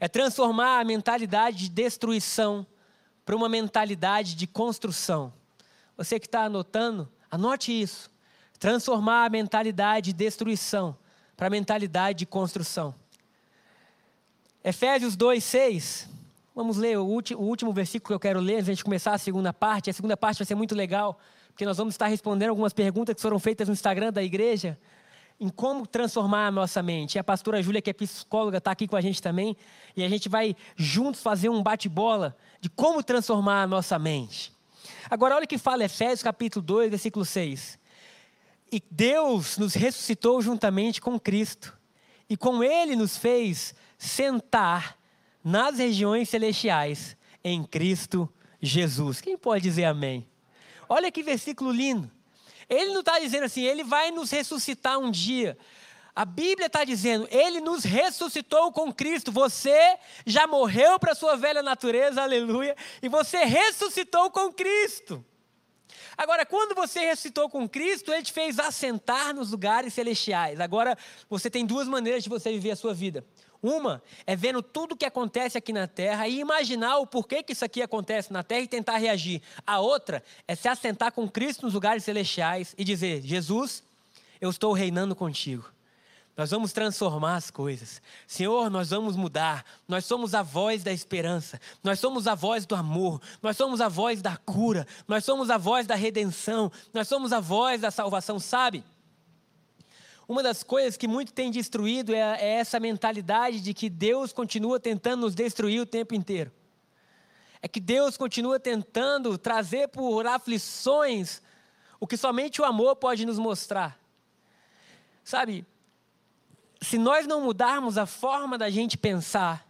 é 0.00 0.08
transformar 0.08 0.80
a 0.80 0.84
mentalidade 0.84 1.58
de 1.58 1.68
destruição 1.68 2.66
para 3.24 3.36
uma 3.36 3.48
mentalidade 3.48 4.34
de 4.34 4.46
construção. 4.46 5.32
Você 5.96 6.18
que 6.18 6.26
está 6.26 6.44
anotando, 6.44 7.10
anote 7.30 7.72
isso. 7.72 8.10
Transformar 8.58 9.26
a 9.26 9.30
mentalidade 9.30 10.12
de 10.12 10.12
destruição 10.14 10.96
para 11.36 11.48
a 11.48 11.50
mentalidade 11.50 12.20
de 12.20 12.26
construção. 12.26 12.94
Efésios 14.64 15.14
2, 15.14 15.44
6 15.44 16.15
Vamos 16.56 16.78
ler 16.78 16.96
o 16.96 17.04
último, 17.04 17.42
o 17.42 17.44
último 17.44 17.70
versículo 17.70 18.08
que 18.08 18.14
eu 18.14 18.18
quero 18.18 18.40
ler 18.40 18.60
antes 18.60 18.78
de 18.78 18.82
começar 18.82 19.12
a 19.12 19.18
segunda 19.18 19.52
parte. 19.52 19.90
A 19.90 19.92
segunda 19.92 20.16
parte 20.16 20.38
vai 20.38 20.46
ser 20.46 20.54
muito 20.54 20.74
legal, 20.74 21.20
porque 21.48 21.66
nós 21.66 21.76
vamos 21.76 21.92
estar 21.92 22.06
respondendo 22.06 22.48
algumas 22.48 22.72
perguntas 22.72 23.14
que 23.14 23.20
foram 23.20 23.38
feitas 23.38 23.68
no 23.68 23.74
Instagram 23.74 24.10
da 24.10 24.22
igreja 24.22 24.78
em 25.38 25.50
como 25.50 25.86
transformar 25.86 26.46
a 26.46 26.50
nossa 26.50 26.82
mente. 26.82 27.16
E 27.16 27.18
a 27.18 27.24
pastora 27.24 27.62
Júlia, 27.62 27.82
que 27.82 27.90
é 27.90 27.92
psicóloga, 27.92 28.56
está 28.56 28.70
aqui 28.70 28.88
com 28.88 28.96
a 28.96 29.02
gente 29.02 29.20
também. 29.20 29.54
E 29.94 30.02
a 30.02 30.08
gente 30.08 30.30
vai 30.30 30.56
juntos 30.74 31.22
fazer 31.22 31.50
um 31.50 31.62
bate-bola 31.62 32.34
de 32.58 32.70
como 32.70 33.02
transformar 33.02 33.64
a 33.64 33.66
nossa 33.66 33.98
mente. 33.98 34.50
Agora, 35.10 35.36
olha 35.36 35.44
o 35.44 35.48
que 35.48 35.58
fala 35.58 35.84
Efésios 35.84 36.22
capítulo 36.22 36.64
2, 36.64 36.88
versículo 36.88 37.26
6. 37.26 37.78
E 38.72 38.82
Deus 38.90 39.58
nos 39.58 39.74
ressuscitou 39.74 40.40
juntamente 40.40 41.02
com 41.02 41.20
Cristo. 41.20 41.76
E 42.30 42.34
com 42.34 42.64
Ele 42.64 42.96
nos 42.96 43.18
fez 43.18 43.74
sentar 43.98 44.96
nas 45.46 45.78
regiões 45.78 46.28
celestiais 46.28 47.16
em 47.44 47.62
Cristo 47.62 48.28
Jesus. 48.60 49.20
Quem 49.20 49.38
pode 49.38 49.62
dizer 49.62 49.84
amém? 49.84 50.26
Olha 50.88 51.08
que 51.12 51.22
versículo 51.22 51.70
lindo. 51.70 52.10
Ele 52.68 52.92
não 52.92 52.98
está 52.98 53.20
dizendo 53.20 53.44
assim, 53.44 53.62
ele 53.62 53.84
vai 53.84 54.10
nos 54.10 54.28
ressuscitar 54.32 54.98
um 54.98 55.08
dia. 55.08 55.56
A 56.16 56.24
Bíblia 56.24 56.66
está 56.66 56.82
dizendo, 56.82 57.28
ele 57.30 57.60
nos 57.60 57.84
ressuscitou 57.84 58.72
com 58.72 58.92
Cristo. 58.92 59.30
Você 59.30 59.96
já 60.26 60.48
morreu 60.48 60.98
para 60.98 61.12
a 61.12 61.14
sua 61.14 61.36
velha 61.36 61.62
natureza, 61.62 62.20
aleluia, 62.20 62.76
e 63.00 63.08
você 63.08 63.44
ressuscitou 63.44 64.32
com 64.32 64.52
Cristo. 64.52 65.24
Agora, 66.16 66.44
quando 66.44 66.74
você 66.74 67.00
ressuscitou 67.00 67.48
com 67.48 67.68
Cristo, 67.68 68.12
Ele 68.12 68.22
te 68.22 68.32
fez 68.32 68.58
assentar 68.58 69.32
nos 69.32 69.52
lugares 69.52 69.94
celestiais. 69.94 70.58
Agora, 70.58 70.98
você 71.28 71.48
tem 71.48 71.64
duas 71.64 71.86
maneiras 71.86 72.24
de 72.24 72.30
você 72.30 72.50
viver 72.50 72.70
a 72.72 72.76
sua 72.76 72.94
vida. 72.94 73.24
Uma 73.62 74.02
é 74.26 74.36
vendo 74.36 74.62
tudo 74.62 74.92
o 74.92 74.96
que 74.96 75.04
acontece 75.04 75.56
aqui 75.58 75.72
na 75.72 75.86
terra 75.86 76.28
e 76.28 76.40
imaginar 76.40 76.98
o 76.98 77.06
porquê 77.06 77.42
que 77.42 77.52
isso 77.52 77.64
aqui 77.64 77.82
acontece 77.82 78.32
na 78.32 78.42
terra 78.42 78.62
e 78.62 78.68
tentar 78.68 78.96
reagir. 78.96 79.42
A 79.66 79.80
outra 79.80 80.22
é 80.46 80.54
se 80.54 80.68
assentar 80.68 81.12
com 81.12 81.28
Cristo 81.28 81.64
nos 81.64 81.74
lugares 81.74 82.04
celestiais 82.04 82.74
e 82.76 82.84
dizer: 82.84 83.22
Jesus, 83.22 83.82
eu 84.40 84.50
estou 84.50 84.72
reinando 84.72 85.14
contigo. 85.14 85.70
Nós 86.36 86.50
vamos 86.50 86.70
transformar 86.70 87.36
as 87.36 87.50
coisas. 87.50 88.02
Senhor, 88.26 88.68
nós 88.68 88.90
vamos 88.90 89.16
mudar. 89.16 89.64
Nós 89.88 90.04
somos 90.04 90.34
a 90.34 90.42
voz 90.42 90.82
da 90.82 90.92
esperança. 90.92 91.58
Nós 91.82 91.98
somos 91.98 92.26
a 92.26 92.34
voz 92.34 92.66
do 92.66 92.74
amor. 92.74 93.22
Nós 93.42 93.56
somos 93.56 93.80
a 93.80 93.88
voz 93.88 94.20
da 94.20 94.36
cura. 94.36 94.86
Nós 95.08 95.24
somos 95.24 95.48
a 95.48 95.56
voz 95.56 95.86
da 95.86 95.94
redenção. 95.94 96.70
Nós 96.92 97.08
somos 97.08 97.32
a 97.32 97.40
voz 97.40 97.80
da 97.80 97.90
salvação, 97.90 98.38
sabe? 98.38 98.84
Uma 100.28 100.42
das 100.42 100.62
coisas 100.62 100.96
que 100.96 101.06
muito 101.06 101.32
tem 101.32 101.50
destruído 101.50 102.12
é, 102.12 102.18
é 102.18 102.54
essa 102.54 102.80
mentalidade 102.80 103.60
de 103.60 103.72
que 103.72 103.88
Deus 103.88 104.32
continua 104.32 104.80
tentando 104.80 105.20
nos 105.20 105.34
destruir 105.34 105.80
o 105.80 105.86
tempo 105.86 106.14
inteiro. 106.14 106.50
É 107.62 107.68
que 107.68 107.80
Deus 107.80 108.16
continua 108.16 108.58
tentando 108.58 109.38
trazer 109.38 109.88
por 109.88 110.26
aflições 110.26 111.40
o 112.00 112.06
que 112.06 112.16
somente 112.16 112.60
o 112.60 112.64
amor 112.64 112.96
pode 112.96 113.24
nos 113.24 113.38
mostrar. 113.38 113.98
Sabe, 115.24 115.64
se 116.80 116.98
nós 116.98 117.26
não 117.26 117.40
mudarmos 117.40 117.96
a 117.96 118.06
forma 118.06 118.58
da 118.58 118.68
gente 118.68 118.98
pensar, 118.98 119.66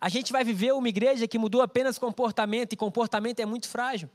a 0.00 0.08
gente 0.08 0.32
vai 0.32 0.44
viver 0.44 0.72
uma 0.72 0.88
igreja 0.88 1.28
que 1.28 1.38
mudou 1.38 1.62
apenas 1.62 1.98
comportamento, 1.98 2.72
e 2.72 2.76
comportamento 2.76 3.40
é 3.40 3.46
muito 3.46 3.68
frágil. 3.68 4.10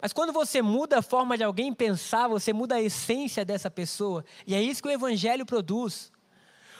Mas 0.00 0.12
quando 0.12 0.32
você 0.32 0.62
muda 0.62 0.98
a 0.98 1.02
forma 1.02 1.36
de 1.36 1.44
alguém 1.44 1.72
pensar, 1.72 2.28
você 2.28 2.52
muda 2.52 2.76
a 2.76 2.82
essência 2.82 3.44
dessa 3.44 3.70
pessoa. 3.70 4.24
E 4.46 4.54
é 4.54 4.62
isso 4.62 4.82
que 4.82 4.88
o 4.88 4.92
Evangelho 4.92 5.44
produz. 5.46 6.10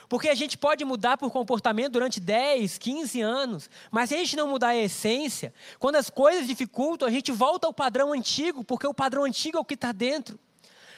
Porque 0.09 0.29
a 0.29 0.35
gente 0.35 0.57
pode 0.57 0.83
mudar 0.85 1.17
por 1.17 1.31
comportamento 1.31 1.93
durante 1.93 2.19
10, 2.19 2.77
15 2.77 3.21
anos, 3.21 3.69
mas 3.89 4.09
se 4.09 4.15
a 4.15 4.17
gente 4.19 4.35
não 4.35 4.47
mudar 4.47 4.69
a 4.69 4.77
essência, 4.77 5.53
quando 5.79 5.95
as 5.95 6.09
coisas 6.09 6.45
dificultam, 6.45 7.07
a 7.07 7.11
gente 7.11 7.31
volta 7.31 7.67
ao 7.67 7.73
padrão 7.73 8.13
antigo, 8.13 8.63
porque 8.63 8.85
o 8.85 8.93
padrão 8.93 9.23
antigo 9.23 9.57
é 9.57 9.61
o 9.61 9.65
que 9.65 9.73
está 9.73 9.91
dentro. 9.91 10.37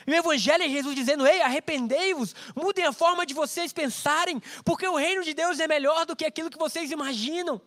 E 0.08 0.12
o 0.12 0.16
Evangelho 0.16 0.64
é 0.64 0.70
Jesus 0.70 0.96
dizendo: 0.96 1.26
Ei, 1.26 1.42
arrependei-vos, 1.42 2.36
mudem 2.56 2.86
a 2.86 2.94
forma 2.94 3.26
de 3.26 3.34
vocês 3.34 3.74
pensarem, 3.74 4.42
porque 4.64 4.88
o 4.88 4.96
reino 4.96 5.24
de 5.24 5.34
Deus 5.34 5.60
é 5.60 5.68
melhor 5.68 6.06
do 6.06 6.16
que 6.16 6.26
aquilo 6.26 6.50
que 6.50 6.58
vocês 6.58 6.92
imaginam. 6.92 7.62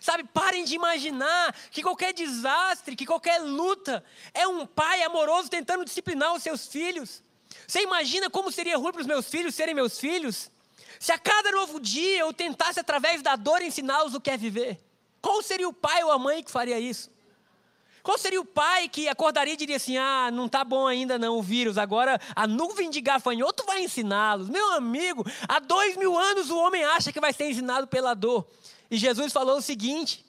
Sabe, 0.00 0.24
parem 0.24 0.64
de 0.64 0.74
imaginar 0.74 1.54
que 1.70 1.82
qualquer 1.82 2.12
desastre, 2.12 2.96
que 2.96 3.06
qualquer 3.06 3.38
luta 3.40 4.04
é 4.34 4.46
um 4.46 4.66
pai 4.66 5.02
amoroso 5.02 5.48
tentando 5.48 5.84
disciplinar 5.84 6.34
os 6.34 6.42
seus 6.42 6.66
filhos. 6.66 7.22
Você 7.66 7.82
imagina 7.82 8.30
como 8.30 8.50
seria 8.50 8.76
ruim 8.76 8.92
para 8.92 9.00
os 9.00 9.06
meus 9.06 9.28
filhos 9.28 9.54
serem 9.54 9.74
meus 9.74 9.98
filhos? 9.98 10.50
Se 10.98 11.12
a 11.12 11.18
cada 11.18 11.50
novo 11.50 11.80
dia 11.80 12.20
eu 12.20 12.32
tentasse, 12.32 12.78
através 12.78 13.22
da 13.22 13.34
dor, 13.34 13.62
ensiná-los 13.62 14.14
o 14.14 14.20
que 14.20 14.30
é 14.30 14.36
viver. 14.36 14.78
Qual 15.20 15.42
seria 15.42 15.68
o 15.68 15.72
pai 15.72 16.02
ou 16.04 16.12
a 16.12 16.18
mãe 16.18 16.42
que 16.42 16.50
faria 16.50 16.78
isso? 16.78 17.10
Qual 18.02 18.18
seria 18.18 18.40
o 18.40 18.44
pai 18.44 18.88
que 18.88 19.08
acordaria 19.08 19.54
e 19.54 19.56
diria 19.56 19.76
assim: 19.76 19.96
ah, 19.96 20.30
não 20.32 20.46
está 20.46 20.64
bom 20.64 20.86
ainda 20.86 21.18
não 21.18 21.38
o 21.38 21.42
vírus, 21.42 21.78
agora 21.78 22.20
a 22.34 22.46
nuvem 22.46 22.90
de 22.90 23.00
gafanhoto 23.00 23.64
vai 23.64 23.84
ensiná-los? 23.84 24.48
Meu 24.48 24.72
amigo, 24.72 25.24
há 25.48 25.60
dois 25.60 25.96
mil 25.96 26.18
anos 26.18 26.50
o 26.50 26.58
homem 26.58 26.84
acha 26.84 27.12
que 27.12 27.20
vai 27.20 27.32
ser 27.32 27.48
ensinado 27.48 27.86
pela 27.86 28.14
dor. 28.14 28.44
E 28.92 28.98
Jesus 28.98 29.32
falou 29.32 29.56
o 29.56 29.62
seguinte: 29.62 30.22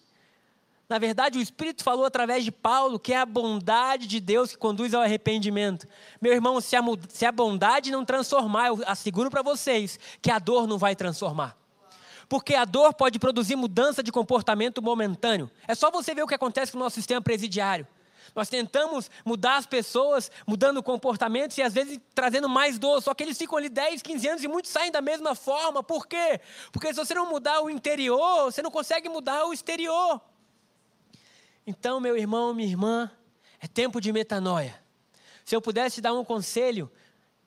na 0.88 0.98
verdade, 0.98 1.38
o 1.38 1.42
Espírito 1.42 1.84
falou 1.84 2.06
através 2.06 2.46
de 2.46 2.52
Paulo 2.52 2.98
que 2.98 3.12
é 3.12 3.18
a 3.18 3.26
bondade 3.26 4.08
de 4.08 4.22
Deus 4.22 4.52
que 4.52 4.58
conduz 4.58 4.94
ao 4.94 5.02
arrependimento. 5.02 5.86
Meu 6.22 6.32
irmão, 6.32 6.62
se 6.62 6.74
a, 6.78 6.82
se 7.10 7.26
a 7.26 7.32
bondade 7.32 7.92
não 7.92 8.06
transformar, 8.06 8.68
eu 8.68 8.82
asseguro 8.88 9.30
para 9.30 9.42
vocês 9.42 10.00
que 10.22 10.32
a 10.32 10.40
dor 10.40 10.66
não 10.66 10.78
vai 10.78 10.96
transformar. 10.96 11.58
Porque 12.30 12.56
a 12.56 12.64
dor 12.64 12.94
pode 12.94 13.20
produzir 13.20 13.58
mudança 13.58 14.02
de 14.02 14.14
comportamento 14.14 14.82
momentâneo. 14.82 15.52
É 15.68 15.76
só 15.76 15.92
você 15.92 16.16
ver 16.16 16.24
o 16.24 16.28
que 16.28 16.34
acontece 16.34 16.72
com 16.72 16.78
o 16.78 16.82
nosso 16.82 16.96
sistema 16.96 17.22
presidiário. 17.22 17.86
Nós 18.36 18.50
tentamos 18.50 19.10
mudar 19.26 19.58
as 19.58 19.66
pessoas, 19.66 20.32
mudando 20.48 20.82
comportamentos 20.82 21.58
e 21.58 21.62
às 21.62 21.74
vezes 21.74 22.00
trazendo 22.14 22.50
mais 22.50 22.80
dor. 22.80 23.02
Só 23.02 23.14
que 23.14 23.24
eles 23.24 23.38
ficam 23.38 23.58
ali 23.58 23.70
10, 23.70 24.02
15 24.02 24.28
anos 24.28 24.44
e 24.44 24.48
muitos 24.48 24.72
saem 24.72 24.92
da 24.92 25.02
mesma 25.02 25.36
forma. 25.36 25.84
Por 25.84 26.08
quê? 26.08 26.40
Porque 26.72 26.94
se 26.94 27.00
você 27.00 27.14
não 27.14 27.30
mudar 27.30 27.62
o 27.62 27.70
interior, 27.70 28.46
você 28.52 28.62
não 28.62 28.72
consegue 28.72 29.10
mudar 29.10 29.46
o 29.46 29.54
exterior. 29.54 30.22
Então, 31.66 32.00
meu 32.00 32.18
irmão, 32.18 32.54
minha 32.54 32.68
irmã, 32.68 33.12
é 33.60 33.68
tempo 33.68 34.02
de 34.02 34.12
metanoia. 34.12 34.82
Se 35.46 35.56
eu 35.56 35.62
pudesse 35.62 36.02
dar 36.02 36.14
um 36.14 36.24
conselho 36.24 36.92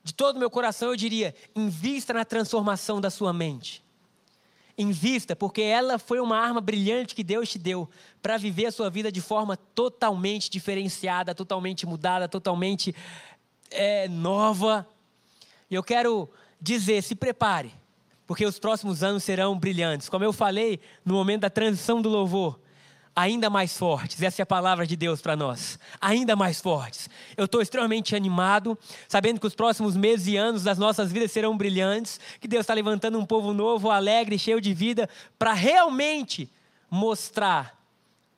de 0.03 0.13
todo 0.13 0.37
o 0.37 0.39
meu 0.39 0.49
coração, 0.49 0.89
eu 0.89 0.95
diria: 0.95 1.35
invista 1.55 2.13
na 2.13 2.25
transformação 2.25 2.99
da 2.99 3.09
sua 3.09 3.31
mente. 3.31 3.86
Invista, 4.77 5.35
porque 5.35 5.61
ela 5.61 5.97
foi 5.97 6.19
uma 6.19 6.37
arma 6.37 6.61
brilhante 6.61 7.15
que 7.15 7.23
Deus 7.23 7.49
te 7.49 7.57
deu 7.57 7.89
para 8.21 8.37
viver 8.37 8.67
a 8.67 8.71
sua 8.71 8.89
vida 8.89 9.11
de 9.11 9.21
forma 9.21 9.57
totalmente 9.57 10.51
diferenciada, 10.51 11.33
totalmente 11.33 11.85
mudada, 11.85 12.27
totalmente 12.27 12.95
é, 13.71 14.07
nova. 14.07 14.87
E 15.69 15.73
eu 15.73 15.83
quero 15.83 16.29
dizer: 16.61 17.01
se 17.01 17.15
prepare, 17.15 17.73
porque 18.27 18.45
os 18.45 18.59
próximos 18.59 19.01
anos 19.01 19.23
serão 19.23 19.57
brilhantes. 19.57 20.09
Como 20.09 20.23
eu 20.23 20.31
falei 20.31 20.79
no 21.03 21.15
momento 21.15 21.41
da 21.41 21.49
transição 21.49 22.01
do 22.01 22.09
louvor, 22.09 22.59
ainda 23.17 23.49
mais 23.49 23.75
fortes. 23.75 24.21
Essa 24.21 24.43
é 24.43 24.43
a 24.43 24.45
palavra 24.45 24.85
de 24.85 24.95
Deus 24.95 25.19
para 25.21 25.35
nós. 25.35 25.79
Ainda 25.99 26.35
mais 26.35 26.61
fortes. 26.61 27.09
Eu 27.35 27.45
estou 27.45 27.63
extremamente 27.63 28.15
animado, 28.15 28.77
sabendo 29.07 29.39
que 29.39 29.47
os 29.47 29.55
próximos 29.55 29.97
meses 29.97 30.27
e 30.27 30.37
anos 30.37 30.61
das 30.61 30.77
nossas 30.77 31.11
vidas 31.11 31.31
serão 31.31 31.57
brilhantes, 31.57 32.19
que 32.39 32.47
Deus 32.47 32.61
está 32.61 32.75
levantando 32.75 33.17
um 33.17 33.25
povo 33.25 33.53
novo, 33.53 33.89
alegre, 33.89 34.37
cheio 34.37 34.61
de 34.61 34.71
vida, 34.71 35.09
para 35.39 35.53
realmente 35.53 36.47
mostrar 36.91 37.75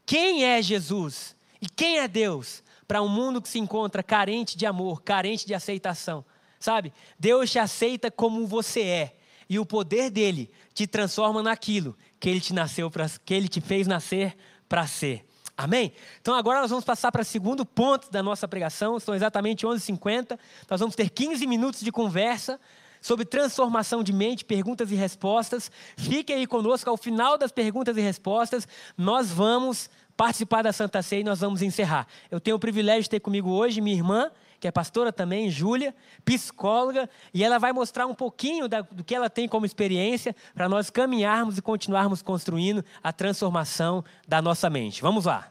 quem 0.05 0.45
é 0.45 0.61
Jesus 0.61 1.35
e 1.61 1.67
quem 1.67 1.99
é 1.99 2.07
Deus 2.07 2.63
para 2.87 3.01
um 3.01 3.09
mundo 3.09 3.41
que 3.41 3.49
se 3.49 3.59
encontra 3.59 4.01
carente 4.01 4.57
de 4.57 4.65
amor, 4.65 5.01
carente 5.01 5.45
de 5.45 5.53
aceitação. 5.53 6.23
Sabe? 6.57 6.93
Deus 7.19 7.51
te 7.51 7.59
aceita 7.59 8.09
como 8.09 8.47
você 8.47 8.81
é. 8.81 9.15
E 9.49 9.59
o 9.59 9.65
poder 9.65 10.09
dele 10.09 10.49
te 10.73 10.87
transforma 10.87 11.43
naquilo 11.43 11.97
que 12.17 12.29
ele 12.29 12.39
te 12.39 12.53
nasceu 12.53 12.89
para 12.89 13.09
que 13.25 13.33
ele 13.33 13.47
te 13.47 13.59
fez 13.59 13.87
nascer 13.87 14.37
para 14.69 14.87
ser. 14.87 15.25
Amém? 15.57 15.91
Então 16.21 16.35
agora 16.35 16.61
nós 16.61 16.69
vamos 16.69 16.85
passar 16.85 17.11
para 17.11 17.21
o 17.21 17.25
segundo 17.25 17.65
ponto 17.65 18.09
da 18.09 18.23
nossa 18.23 18.47
pregação, 18.47 18.97
são 18.97 19.13
exatamente 19.13 19.65
11h50. 19.65 20.39
Nós 20.69 20.79
vamos 20.79 20.95
ter 20.95 21.09
15 21.09 21.45
minutos 21.45 21.81
de 21.81 21.91
conversa 21.91 22.57
sobre 23.01 23.25
transformação 23.25 24.03
de 24.03 24.13
mente, 24.13 24.45
perguntas 24.45 24.91
e 24.91 24.95
respostas. 24.95 25.69
Fique 25.97 26.31
aí 26.31 26.47
conosco, 26.47 26.89
ao 26.89 26.95
final 26.95 27.37
das 27.37 27.51
perguntas 27.51 27.97
e 27.97 28.01
respostas, 28.01 28.67
nós 28.97 29.29
vamos 29.31 29.89
participar 30.15 30.61
da 30.61 30.71
Santa 30.71 31.01
Ceia 31.01 31.21
e 31.21 31.23
nós 31.23 31.39
vamos 31.39 31.61
encerrar. 31.61 32.07
Eu 32.29 32.39
tenho 32.39 32.57
o 32.57 32.59
privilégio 32.59 33.03
de 33.03 33.09
ter 33.09 33.19
comigo 33.19 33.49
hoje 33.49 33.81
minha 33.81 33.95
irmã, 33.95 34.31
que 34.59 34.67
é 34.67 34.71
pastora 34.71 35.13
também, 35.13 35.49
Júlia, 35.49 35.95
psicóloga, 36.25 37.09
e 37.33 37.43
ela 37.43 37.57
vai 37.57 37.71
mostrar 37.71 38.05
um 38.05 38.13
pouquinho 38.13 38.67
da, 38.67 38.81
do 38.81 39.03
que 39.03 39.15
ela 39.15 39.29
tem 39.29 39.47
como 39.47 39.65
experiência 39.65 40.35
para 40.53 40.67
nós 40.67 40.89
caminharmos 40.89 41.57
e 41.57 41.61
continuarmos 41.61 42.21
construindo 42.21 42.83
a 43.01 43.13
transformação 43.13 44.03
da 44.27 44.41
nossa 44.41 44.69
mente. 44.69 45.01
Vamos 45.01 45.25
lá. 45.25 45.49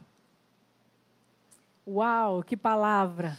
Uau, 1.87 2.42
que 2.42 2.57
palavra! 2.57 3.38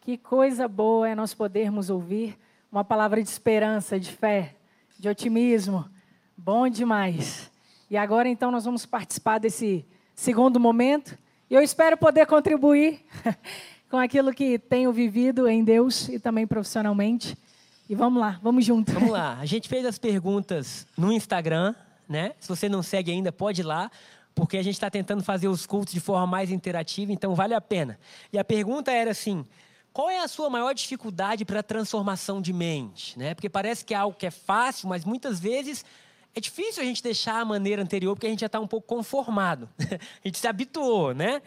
Que 0.00 0.16
coisa 0.16 0.66
boa 0.66 1.08
é 1.08 1.14
nós 1.14 1.34
podermos 1.34 1.90
ouvir 1.90 2.38
uma 2.70 2.82
palavra 2.82 3.22
de 3.22 3.28
esperança, 3.28 4.00
de 4.00 4.10
fé, 4.10 4.56
de 4.98 5.08
otimismo. 5.08 5.88
Bom 6.36 6.68
demais. 6.68 7.52
E 7.90 7.96
agora 7.96 8.28
então 8.28 8.50
nós 8.50 8.64
vamos 8.64 8.86
participar 8.86 9.38
desse 9.38 9.86
segundo 10.14 10.58
momento. 10.58 11.18
E 11.50 11.54
eu 11.54 11.62
espero 11.62 11.98
poder 11.98 12.26
contribuir 12.26 13.04
com 13.92 13.98
aquilo 13.98 14.32
que 14.32 14.58
tenho 14.58 14.90
vivido 14.90 15.46
em 15.46 15.62
Deus 15.62 16.08
e 16.08 16.18
também 16.18 16.46
profissionalmente. 16.46 17.36
E 17.90 17.94
vamos 17.94 18.22
lá, 18.22 18.40
vamos 18.42 18.64
junto. 18.64 18.90
Vamos 18.90 19.10
lá. 19.10 19.36
A 19.38 19.44
gente 19.44 19.68
fez 19.68 19.84
as 19.84 19.98
perguntas 19.98 20.86
no 20.96 21.12
Instagram, 21.12 21.74
né? 22.08 22.32
Se 22.40 22.48
você 22.48 22.70
não 22.70 22.82
segue 22.82 23.12
ainda, 23.12 23.30
pode 23.30 23.60
ir 23.60 23.64
lá, 23.64 23.90
porque 24.34 24.56
a 24.56 24.62
gente 24.62 24.72
está 24.72 24.88
tentando 24.88 25.22
fazer 25.22 25.48
os 25.48 25.66
cultos 25.66 25.92
de 25.92 26.00
forma 26.00 26.26
mais 26.26 26.50
interativa, 26.50 27.12
então 27.12 27.34
vale 27.34 27.52
a 27.52 27.60
pena. 27.60 27.98
E 28.32 28.38
a 28.38 28.44
pergunta 28.44 28.90
era 28.90 29.10
assim: 29.10 29.44
qual 29.92 30.08
é 30.08 30.20
a 30.20 30.28
sua 30.28 30.48
maior 30.48 30.72
dificuldade 30.72 31.44
para 31.44 31.60
a 31.60 31.62
transformação 31.62 32.40
de 32.40 32.50
mente? 32.50 33.18
Né? 33.18 33.34
Porque 33.34 33.50
parece 33.50 33.84
que 33.84 33.92
é 33.92 33.96
algo 33.98 34.16
que 34.16 34.24
é 34.24 34.30
fácil, 34.30 34.88
mas 34.88 35.04
muitas 35.04 35.38
vezes 35.38 35.84
é 36.34 36.40
difícil 36.40 36.82
a 36.82 36.86
gente 36.86 37.02
deixar 37.02 37.40
a 37.40 37.44
maneira 37.44 37.82
anterior, 37.82 38.14
porque 38.14 38.26
a 38.26 38.30
gente 38.30 38.40
já 38.40 38.46
está 38.46 38.58
um 38.58 38.66
pouco 38.66 38.86
conformado. 38.86 39.68
a 39.78 40.26
gente 40.26 40.38
se 40.38 40.48
habituou, 40.48 41.12
né? 41.12 41.42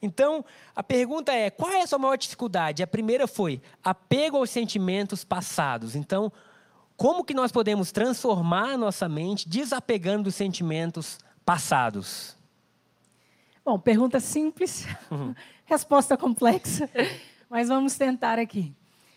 Então, 0.00 0.44
a 0.74 0.82
pergunta 0.82 1.32
é: 1.32 1.50
qual 1.50 1.70
é 1.70 1.82
a 1.82 1.86
sua 1.86 1.98
maior 1.98 2.16
dificuldade? 2.16 2.82
A 2.82 2.86
primeira 2.86 3.26
foi 3.26 3.60
apego 3.82 4.36
aos 4.36 4.50
sentimentos 4.50 5.24
passados. 5.24 5.94
Então, 5.96 6.32
como 6.96 7.24
que 7.24 7.34
nós 7.34 7.52
podemos 7.52 7.92
transformar 7.92 8.72
a 8.72 8.76
nossa 8.76 9.08
mente 9.08 9.48
desapegando 9.48 10.24
dos 10.24 10.34
sentimentos 10.34 11.18
passados? 11.44 12.36
Bom, 13.64 13.78
pergunta 13.78 14.18
simples, 14.18 14.86
uhum. 15.10 15.34
resposta 15.64 16.16
complexa, 16.16 16.88
mas 17.48 17.68
vamos 17.68 17.96
tentar 17.96 18.38
aqui. 18.38 18.72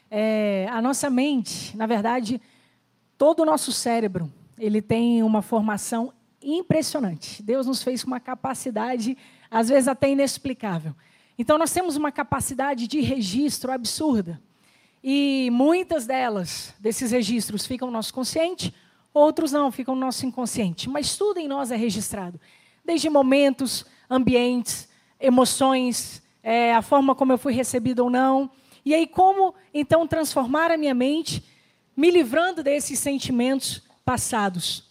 É, 0.10 0.68
a 0.70 0.82
nossa 0.82 1.10
mente, 1.10 1.76
na 1.78 1.86
verdade, 1.86 2.42
todo 3.18 3.42
o 3.42 3.46
nosso 3.46 3.72
cérebro, 3.72 4.32
ele 4.60 4.82
tem 4.82 5.24
uma 5.24 5.42
formação 5.42 6.14
impressionante. 6.42 7.42
Deus 7.42 7.66
nos 7.66 7.82
fez 7.82 8.04
com 8.04 8.12
uma 8.12 8.20
capacidade 8.20 9.18
às 9.52 9.68
vezes 9.68 9.90
até 9.90 10.10
inexplicável. 10.10 10.96
Então, 11.38 11.58
nós 11.58 11.74
temos 11.74 11.98
uma 11.98 12.12
capacidade 12.12 12.88
de 12.88 13.02
registro 13.02 13.72
absurda. 13.72 14.42
E 15.04 15.50
muitas 15.52 16.06
delas, 16.06 16.74
desses 16.80 17.12
registros, 17.12 17.66
ficam 17.66 17.88
no 17.88 17.94
nosso 17.94 18.14
consciente, 18.14 18.74
outros 19.14 19.52
não, 19.52 19.72
ficam 19.72 19.94
no 19.94 20.02
nosso 20.02 20.26
inconsciente. 20.26 20.90
Mas 20.90 21.18
tudo 21.18 21.40
em 21.40 21.48
nós 21.48 21.72
é 21.72 21.76
registrado. 21.76 22.40
Desde 22.86 23.10
momentos, 23.10 23.86
ambientes, 24.10 24.88
emoções, 25.20 26.22
é, 26.44 26.74
a 26.74 26.82
forma 26.82 27.14
como 27.14 27.34
eu 27.34 27.38
fui 27.38 27.54
recebido 27.54 28.04
ou 28.04 28.10
não. 28.10 28.50
E 28.86 28.94
aí, 28.94 29.06
como 29.06 29.54
então 29.74 30.08
transformar 30.08 30.72
a 30.72 30.78
minha 30.78 30.94
mente, 30.94 31.44
me 31.96 32.10
livrando 32.10 32.64
desses 32.64 33.00
sentimentos 33.00 33.84
passados? 34.04 34.90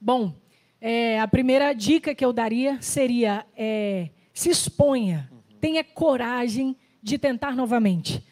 Bom, 0.00 0.34
é, 0.80 1.20
a 1.20 1.28
primeira 1.28 1.72
dica 1.74 2.14
que 2.14 2.24
eu 2.24 2.32
daria 2.32 2.78
seria: 2.80 3.44
é, 3.56 4.08
se 4.32 4.48
exponha, 4.48 5.30
tenha 5.60 5.84
coragem 5.84 6.76
de 7.02 7.18
tentar 7.18 7.54
novamente. 7.54 8.24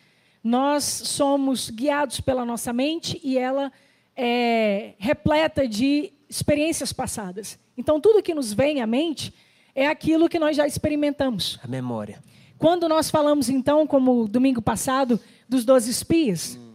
Nós 0.43 0.85
somos 0.85 1.69
guiados 1.69 2.21
pela 2.21 2.45
nossa 2.45 2.73
mente 2.73 3.21
e 3.23 3.37
ela 3.37 3.71
é 4.17 4.95
repleta 4.99 5.69
de 5.69 6.13
experiências 6.29 6.93
passadas. 6.93 7.59
Então, 7.77 8.01
tudo 8.01 8.23
que 8.23 8.35
nos 8.35 8.53
vem 8.53 8.81
à 8.81 8.87
mente 8.87 9.33
é 9.75 9.87
aquilo 9.87 10.29
que 10.29 10.39
nós 10.39 10.57
já 10.57 10.67
experimentamos. 10.67 11.59
A 11.63 11.69
memória. 11.69 12.23
Quando 12.59 12.89
nós 12.89 13.11
falamos, 13.11 13.49
então, 13.49 13.87
como 13.87 14.27
domingo 14.27 14.61
passado, 14.61 15.21
dos 15.49 15.65
doze 15.65 15.91
espias, 15.91 16.57
hum. 16.57 16.75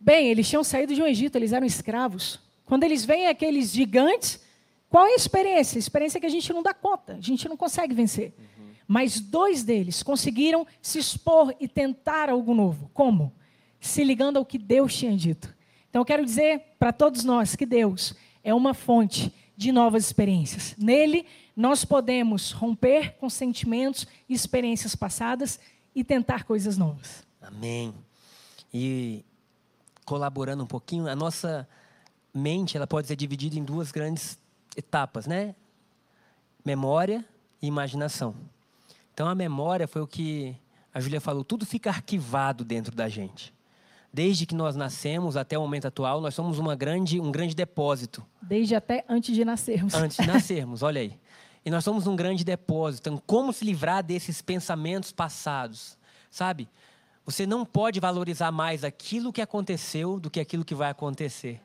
bem, 0.00 0.28
eles 0.28 0.48
tinham 0.48 0.64
saído 0.64 0.94
de 0.94 1.02
um 1.02 1.06
Egito, 1.06 1.36
eles 1.36 1.52
eram 1.52 1.66
escravos. 1.66 2.40
Quando 2.64 2.84
eles 2.84 3.04
veem 3.04 3.26
aqueles 3.26 3.72
gigantes, 3.72 4.40
qual 4.90 5.06
é 5.06 5.12
a 5.12 5.16
experiência? 5.16 5.78
A 5.78 5.80
experiência 5.80 6.18
é 6.18 6.20
que 6.20 6.26
a 6.26 6.30
gente 6.30 6.52
não 6.52 6.64
dá 6.64 6.74
conta, 6.74 7.14
a 7.14 7.20
gente 7.20 7.48
não 7.48 7.56
consegue 7.56 7.94
vencer. 7.94 8.34
Uhum. 8.36 8.66
Mas 8.88 9.20
dois 9.20 9.62
deles 9.62 10.02
conseguiram 10.02 10.66
se 10.82 10.98
expor 10.98 11.54
e 11.60 11.68
tentar 11.68 12.28
algo 12.28 12.52
novo. 12.52 12.90
Como? 12.92 13.32
Se 13.80 14.02
ligando 14.02 14.36
ao 14.36 14.44
que 14.44 14.58
Deus 14.58 14.94
tinha 14.96 15.16
dito. 15.16 15.54
Então 15.88 16.02
eu 16.02 16.06
quero 16.06 16.24
dizer 16.24 16.74
para 16.76 16.92
todos 16.92 17.22
nós 17.22 17.54
que 17.54 17.64
Deus 17.64 18.14
é 18.42 18.52
uma 18.52 18.74
fonte 18.74 19.32
de 19.56 19.70
novas 19.70 20.06
experiências. 20.06 20.74
Nele 20.76 21.24
nós 21.54 21.84
podemos 21.84 22.50
romper 22.50 23.16
com 23.16 23.30
sentimentos 23.30 24.08
e 24.28 24.34
experiências 24.34 24.96
passadas 24.96 25.60
e 25.94 26.02
tentar 26.02 26.42
coisas 26.42 26.76
novas. 26.76 27.24
Amém. 27.40 27.94
E 28.74 29.24
colaborando 30.04 30.64
um 30.64 30.66
pouquinho, 30.66 31.06
a 31.06 31.14
nossa 31.14 31.68
mente 32.34 32.76
ela 32.76 32.88
pode 32.88 33.06
ser 33.06 33.14
dividida 33.14 33.56
em 33.56 33.62
duas 33.62 33.92
grandes 33.92 34.36
etapas, 34.80 35.26
né? 35.26 35.54
Memória 36.64 37.24
e 37.62 37.66
imaginação. 37.66 38.34
Então 39.14 39.28
a 39.28 39.34
memória 39.34 39.86
foi 39.86 40.02
o 40.02 40.06
que 40.06 40.56
a 40.92 41.00
Júlia 41.00 41.20
falou, 41.20 41.44
tudo 41.44 41.64
fica 41.64 41.90
arquivado 41.90 42.64
dentro 42.64 42.94
da 42.94 43.08
gente. 43.08 43.54
Desde 44.12 44.44
que 44.44 44.54
nós 44.56 44.74
nascemos 44.74 45.36
até 45.36 45.56
o 45.56 45.62
momento 45.62 45.86
atual, 45.86 46.20
nós 46.20 46.34
somos 46.34 46.58
uma 46.58 46.74
grande, 46.74 47.20
um 47.20 47.30
grande 47.30 47.54
depósito. 47.54 48.26
Desde 48.42 48.74
até 48.74 49.04
antes 49.08 49.34
de 49.34 49.44
nascermos. 49.44 49.94
Antes 49.94 50.16
de 50.16 50.26
nascermos, 50.26 50.82
olha 50.82 51.00
aí. 51.00 51.16
E 51.64 51.70
nós 51.70 51.84
somos 51.84 52.08
um 52.08 52.16
grande 52.16 52.42
depósito. 52.42 53.08
Então, 53.08 53.22
como 53.24 53.52
se 53.52 53.64
livrar 53.64 54.02
desses 54.02 54.42
pensamentos 54.42 55.12
passados? 55.12 55.96
Sabe? 56.28 56.68
Você 57.24 57.46
não 57.46 57.64
pode 57.64 58.00
valorizar 58.00 58.50
mais 58.50 58.82
aquilo 58.82 59.32
que 59.32 59.40
aconteceu 59.40 60.18
do 60.18 60.28
que 60.28 60.40
aquilo 60.40 60.64
que 60.64 60.74
vai 60.74 60.90
acontecer. 60.90 61.60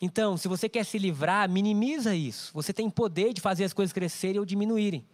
Então, 0.00 0.36
se 0.36 0.46
você 0.46 0.68
quer 0.68 0.84
se 0.84 0.98
livrar, 0.98 1.48
minimiza 1.50 2.14
isso. 2.14 2.52
Você 2.54 2.72
tem 2.72 2.88
poder 2.88 3.32
de 3.32 3.40
fazer 3.40 3.64
as 3.64 3.72
coisas 3.72 3.92
crescerem 3.92 4.38
ou 4.38 4.46
diminuírem. 4.46 5.04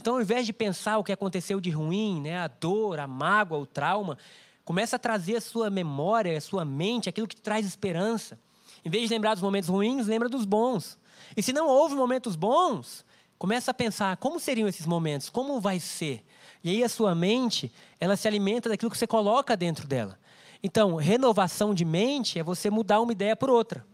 Então, 0.00 0.14
ao 0.14 0.22
invés 0.22 0.46
de 0.46 0.52
pensar 0.52 0.98
o 0.98 1.04
que 1.04 1.12
aconteceu 1.12 1.60
de 1.60 1.70
ruim, 1.70 2.20
né, 2.20 2.38
a 2.38 2.48
dor, 2.48 2.98
a 2.98 3.06
mágoa, 3.06 3.58
o 3.58 3.66
trauma, 3.66 4.16
começa 4.64 4.96
a 4.96 4.98
trazer 4.98 5.36
a 5.36 5.40
sua 5.40 5.68
memória, 5.68 6.36
a 6.36 6.40
sua 6.40 6.64
mente, 6.64 7.08
aquilo 7.08 7.28
que 7.28 7.36
te 7.36 7.42
traz 7.42 7.66
esperança. 7.66 8.38
Em 8.84 8.90
vez 8.90 9.08
de 9.08 9.14
lembrar 9.14 9.34
dos 9.34 9.42
momentos 9.42 9.68
ruins, 9.68 10.06
lembra 10.06 10.28
dos 10.28 10.44
bons. 10.44 10.98
E 11.36 11.42
se 11.42 11.52
não 11.52 11.68
houve 11.68 11.94
momentos 11.94 12.34
bons, 12.34 13.04
começa 13.38 13.70
a 13.70 13.74
pensar 13.74 14.16
como 14.16 14.40
seriam 14.40 14.66
esses 14.66 14.86
momentos, 14.86 15.28
como 15.28 15.60
vai 15.60 15.78
ser. 15.78 16.24
E 16.64 16.70
aí 16.70 16.82
a 16.82 16.88
sua 16.88 17.14
mente, 17.14 17.70
ela 18.00 18.16
se 18.16 18.26
alimenta 18.26 18.68
daquilo 18.68 18.90
que 18.90 18.98
você 18.98 19.06
coloca 19.06 19.56
dentro 19.56 19.86
dela. 19.86 20.18
Então, 20.62 20.94
renovação 20.96 21.74
de 21.74 21.84
mente 21.84 22.38
é 22.38 22.42
você 22.42 22.70
mudar 22.70 23.00
uma 23.00 23.12
ideia 23.12 23.36
por 23.36 23.50
outra. 23.50 23.84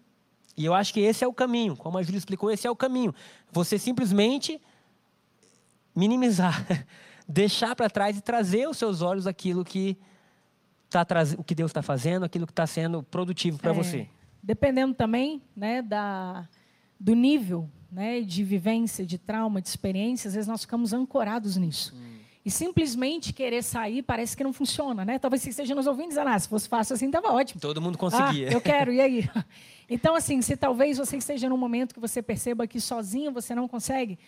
E 0.59 0.64
eu 0.64 0.75
acho 0.75 0.92
que 0.92 0.99
esse 0.99 1.23
é 1.23 1.29
o 1.29 1.33
caminho. 1.33 1.77
Como 1.77 1.97
a 1.97 2.03
Júlia 2.03 2.18
explicou, 2.18 2.51
esse 2.51 2.66
é 2.66 2.71
o 2.71 2.75
caminho. 2.75 3.14
Você 3.53 3.79
simplesmente 3.79 4.61
minimizar, 5.94 6.66
deixar 7.29 7.77
para 7.77 7.88
trás 7.88 8.18
e 8.18 8.21
trazer 8.21 8.64
aos 8.64 8.77
seus 8.77 9.01
olhos 9.01 9.29
aquilo 9.29 9.64
que 9.64 9.97
tá 10.90 11.07
o 11.38 11.44
que 11.44 11.55
Deus 11.55 11.71
está 11.71 11.81
fazendo, 11.81 12.25
aquilo 12.25 12.44
que 12.44 12.53
está 12.53 12.66
sendo 12.66 13.05
produtivo 13.05 13.57
para 13.57 13.71
é, 13.71 13.75
você. 13.75 14.09
Dependendo 14.42 14.94
também 14.94 15.40
né, 15.57 15.81
da, 15.81 16.49
do 16.99 17.14
nível 17.14 17.71
né, 17.88 18.21
de 18.21 18.42
vivência, 18.42 19.07
de 19.07 19.16
trauma, 19.16 19.62
de 19.62 19.68
experiência, 19.68 20.27
às 20.27 20.35
vezes 20.35 20.49
nós 20.49 20.62
ficamos 20.62 20.92
ancorados 20.92 21.57
nisso. 21.57 21.94
Hum. 21.94 22.17
E 22.49 22.51
simplesmente 22.51 23.31
querer 23.35 23.63
sair 23.63 24.03
parece 24.03 24.35
que 24.35 24.43
não 24.43 24.55
funciona, 24.55 25.05
né? 25.05 25.19
Talvez 25.19 25.43
você 25.43 25.51
esteja 25.51 25.75
nos 25.75 25.87
ouvindo 25.87 26.09
dizendo, 26.09 26.31
ah, 26.31 26.39
se 26.39 26.49
fosse 26.49 26.67
fácil 26.67 26.95
assim, 26.95 27.05
estava 27.05 27.31
ótimo. 27.31 27.61
Todo 27.61 27.79
mundo 27.79 27.99
conseguia. 27.99 28.49
Ah, 28.49 28.53
eu 28.53 28.61
quero, 28.63 28.91
e 28.91 29.03
aí? 29.03 29.31
Então, 29.91 30.15
assim, 30.15 30.43
se 30.43 30.55
talvez 30.55 30.99
você 30.99 31.17
esteja 31.17 31.49
num 31.49 31.57
momento 31.57 31.95
que 31.95 32.01
você 32.01 32.23
perceba 32.23 32.67
que 32.67 32.79
sozinho 32.79 33.33
você 33.33 33.55
não 33.55 33.67
consegue, 33.67 34.19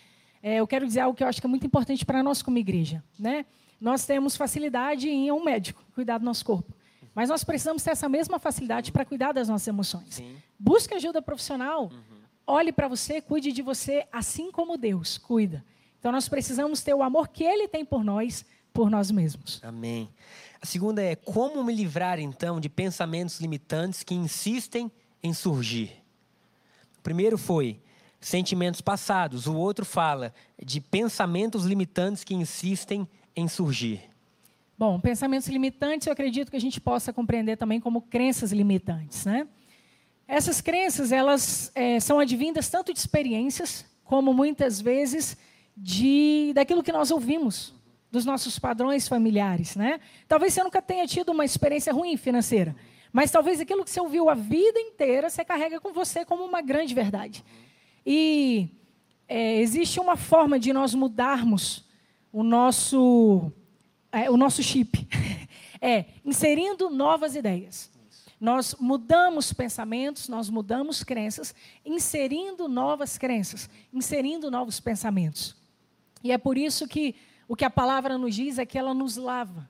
é, 0.43 0.57
eu 0.57 0.67
quero 0.67 0.87
dizer 0.87 1.01
algo 1.01 1.15
que 1.15 1.23
eu 1.23 1.29
acho 1.29 1.39
que 1.39 1.47
é 1.47 1.51
muito 1.51 1.67
importante 1.67 2.03
para 2.05 2.23
nós 2.23 2.41
como 2.41 2.57
igreja, 2.57 3.05
né? 3.19 3.45
Nós 3.79 4.07
temos 4.07 4.37
facilidade 4.37 5.09
em 5.11 5.27
ir 5.27 5.29
a 5.29 5.35
um 5.35 5.45
médico, 5.45 5.85
cuidar 5.95 6.17
do 6.17 6.25
nosso 6.25 6.45
corpo. 6.47 6.75
Mas 7.15 7.29
nós 7.29 7.45
precisamos 7.45 7.83
ter 7.83 7.91
essa 7.91 8.09
mesma 8.09 8.39
facilidade 8.39 8.91
para 8.91 9.05
cuidar 9.05 9.33
das 9.33 9.49
nossas 9.49 9.69
emoções. 9.69 10.15
Sim. 10.15 10.37
Busque 10.59 10.95
ajuda 10.95 11.21
profissional. 11.21 11.85
Uhum. 11.85 12.21
Olhe 12.47 12.73
para 12.73 12.89
você, 12.89 13.21
cuide 13.21 13.53
de 13.53 13.61
você, 13.61 14.07
assim 14.11 14.51
como 14.51 14.79
Deus 14.79 15.19
cuida. 15.19 15.63
Então 16.01 16.11
nós 16.11 16.29
precisamos 16.29 16.83
ter 16.83 16.95
o 16.95 17.03
amor 17.03 17.29
que 17.29 17.45
Ele 17.45 17.69
tem 17.69 17.85
por 17.85 18.03
nós, 18.03 18.45
por 18.73 18.91
nós 18.91 19.11
mesmos. 19.11 19.61
Amém. 19.63 20.09
A 20.61 20.67
segunda 20.67 21.03
é 21.03 21.15
como 21.15 21.63
me 21.63 21.75
livrar 21.75 22.19
então 22.19 22.59
de 22.59 22.69
pensamentos 22.69 23.39
limitantes 23.39 24.03
que 24.03 24.15
insistem 24.15 24.91
em 25.23 25.33
surgir. 25.35 26.03
O 26.99 27.03
primeiro 27.03 27.39
foi 27.39 27.81
sentimentos 28.19 28.81
passados, 28.81 29.47
o 29.47 29.55
outro 29.55 29.85
fala 29.85 30.35
de 30.63 30.81
pensamentos 30.81 31.65
limitantes 31.65 32.25
que 32.25 32.35
insistem 32.35 33.09
em 33.37 33.47
surgir. 33.47 34.03
Bom, 34.79 34.99
pensamentos 34.99 35.49
limitantes 35.49 36.07
eu 36.07 36.13
acredito 36.13 36.51
que 36.51 36.57
a 36.57 36.61
gente 36.61 36.81
possa 36.81 37.13
compreender 37.13 37.57
também 37.57 37.79
como 37.79 38.01
crenças 38.01 38.53
limitantes, 38.53 39.27
né? 39.27 39.47
Essas 40.27 40.61
crenças 40.61 41.13
elas 41.13 41.71
é, 41.75 42.01
são 42.01 42.19
advindas 42.19 42.69
tanto 42.71 42.93
de 42.93 42.99
experiências 42.99 43.85
como 44.05 44.33
muitas 44.33 44.81
vezes 44.81 45.37
de 45.83 46.53
daquilo 46.55 46.83
que 46.83 46.93
nós 46.93 47.11
ouvimos 47.11 47.75
dos 48.12 48.27
nossos 48.27 48.59
padrões 48.59 49.09
familiares, 49.09 49.77
né? 49.77 49.99
Talvez 50.29 50.53
você 50.53 50.62
nunca 50.62 50.83
tenha 50.83 51.07
tido 51.07 51.31
uma 51.31 51.45
experiência 51.45 51.93
ruim 51.93 52.16
financeira, 52.19 52.77
mas 53.11 53.31
talvez 53.31 53.61
aquilo 53.61 53.83
que 53.83 53.90
você 53.90 54.01
ouviu 54.01 54.29
a 54.29 54.35
vida 54.35 54.79
inteira 54.79 55.31
você 55.31 55.45
carrega 55.45 55.81
com 55.81 55.93
você 55.93 56.25
como 56.25 56.45
uma 56.45 56.61
grande 56.61 56.95
verdade. 56.95 57.43
E 58.05 58.69
é, 59.27 59.61
existe 59.61 59.99
uma 59.99 60.16
forma 60.16 60.59
de 60.59 60.73
nós 60.73 60.95
mudarmos 60.95 61.85
o 62.31 62.43
nosso, 62.43 63.51
é, 64.12 64.31
o 64.31 64.37
nosso 64.37 64.62
chip. 64.62 65.09
é 65.81 66.05
inserindo 66.25 66.90
novas 66.90 67.35
ideias. 67.35 67.90
Nós 68.38 68.75
mudamos 68.79 69.53
pensamentos, 69.53 70.29
nós 70.29 70.51
mudamos 70.51 71.03
crenças, 71.03 71.55
inserindo 71.85 72.69
novas 72.69 73.16
crenças, 73.16 73.69
inserindo 73.93 74.51
novos 74.51 74.79
pensamentos. 74.79 75.60
E 76.23 76.33
é 76.33 76.39
por 76.39 76.59
isso 76.59 76.87
que 76.87 77.15
o 77.49 77.57
que 77.57 77.65
a 77.65 77.71
palavra 77.71 78.17
nos 78.17 78.35
diz 78.35 78.59
é 78.59 78.67
que 78.67 78.79
ela 78.79 78.95
nos 78.95 79.17
lava, 79.17 79.69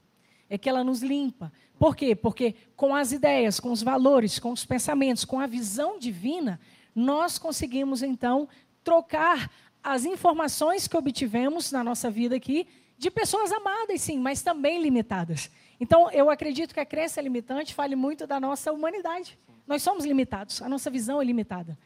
é 0.48 0.58
que 0.58 0.68
ela 0.68 0.84
nos 0.84 1.02
limpa. 1.02 1.52
Por 1.78 1.96
quê? 1.96 2.14
Porque 2.14 2.54
com 2.76 2.94
as 2.94 3.12
ideias, 3.12 3.58
com 3.58 3.72
os 3.72 3.82
valores, 3.82 4.38
com 4.38 4.52
os 4.52 4.66
pensamentos, 4.66 5.24
com 5.24 5.40
a 5.40 5.46
visão 5.46 5.98
divina, 5.98 6.60
nós 6.94 7.38
conseguimos 7.38 8.02
então 8.02 8.48
trocar 8.84 9.50
as 9.82 10.04
informações 10.04 10.86
que 10.86 10.96
obtivemos 10.96 11.72
na 11.72 11.82
nossa 11.82 12.10
vida 12.10 12.36
aqui 12.36 12.66
de 12.98 13.10
pessoas 13.10 13.50
amadas, 13.50 14.02
sim, 14.02 14.18
mas 14.18 14.42
também 14.42 14.82
limitadas. 14.82 15.50
Então, 15.80 16.10
eu 16.10 16.28
acredito 16.28 16.74
que 16.74 16.80
a 16.80 16.84
crença 16.84 17.18
limitante 17.22 17.74
fale 17.74 17.96
muito 17.96 18.26
da 18.26 18.38
nossa 18.38 18.70
humanidade. 18.70 19.38
Nós 19.66 19.82
somos 19.82 20.04
limitados, 20.04 20.60
a 20.60 20.68
nossa 20.68 20.90
visão 20.90 21.22
é 21.22 21.24
limitada. 21.24 21.78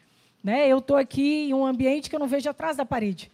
Né? 0.42 0.66
Eu 0.66 0.78
estou 0.78 0.96
aqui 0.96 1.44
em 1.48 1.54
um 1.54 1.64
ambiente 1.64 2.10
que 2.10 2.16
eu 2.16 2.20
não 2.20 2.26
vejo 2.26 2.50
atrás 2.50 2.76
da 2.76 2.84
parede. 2.84 3.30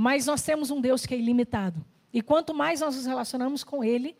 Mas 0.00 0.26
nós 0.26 0.42
temos 0.42 0.70
um 0.70 0.80
Deus 0.80 1.04
que 1.04 1.12
é 1.12 1.18
ilimitado. 1.18 1.84
E 2.12 2.22
quanto 2.22 2.54
mais 2.54 2.80
nós 2.80 2.94
nos 2.94 3.04
relacionamos 3.04 3.64
com 3.64 3.82
Ele, 3.82 4.16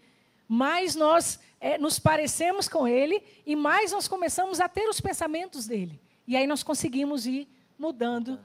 mais 0.49 0.97
nós 0.97 1.39
é, 1.61 1.79
nos 1.79 2.01
parecemos 2.01 2.69
com 2.69 2.89
Ele 2.89 3.23
e 3.47 3.55
mais 3.55 3.93
nós 3.93 4.09
começamos 4.09 4.59
a 4.59 4.69
ter 4.69 4.89
os 4.89 5.01
pensamentos 5.01 5.69
dele. 5.69 6.03
E 6.27 6.37
aí 6.37 6.49
nós 6.49 6.65
conseguimos 6.65 7.27
ir 7.27 7.49
mudando 7.79 8.41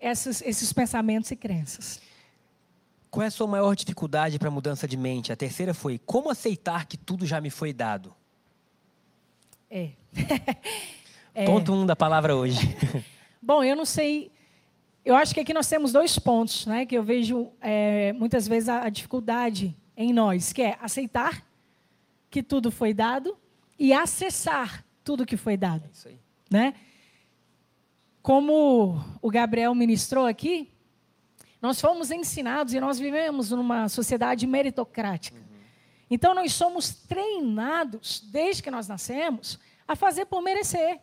esses, 0.00 0.40
esses 0.40 0.72
pensamentos 0.72 1.30
e 1.30 1.36
crenças. 1.36 2.00
Qual 3.10 3.22
é 3.22 3.26
a 3.26 3.30
sua 3.30 3.46
maior 3.46 3.76
dificuldade 3.76 4.38
para 4.38 4.48
a 4.48 4.50
mudança 4.50 4.88
de 4.88 4.96
mente? 4.96 5.30
A 5.30 5.36
terceira 5.36 5.74
foi 5.74 5.98
como 5.98 6.30
aceitar 6.30 6.86
que 6.86 6.96
tudo 6.96 7.26
já 7.26 7.38
me 7.38 7.50
foi 7.50 7.74
dado. 7.74 8.16
É. 9.70 9.90
é. 11.34 11.44
Ponto 11.44 11.70
um 11.70 11.84
da 11.84 11.94
palavra 11.94 12.34
hoje. 12.34 12.60
Bom, 13.42 13.62
eu 13.62 13.76
não 13.76 13.84
sei. 13.84 14.32
Eu 15.08 15.16
acho 15.16 15.32
que 15.32 15.40
aqui 15.40 15.54
nós 15.54 15.68
temos 15.68 15.92
dois 15.92 16.18
pontos, 16.18 16.66
né, 16.66 16.84
que 16.84 16.94
eu 16.94 17.02
vejo 17.02 17.50
é, 17.60 18.12
muitas 18.12 18.46
vezes 18.46 18.68
a, 18.68 18.84
a 18.84 18.88
dificuldade 18.90 19.74
em 19.96 20.12
nós, 20.12 20.52
que 20.52 20.60
é 20.60 20.76
aceitar 20.82 21.44
que 22.30 22.42
tudo 22.42 22.70
foi 22.70 22.92
dado 22.92 23.36
e 23.78 23.92
acessar 23.92 24.84
tudo 25.02 25.24
que 25.24 25.36
foi 25.36 25.56
dado. 25.56 25.84
É 25.86 25.90
isso 25.92 26.08
aí. 26.08 26.18
Né? 26.50 26.74
como 28.28 29.02
o 29.22 29.30
Gabriel 29.30 29.74
ministrou 29.74 30.26
aqui, 30.26 30.70
nós 31.62 31.80
fomos 31.80 32.10
ensinados 32.10 32.74
e 32.74 32.80
nós 32.80 32.98
vivemos 32.98 33.50
numa 33.52 33.88
sociedade 33.88 34.46
meritocrática. 34.46 35.40
Então 36.10 36.34
nós 36.34 36.52
somos 36.52 36.90
treinados, 36.90 38.20
desde 38.30 38.62
que 38.62 38.70
nós 38.70 38.86
nascemos, 38.86 39.58
a 39.86 39.96
fazer 39.96 40.26
por 40.26 40.42
merecer. 40.42 41.00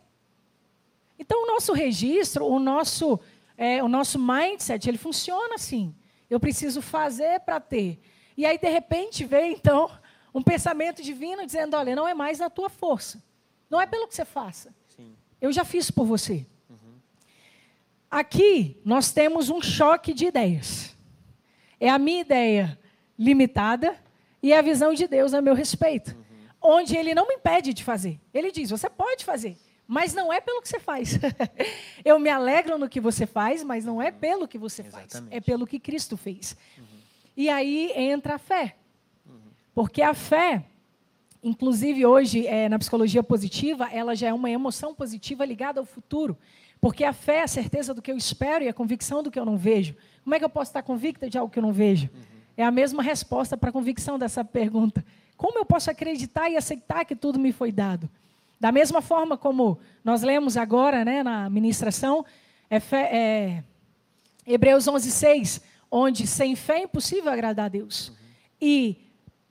Então 1.17 1.45
o 1.45 1.47
nosso 1.47 1.73
registro, 1.73 2.45
o 2.45 2.59
nosso, 2.59 3.19
é, 3.57 3.83
o 3.83 3.87
nosso 3.87 4.19
mindset, 4.19 4.89
ele 4.89 4.97
funciona 4.97 5.55
assim. 5.55 5.95
Eu 6.29 6.39
preciso 6.39 6.81
fazer 6.81 7.39
para 7.41 7.59
ter. 7.59 7.99
E 8.35 8.45
aí, 8.45 8.57
de 8.57 8.69
repente, 8.69 9.23
vem 9.23 9.53
então 9.53 9.89
um 10.33 10.41
pensamento 10.41 11.01
divino 11.01 11.45
dizendo: 11.45 11.75
olha, 11.75 11.95
não 11.95 12.07
é 12.07 12.13
mais 12.13 12.39
na 12.39 12.49
tua 12.49 12.69
força. 12.69 13.23
Não 13.69 13.79
é 13.79 13.85
pelo 13.85 14.07
que 14.07 14.15
você 14.15 14.25
faça. 14.25 14.73
Sim. 14.87 15.15
Eu 15.39 15.51
já 15.51 15.63
fiz 15.63 15.89
por 15.89 16.05
você. 16.05 16.45
Aqui 18.09 18.79
nós 18.85 19.11
temos 19.11 19.49
um 19.49 19.61
choque 19.61 20.13
de 20.13 20.27
ideias. 20.27 20.95
É 21.79 21.89
a 21.89 21.99
minha 21.99 22.21
ideia 22.21 22.79
limitada 23.17 23.97
e 24.41 24.53
a 24.53 24.61
visão 24.61 24.93
de 24.93 25.07
Deus 25.07 25.33
a 25.33 25.41
meu 25.41 25.53
respeito. 25.53 26.15
Uhum. 26.15 26.75
Onde 26.77 26.95
ele 26.95 27.13
não 27.13 27.27
me 27.27 27.35
impede 27.35 27.73
de 27.73 27.83
fazer. 27.83 28.19
Ele 28.33 28.51
diz: 28.51 28.69
você 28.69 28.89
pode 28.89 29.25
fazer, 29.25 29.57
mas 29.87 30.13
não 30.13 30.31
é 30.31 30.41
pelo 30.41 30.61
que 30.61 30.67
você 30.67 30.79
faz. 30.79 31.19
Eu 32.03 32.19
me 32.19 32.29
alegro 32.29 32.77
no 32.77 32.89
que 32.89 32.99
você 32.99 33.25
faz, 33.25 33.63
mas 33.63 33.85
não 33.85 34.01
é 34.01 34.11
pelo 34.11 34.47
que 34.47 34.57
você 34.57 34.81
Exatamente. 34.81 35.11
faz, 35.11 35.27
é 35.29 35.39
pelo 35.39 35.67
que 35.67 35.79
Cristo 35.79 36.17
fez. 36.17 36.57
Uhum. 36.77 36.83
E 37.37 37.49
aí 37.49 37.91
entra 37.95 38.35
a 38.35 38.37
fé. 38.39 38.75
Uhum. 39.25 39.39
Porque 39.73 40.01
a 40.01 40.13
fé, 40.13 40.65
inclusive 41.43 42.05
hoje 42.05 42.47
é, 42.47 42.67
na 42.67 42.79
psicologia 42.79 43.21
positiva, 43.21 43.89
ela 43.91 44.15
já 44.15 44.29
é 44.29 44.33
uma 44.33 44.49
emoção 44.49 44.95
positiva 44.95 45.45
ligada 45.45 45.79
ao 45.79 45.85
futuro. 45.85 46.37
Porque 46.81 47.03
a 47.03 47.13
fé 47.13 47.37
é 47.37 47.43
a 47.43 47.47
certeza 47.47 47.93
do 47.93 48.01
que 48.01 48.11
eu 48.11 48.17
espero 48.17 48.63
e 48.63 48.67
a 48.67 48.73
convicção 48.73 49.21
do 49.21 49.31
que 49.31 49.39
eu 49.39 49.45
não 49.45 49.57
vejo. 49.57 49.95
Como 50.23 50.35
é 50.35 50.39
que 50.39 50.45
eu 50.45 50.49
posso 50.49 50.69
estar 50.69 50.81
convicta 50.81 51.29
de 51.29 51.37
algo 51.37 51.51
que 51.51 51.59
eu 51.59 51.63
não 51.63 51.73
vejo? 51.73 52.09
Uhum. 52.13 52.21
É 52.57 52.63
a 52.63 52.71
mesma 52.71 53.03
resposta 53.03 53.55
para 53.57 53.69
a 53.69 53.73
convicção 53.73 54.17
dessa 54.17 54.43
pergunta. 54.43 55.05
Como 55.37 55.59
eu 55.59 55.65
posso 55.65 55.91
acreditar 55.91 56.49
e 56.49 56.55
aceitar 56.55 57.05
que 57.05 57.15
tudo 57.15 57.37
me 57.37 57.51
foi 57.51 57.71
dado? 57.71 58.09
Da 58.59 58.71
mesma 58.71 59.01
forma 59.01 59.37
como 59.37 59.79
nós 60.03 60.21
lemos 60.21 60.57
agora 60.57 61.03
né, 61.03 61.23
na 61.23 61.49
ministração, 61.49 62.25
é 62.69 62.77
é, 62.93 63.63
Hebreus 64.45 64.87
11, 64.87 65.11
6, 65.11 65.61
onde 65.91 66.25
sem 66.27 66.55
fé 66.55 66.79
é 66.79 66.83
impossível 66.83 67.31
agradar 67.31 67.65
a 67.65 67.69
Deus. 67.69 68.09
Uhum. 68.09 68.15
E 68.61 68.97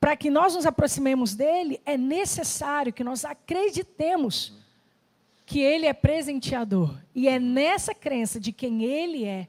para 0.01 0.17
que 0.17 0.31
nós 0.31 0.55
nos 0.55 0.67
aproximemos 0.67 1.35
dele, 1.35 1.81
é 1.87 1.97
necessário 1.97 2.93
que 2.93 3.05
nós 3.05 3.25
acreditemos 3.25 4.51
uhum 4.51 4.64
que 5.47 5.61
ele 5.61 5.87
é 5.87 5.93
presenteador. 5.93 6.99
E 7.14 7.29
é 7.29 7.38
nessa 7.38 7.95
crença 7.95 8.40
de 8.40 8.53
quem 8.53 8.85
ele 8.85 9.25
é 9.25 9.49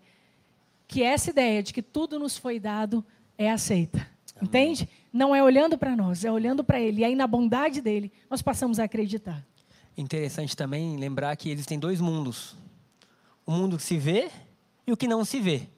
que 0.88 1.02
essa 1.02 1.32
ideia 1.32 1.64
de 1.64 1.74
que 1.74 1.82
tudo 1.82 2.20
nos 2.20 2.38
foi 2.38 2.60
dado 2.60 3.04
é 3.38 3.50
aceita. 3.50 3.98
Amém. 4.36 4.48
Entende? 4.48 4.90
Não 5.16 5.34
é 5.34 5.42
olhando 5.42 5.78
para 5.78 5.96
nós, 5.96 6.26
é 6.26 6.30
olhando 6.30 6.62
para 6.62 6.78
Ele. 6.78 7.00
E 7.00 7.06
aí, 7.06 7.16
na 7.16 7.26
bondade 7.26 7.80
dele, 7.80 8.12
nós 8.30 8.42
passamos 8.42 8.80
a 8.80 8.84
acreditar. 8.84 9.48
Interessante 9.98 10.58
também 10.58 10.98
lembrar 10.98 11.34
que 11.38 11.50
existem 11.50 11.80
dois 11.80 12.02
mundos: 12.02 12.58
o 13.46 13.52
mundo 13.54 13.78
que 13.78 13.84
se 13.84 13.98
vê 13.98 14.30
e 14.86 14.92
o 14.92 14.98
que 14.98 15.08
não 15.08 15.24
se 15.24 15.40
vê. 15.40 15.70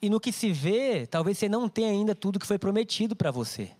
E 0.00 0.08
no 0.08 0.20
que 0.20 0.30
se 0.30 0.52
vê, 0.52 1.08
talvez 1.08 1.38
você 1.38 1.48
não 1.48 1.68
tenha 1.68 1.90
ainda 1.90 2.14
tudo 2.14 2.38
que 2.38 2.46
foi 2.46 2.56
prometido 2.56 3.16
para 3.16 3.32
você. 3.32 3.72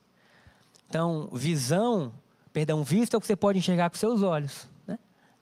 Então, 0.88 1.28
visão, 1.32 2.12
perdão, 2.52 2.82
vista 2.82 3.16
é 3.16 3.18
o 3.18 3.20
que 3.20 3.28
você 3.28 3.36
pode 3.36 3.60
enxergar 3.60 3.88
com 3.88 3.96
seus 3.96 4.20
olhos. 4.20 4.68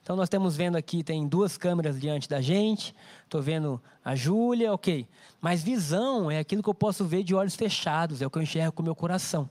Então, 0.09 0.17
nós 0.17 0.25
estamos 0.25 0.57
vendo 0.57 0.77
aqui, 0.77 1.05
tem 1.05 1.29
duas 1.29 1.59
câmeras 1.59 2.01
diante 2.01 2.31
da 2.31 2.41
gente. 2.41 2.95
Estou 3.25 3.43
vendo 3.43 3.79
a 4.03 4.15
Júlia, 4.15 4.73
ok. 4.73 5.07
Mas 5.39 5.63
visão 5.63 6.31
é 6.31 6.39
aquilo 6.39 6.63
que 6.63 6.69
eu 6.71 6.75
posso 6.75 7.05
ver 7.05 7.23
de 7.23 7.35
olhos 7.35 7.55
fechados, 7.55 8.23
é 8.23 8.27
o 8.27 8.31
que 8.31 8.39
eu 8.39 8.43
enxergo 8.43 8.73
com 8.73 8.81
o 8.81 8.85
meu 8.87 8.95
coração. 8.95 9.51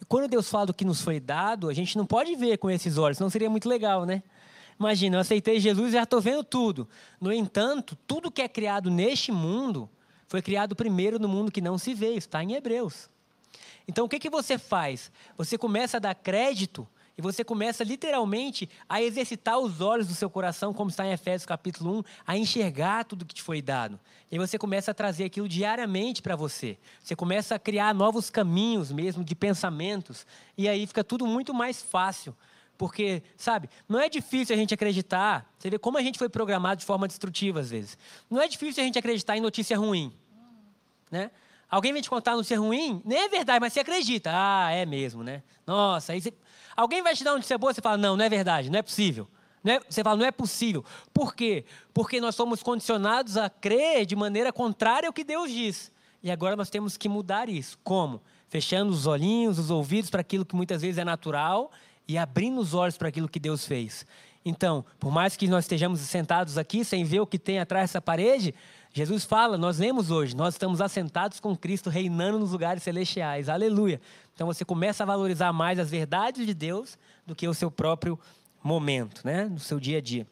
E 0.00 0.04
quando 0.04 0.28
Deus 0.28 0.48
fala 0.48 0.66
do 0.66 0.72
que 0.72 0.84
nos 0.84 1.00
foi 1.00 1.18
dado, 1.18 1.68
a 1.68 1.74
gente 1.74 1.98
não 1.98 2.06
pode 2.06 2.36
ver 2.36 2.56
com 2.58 2.70
esses 2.70 2.98
olhos, 2.98 3.18
não 3.18 3.28
seria 3.28 3.50
muito 3.50 3.68
legal, 3.68 4.06
né? 4.06 4.22
Imagina, 4.78 5.16
eu 5.16 5.20
aceitei 5.22 5.58
Jesus 5.58 5.88
e 5.88 5.94
já 5.94 6.04
estou 6.04 6.20
vendo 6.20 6.44
tudo. 6.44 6.88
No 7.20 7.32
entanto, 7.32 7.98
tudo 8.06 8.30
que 8.30 8.42
é 8.42 8.48
criado 8.48 8.88
neste 8.88 9.32
mundo 9.32 9.90
foi 10.28 10.40
criado 10.40 10.76
primeiro 10.76 11.18
no 11.18 11.26
mundo 11.26 11.50
que 11.50 11.60
não 11.60 11.76
se 11.76 11.92
vê, 11.94 12.14
está 12.14 12.44
em 12.44 12.52
Hebreus. 12.52 13.10
Então 13.88 14.04
o 14.04 14.08
que, 14.08 14.20
que 14.20 14.30
você 14.30 14.56
faz? 14.56 15.10
Você 15.36 15.58
começa 15.58 15.96
a 15.96 16.00
dar 16.00 16.14
crédito 16.14 16.86
e 17.18 17.22
você 17.22 17.42
começa 17.42 17.82
literalmente 17.82 18.68
a 18.88 19.00
exercitar 19.00 19.58
os 19.58 19.80
olhos 19.80 20.06
do 20.06 20.14
seu 20.14 20.28
coração, 20.28 20.74
como 20.74 20.90
está 20.90 21.06
em 21.06 21.12
Efésios 21.12 21.46
capítulo 21.46 22.00
1, 22.00 22.02
a 22.26 22.36
enxergar 22.36 23.04
tudo 23.04 23.24
que 23.24 23.34
te 23.34 23.42
foi 23.42 23.62
dado. 23.62 23.98
E 24.30 24.34
aí 24.34 24.38
você 24.38 24.58
começa 24.58 24.90
a 24.90 24.94
trazer 24.94 25.24
aquilo 25.24 25.48
diariamente 25.48 26.20
para 26.20 26.36
você. 26.36 26.76
Você 27.02 27.16
começa 27.16 27.54
a 27.54 27.58
criar 27.58 27.94
novos 27.94 28.28
caminhos 28.28 28.92
mesmo 28.92 29.24
de 29.24 29.34
pensamentos. 29.34 30.26
E 30.58 30.68
aí 30.68 30.86
fica 30.86 31.02
tudo 31.02 31.26
muito 31.26 31.54
mais 31.54 31.82
fácil. 31.82 32.36
Porque, 32.76 33.22
sabe, 33.38 33.70
não 33.88 33.98
é 33.98 34.10
difícil 34.10 34.54
a 34.54 34.58
gente 34.58 34.74
acreditar. 34.74 35.50
Você 35.58 35.70
vê 35.70 35.78
como 35.78 35.96
a 35.96 36.02
gente 36.02 36.18
foi 36.18 36.28
programado 36.28 36.80
de 36.80 36.84
forma 36.84 37.08
destrutiva 37.08 37.60
às 37.60 37.70
vezes. 37.70 37.96
Não 38.28 38.42
é 38.42 38.46
difícil 38.46 38.82
a 38.82 38.86
gente 38.86 38.98
acreditar 38.98 39.38
em 39.38 39.40
notícia 39.40 39.78
ruim. 39.78 40.12
Né? 41.10 41.30
Alguém 41.70 41.92
vem 41.94 42.02
te 42.02 42.10
contar 42.10 42.36
notícia 42.36 42.58
ruim, 42.58 43.00
nem 43.04 43.18
é 43.18 43.28
verdade, 43.28 43.58
mas 43.58 43.72
você 43.72 43.80
acredita. 43.80 44.30
Ah, 44.32 44.70
é 44.70 44.84
mesmo, 44.84 45.22
né? 45.22 45.42
Nossa, 45.66 46.12
aí 46.12 46.20
você... 46.20 46.32
Alguém 46.76 47.02
vai 47.02 47.14
te 47.14 47.24
dar 47.24 47.30
uma 47.30 47.36
notícia 47.36 47.56
boa, 47.56 47.72
você 47.72 47.80
fala, 47.80 47.96
não, 47.96 48.16
não 48.16 48.24
é 48.24 48.28
verdade, 48.28 48.70
não 48.70 48.78
é 48.78 48.82
possível. 48.82 49.26
Não 49.64 49.72
é... 49.72 49.80
Você 49.88 50.02
fala, 50.04 50.16
não 50.16 50.26
é 50.26 50.30
possível. 50.30 50.84
Por 51.12 51.34
quê? 51.34 51.64
Porque 51.94 52.20
nós 52.20 52.34
somos 52.34 52.62
condicionados 52.62 53.36
a 53.36 53.48
crer 53.48 54.04
de 54.04 54.14
maneira 54.14 54.52
contrária 54.52 55.08
ao 55.08 55.12
que 55.12 55.24
Deus 55.24 55.50
diz. 55.50 55.90
E 56.22 56.30
agora 56.30 56.54
nós 56.54 56.68
temos 56.68 56.96
que 56.96 57.08
mudar 57.08 57.48
isso. 57.48 57.78
Como? 57.82 58.20
Fechando 58.48 58.92
os 58.92 59.06
olhinhos, 59.06 59.58
os 59.58 59.70
ouvidos 59.70 60.10
para 60.10 60.20
aquilo 60.20 60.44
que 60.44 60.54
muitas 60.54 60.82
vezes 60.82 60.98
é 60.98 61.04
natural 61.04 61.70
e 62.06 62.18
abrindo 62.18 62.60
os 62.60 62.74
olhos 62.74 62.96
para 62.96 63.08
aquilo 63.08 63.28
que 63.28 63.40
Deus 63.40 63.66
fez. 63.66 64.06
Então, 64.44 64.84
por 65.00 65.10
mais 65.10 65.36
que 65.36 65.48
nós 65.48 65.64
estejamos 65.64 65.98
sentados 66.00 66.56
aqui 66.56 66.84
sem 66.84 67.04
ver 67.04 67.20
o 67.20 67.26
que 67.26 67.38
tem 67.38 67.58
atrás 67.58 67.90
dessa 67.90 68.00
parede, 68.00 68.54
Jesus 68.96 69.26
fala, 69.26 69.58
nós 69.58 69.78
lemos 69.78 70.10
hoje, 70.10 70.34
nós 70.34 70.54
estamos 70.54 70.80
assentados 70.80 71.38
com 71.38 71.54
Cristo 71.54 71.90
reinando 71.90 72.38
nos 72.38 72.52
lugares 72.52 72.82
celestiais. 72.82 73.46
Aleluia. 73.46 74.00
Então 74.32 74.46
você 74.46 74.64
começa 74.64 75.02
a 75.02 75.06
valorizar 75.06 75.52
mais 75.52 75.78
as 75.78 75.90
verdades 75.90 76.46
de 76.46 76.54
Deus 76.54 76.96
do 77.26 77.34
que 77.34 77.46
o 77.46 77.52
seu 77.52 77.70
próprio 77.70 78.18
momento, 78.64 79.20
né, 79.22 79.44
no 79.44 79.60
seu 79.60 79.78
dia 79.78 79.98
a 79.98 80.00
dia. 80.00 80.26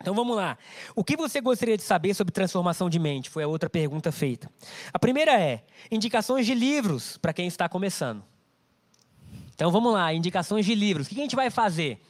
Então 0.00 0.14
vamos 0.14 0.34
lá. 0.34 0.56
O 0.96 1.04
que 1.04 1.14
você 1.14 1.42
gostaria 1.42 1.76
de 1.76 1.82
saber 1.82 2.14
sobre 2.14 2.32
transformação 2.32 2.88
de 2.88 2.98
mente? 2.98 3.28
Foi 3.28 3.42
a 3.42 3.46
outra 3.46 3.68
pergunta 3.68 4.10
feita. 4.10 4.50
A 4.94 4.98
primeira 4.98 5.38
é: 5.38 5.62
indicações 5.90 6.46
de 6.46 6.54
livros 6.54 7.18
para 7.18 7.34
quem 7.34 7.46
está 7.46 7.68
começando. 7.68 8.24
Então 9.54 9.70
vamos 9.70 9.92
lá, 9.92 10.14
indicações 10.14 10.64
de 10.64 10.74
livros. 10.74 11.06
O 11.06 11.10
que 11.10 11.20
a 11.20 11.22
gente 11.22 11.36
vai 11.36 11.50
fazer? 11.50 12.00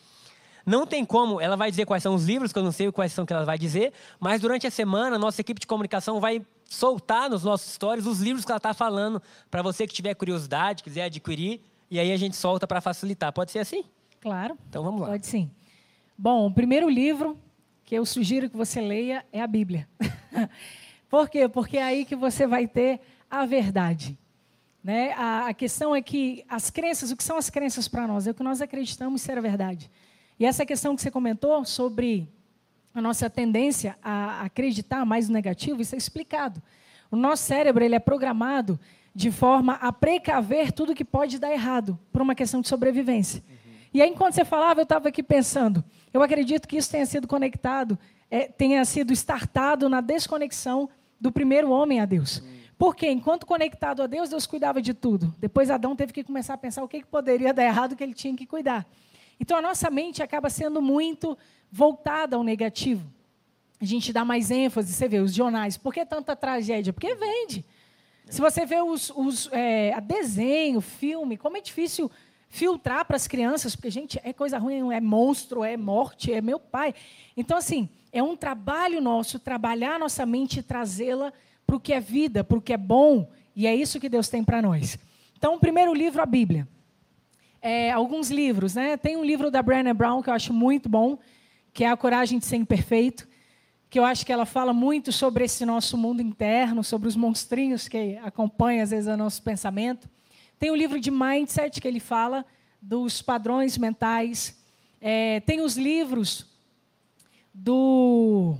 Não 0.71 0.87
tem 0.87 1.05
como, 1.05 1.41
ela 1.41 1.57
vai 1.57 1.69
dizer 1.69 1.85
quais 1.85 2.01
são 2.01 2.15
os 2.15 2.25
livros, 2.25 2.53
que 2.53 2.59
eu 2.61 2.63
não 2.63 2.71
sei 2.71 2.93
quais 2.93 3.13
são 3.13 3.27
que 3.27 3.33
ela 3.33 3.45
vai 3.45 3.59
dizer, 3.59 3.93
mas 4.21 4.41
durante 4.41 4.69
a 4.69 4.71
semana, 4.71 5.19
nossa 5.19 5.41
equipe 5.41 5.61
de 5.61 5.67
comunicação 5.67 6.21
vai 6.21 6.47
soltar 6.65 7.29
nos 7.29 7.43
nossos 7.43 7.73
stories 7.73 8.07
os 8.07 8.21
livros 8.21 8.45
que 8.45 8.53
ela 8.53 8.59
está 8.59 8.73
falando, 8.73 9.21
para 9.51 9.63
você 9.63 9.85
que 9.85 9.93
tiver 9.93 10.15
curiosidade, 10.15 10.85
quiser 10.85 11.03
adquirir, 11.03 11.61
e 11.91 11.99
aí 11.99 12.13
a 12.13 12.17
gente 12.17 12.37
solta 12.37 12.69
para 12.69 12.81
facilitar. 12.81 13.33
Pode 13.33 13.51
ser 13.51 13.59
assim? 13.59 13.83
Claro. 14.21 14.57
Então 14.69 14.85
vamos 14.85 15.01
lá. 15.01 15.09
Pode 15.09 15.27
sim. 15.27 15.51
Bom, 16.17 16.47
o 16.47 16.55
primeiro 16.55 16.89
livro 16.89 17.37
que 17.85 17.97
eu 17.97 18.07
sugiro 18.07 18.49
que 18.49 18.57
você 18.57 18.81
leia 18.81 19.27
é 19.33 19.43
a 19.43 19.49
Bíblia. 19.49 19.89
Por 21.11 21.29
quê? 21.29 21.49
Porque 21.49 21.79
é 21.79 21.83
aí 21.83 22.05
que 22.05 22.15
você 22.15 22.47
vai 22.47 22.69
ter 22.69 23.01
a 23.29 23.45
verdade. 23.45 24.17
Né? 24.85 25.15
A, 25.15 25.49
a, 25.49 25.53
questão 25.53 25.97
é 25.97 26.01
que 26.01 26.45
as 26.49 26.71
crenças, 26.71 27.11
o 27.11 27.17
que 27.17 27.25
são 27.25 27.37
as 27.37 27.51
crenças 27.51 27.89
para 27.89 28.07
nós? 28.07 28.29
É 28.29 28.31
o 28.31 28.35
que 28.35 28.45
nós 28.45 28.63
acreditamos 28.63 29.21
ser 29.21 29.37
a 29.37 29.41
verdade. 29.41 29.91
E 30.41 30.47
essa 30.47 30.65
questão 30.65 30.97
que 30.97 31.03
você 31.03 31.11
comentou 31.11 31.63
sobre 31.67 32.27
a 32.95 33.01
nossa 33.03 33.29
tendência 33.29 33.99
a 34.03 34.41
acreditar 34.41 35.05
mais 35.05 35.29
no 35.29 35.35
negativo, 35.35 35.83
isso 35.83 35.95
é 35.95 35.99
explicado. 35.99 36.63
O 37.11 37.17
nosso 37.17 37.43
cérebro 37.43 37.85
ele 37.85 37.95
é 37.95 37.99
programado 37.99 38.81
de 39.15 39.31
forma 39.31 39.75
a 39.75 39.93
precaver 39.93 40.73
tudo 40.73 40.95
que 40.95 41.05
pode 41.05 41.39
dar 41.39 41.53
errado, 41.53 41.99
por 42.11 42.23
uma 42.23 42.35
questão 42.35 42.63
de 42.63 42.69
sobrevivência. 42.69 43.43
Uhum. 43.47 43.57
E 43.93 44.01
aí, 44.01 44.09
enquanto 44.09 44.35
você 44.35 44.45
falava, 44.45 44.81
eu 44.81 44.85
estava 44.85 45.09
aqui 45.09 45.23
pensando, 45.23 45.85
eu 46.11 46.23
acredito 46.23 46.67
que 46.67 46.79
isso 46.79 46.91
tenha 46.91 47.05
sido 47.05 47.29
conectado, 47.29 47.99
é, 48.31 48.47
tenha 48.47 48.83
sido 48.87 49.13
startado 49.13 49.91
na 49.91 50.01
desconexão 50.01 50.89
do 51.21 51.31
primeiro 51.31 51.71
homem 51.71 52.01
a 52.01 52.07
Deus. 52.07 52.39
Uhum. 52.39 52.61
Porque 52.79 53.11
enquanto 53.11 53.45
conectado 53.45 54.03
a 54.03 54.07
Deus, 54.07 54.31
Deus 54.31 54.47
cuidava 54.47 54.81
de 54.81 54.95
tudo. 54.95 55.35
Depois 55.39 55.69
Adão 55.69 55.95
teve 55.95 56.15
que 56.15 56.25
começar 56.25 56.55
a 56.55 56.59
pensar 56.59 56.83
o 56.83 56.89
que, 56.89 57.01
que 57.01 57.07
poderia 57.07 57.53
dar 57.53 57.65
errado 57.65 57.95
que 57.95 58.03
ele 58.03 58.15
tinha 58.15 58.35
que 58.35 58.47
cuidar. 58.47 58.87
Então 59.41 59.57
a 59.57 59.63
nossa 59.63 59.91
mente 59.91 60.23
acaba 60.23 60.51
sendo 60.51 60.83
muito 60.83 61.37
voltada 61.73 62.37
ao 62.37 62.45
negativo. 62.45 63.11
A 63.81 63.85
gente 63.87 64.13
dá 64.13 64.25
mais 64.25 64.51
ênfase, 64.51 64.93
você 64.93 65.09
vê, 65.09 65.19
os 65.21 65.33
jornais. 65.33 65.79
Por 65.79 65.95
que 65.95 66.05
tanta 66.05 66.37
tragédia? 66.37 66.93
Porque 66.93 67.15
vende. 67.15 67.65
Se 68.29 68.41
você 68.41 68.67
vê 68.67 68.83
os, 68.83 69.11
os 69.17 69.49
é, 69.51 69.99
desenho, 70.03 70.83
filme, 70.83 71.39
como 71.39 71.57
é 71.57 71.61
difícil 71.63 72.11
filtrar 72.51 73.07
para 73.07 73.17
as 73.17 73.27
crianças, 73.27 73.75
porque, 73.75 73.91
gente, 73.91 74.21
é 74.23 74.33
coisa 74.33 74.59
ruim, 74.59 74.93
é 74.93 75.01
monstro, 75.01 75.65
é 75.65 75.77
morte, 75.77 76.33
é 76.33 76.43
meu 76.43 76.61
pai. 76.61 76.95
Então, 77.37 77.57
assim, 77.57 77.89
é 78.13 78.23
um 78.23 78.37
trabalho 78.37 79.01
nosso 79.01 79.39
trabalhar 79.39 79.95
a 79.95 79.99
nossa 79.99 80.27
mente 80.27 80.59
e 80.59 80.63
trazê-la 80.63 81.33
para 81.67 81.77
o 81.77 81.81
que 81.81 81.93
é 81.93 82.01
vida, 82.01 82.45
para 82.45 82.59
o 82.59 82.61
que 82.61 82.73
é 82.73 82.77
bom, 82.77 83.31
e 83.57 83.67
é 83.67 83.75
isso 83.75 84.01
que 84.01 84.09
Deus 84.09 84.29
tem 84.29 84.45
para 84.45 84.61
nós. 84.61 84.99
Então, 85.39 85.55
o 85.55 85.61
primeiro 85.61 85.95
livro, 85.95 86.21
a 86.21 86.27
Bíblia. 86.27 86.69
É, 87.63 87.91
alguns 87.91 88.31
livros, 88.31 88.75
né? 88.75 88.97
Tem 88.97 89.17
um 89.17 89.25
livro 89.25 89.51
da 89.51 89.63
Brené 89.63 89.93
Brown 89.93 90.23
que 90.23 90.31
eu 90.31 90.35
acho 90.35 90.53
muito 90.53 90.89
bom, 90.89 91.19
que 91.75 91.85
é 91.85 91.91
A 91.91 91.97
Coragem 91.97 92.39
de 92.39 92.47
Ser 92.47 92.57
Imperfeito, 92.57 93.29
que 93.91 93.99
eu 93.99 94.05
acho 94.05 94.25
que 94.25 94.33
ela 94.33 94.47
fala 94.47 94.73
muito 94.73 95.13
sobre 95.13 95.45
esse 95.45 95.67
nosso 95.67 95.99
mundo 95.99 96.23
interno, 96.23 96.83
sobre 96.83 97.09
os 97.09 97.17
monstrinhos 97.17 97.89
que 97.89 98.17
acompanham, 98.23 98.83
às 98.83 98.91
vezes, 98.91 99.13
o 99.13 99.17
nosso 99.17 99.43
pensamento. 99.43 100.09
Tem 100.59 100.71
o 100.71 100.77
livro 100.77 100.99
de 100.99 101.11
Mindset, 101.11 101.81
que 101.81 101.89
ele 101.89 102.01
fala 102.01 102.47
dos 102.81 103.21
padrões 103.21 103.77
mentais. 103.77 104.59
É, 105.01 105.41
tem 105.41 105.61
os 105.61 105.77
livros 105.77 106.47
do 107.53 108.57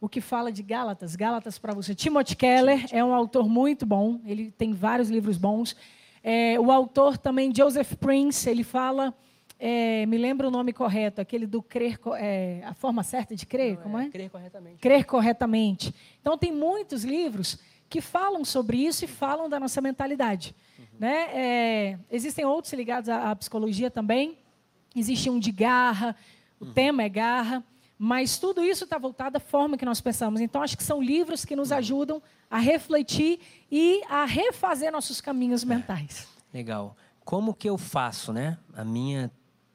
o 0.00 0.08
que 0.08 0.20
fala 0.20 0.50
de 0.50 0.62
Gálatas, 0.62 1.14
Gálatas 1.14 1.58
para 1.58 1.74
você. 1.74 1.94
Timothy 1.94 2.34
Keller 2.34 2.86
é 2.90 3.04
um 3.04 3.14
autor 3.14 3.48
muito 3.48 3.84
bom, 3.84 4.18
ele 4.24 4.50
tem 4.50 4.72
vários 4.72 5.10
livros 5.10 5.36
bons. 5.36 5.76
É, 6.22 6.58
o 6.60 6.70
autor 6.70 7.16
também, 7.16 7.54
Joseph 7.54 7.94
Prince, 7.94 8.48
ele 8.48 8.62
fala, 8.62 9.14
é, 9.58 10.06
me 10.06 10.18
lembra 10.18 10.48
o 10.48 10.50
nome 10.50 10.72
correto, 10.72 11.20
aquele 11.20 11.46
do 11.46 11.62
crer, 11.62 11.98
é, 12.16 12.62
a 12.64 12.74
forma 12.74 13.02
certa 13.02 13.36
de 13.36 13.46
crer, 13.46 13.76
Não, 13.76 13.82
como 13.82 13.98
é? 13.98 14.08
Crer 14.08 14.30
corretamente. 14.30 14.76
Crer 14.78 15.04
corretamente. 15.04 15.94
Então, 16.20 16.36
tem 16.38 16.52
muitos 16.52 17.04
livros 17.04 17.58
que 17.88 18.00
falam 18.00 18.44
sobre 18.44 18.78
isso 18.78 19.04
e 19.04 19.08
falam 19.08 19.48
da 19.48 19.58
nossa 19.58 19.80
mentalidade. 19.80 20.54
Uhum. 20.78 20.84
Né? 21.00 21.28
É, 21.34 21.98
existem 22.10 22.44
outros 22.44 22.72
ligados 22.72 23.08
à, 23.08 23.30
à, 23.30 23.36
psicologia 23.36 23.90
também. 23.90 24.38
Existe 24.94 25.28
um 25.28 25.38
de 25.38 25.50
garra, 25.50 26.14
o 26.60 26.66
uhum. 26.66 26.72
tema 26.72 27.02
é 27.02 27.08
garra. 27.08 27.64
Mas 28.02 28.38
tudo 28.38 28.64
isso 28.64 28.84
está 28.84 28.96
voltado 28.96 29.36
à 29.36 29.40
forma 29.40 29.76
que 29.76 29.84
nós 29.84 30.00
pensamos. 30.00 30.40
Então, 30.40 30.62
acho 30.62 30.74
que 30.74 30.82
são 30.82 31.02
livros 31.02 31.44
que 31.44 31.54
nos 31.54 31.70
ajudam 31.70 32.22
a 32.50 32.58
refletir 32.58 33.40
e 33.70 34.00
a 34.08 34.24
refazer 34.24 34.90
nossos 34.90 35.20
caminhos 35.20 35.62
mentais. 35.62 36.26
Legal. 36.50 36.96
Como 37.26 37.52
que 37.52 37.68
eu 37.68 37.76
faço, 37.76 38.32
né? 38.32 38.56
A 38.72 38.82
minha 38.82 39.30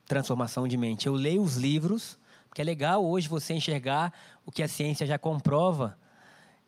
transformação 0.08 0.68
de 0.68 0.76
mente. 0.76 1.06
Eu 1.06 1.14
leio 1.14 1.44
os 1.44 1.56
livros, 1.56 2.18
porque 2.50 2.64
é 2.64 2.66
legal 2.66 3.06
hoje 3.06 3.28
você 3.28 3.54
enxergar 3.54 4.12
o 4.44 4.52
que 4.52 4.64
a 4.64 4.68
ciência 4.68 5.06
já 5.06 5.20
comprova 5.20 5.96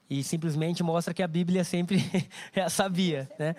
e 0.08 0.24
simplesmente 0.24 0.84
mostra 0.84 1.12
que 1.12 1.24
a 1.24 1.28
Bíblia 1.28 1.64
sempre 1.64 2.06
já 2.54 2.70
sabia, 2.70 3.28
né? 3.40 3.56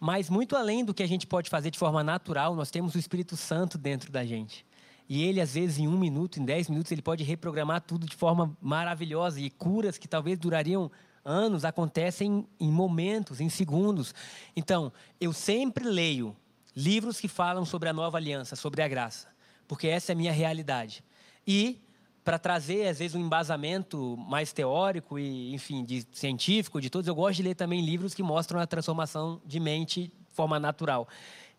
Mas 0.00 0.28
muito 0.28 0.56
além 0.56 0.84
do 0.84 0.92
que 0.92 1.02
a 1.04 1.06
gente 1.06 1.28
pode 1.28 1.48
fazer 1.48 1.70
de 1.70 1.78
forma 1.78 2.02
natural, 2.02 2.56
nós 2.56 2.72
temos 2.72 2.96
o 2.96 2.98
Espírito 2.98 3.36
Santo 3.36 3.78
dentro 3.78 4.10
da 4.10 4.24
gente. 4.24 4.66
E 5.08 5.22
ele, 5.22 5.40
às 5.40 5.54
vezes, 5.54 5.78
em 5.78 5.86
um 5.86 5.98
minuto, 5.98 6.40
em 6.40 6.44
dez 6.44 6.68
minutos, 6.68 6.90
ele 6.90 7.02
pode 7.02 7.22
reprogramar 7.22 7.80
tudo 7.80 8.06
de 8.06 8.16
forma 8.16 8.56
maravilhosa 8.60 9.40
e 9.40 9.50
curas 9.50 9.98
que 9.98 10.08
talvez 10.08 10.38
durariam 10.38 10.90
anos 11.24 11.64
acontecem 11.64 12.46
em 12.58 12.70
momentos, 12.70 13.40
em 13.40 13.48
segundos. 13.48 14.14
Então, 14.56 14.92
eu 15.20 15.32
sempre 15.32 15.84
leio 15.84 16.36
livros 16.74 17.20
que 17.20 17.28
falam 17.28 17.64
sobre 17.64 17.88
a 17.88 17.92
nova 17.92 18.18
aliança, 18.18 18.54
sobre 18.54 18.82
a 18.82 18.88
graça, 18.88 19.28
porque 19.66 19.88
essa 19.88 20.12
é 20.12 20.14
a 20.14 20.16
minha 20.16 20.32
realidade. 20.32 21.02
E 21.46 21.80
para 22.24 22.38
trazer 22.38 22.88
às 22.88 22.98
vezes 22.98 23.14
um 23.14 23.20
embasamento 23.20 24.16
mais 24.16 24.52
teórico 24.52 25.16
e, 25.18 25.54
enfim, 25.54 25.84
de 25.84 26.04
científico 26.12 26.80
de 26.80 26.90
todos, 26.90 27.06
eu 27.06 27.14
gosto 27.14 27.36
de 27.36 27.44
ler 27.44 27.54
também 27.54 27.80
livros 27.80 28.14
que 28.14 28.22
mostram 28.22 28.58
a 28.58 28.66
transformação 28.66 29.40
de 29.46 29.60
mente 29.60 30.08
de 30.08 30.34
forma 30.34 30.58
natural. 30.58 31.08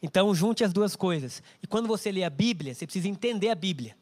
Então, 0.01 0.33
junte 0.33 0.63
as 0.63 0.71
duas 0.71 0.95
coisas. 0.95 1.41
E 1.61 1.67
quando 1.67 1.87
você 1.87 2.11
lê 2.11 2.23
a 2.23 2.29
Bíblia, 2.29 2.73
você 2.73 2.85
precisa 2.85 3.07
entender 3.07 3.49
a 3.49 3.55
Bíblia, 3.55 3.95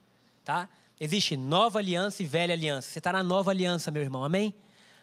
tá? 0.43 0.67
Existe 0.99 1.35
nova 1.35 1.79
aliança 1.79 2.23
e 2.23 2.25
velha 2.25 2.53
aliança. 2.53 2.89
Você 2.89 2.99
está 2.99 3.11
na 3.11 3.23
nova 3.23 3.51
aliança, 3.51 3.91
meu 3.91 4.01
irmão, 4.01 4.23
amém? 4.23 4.53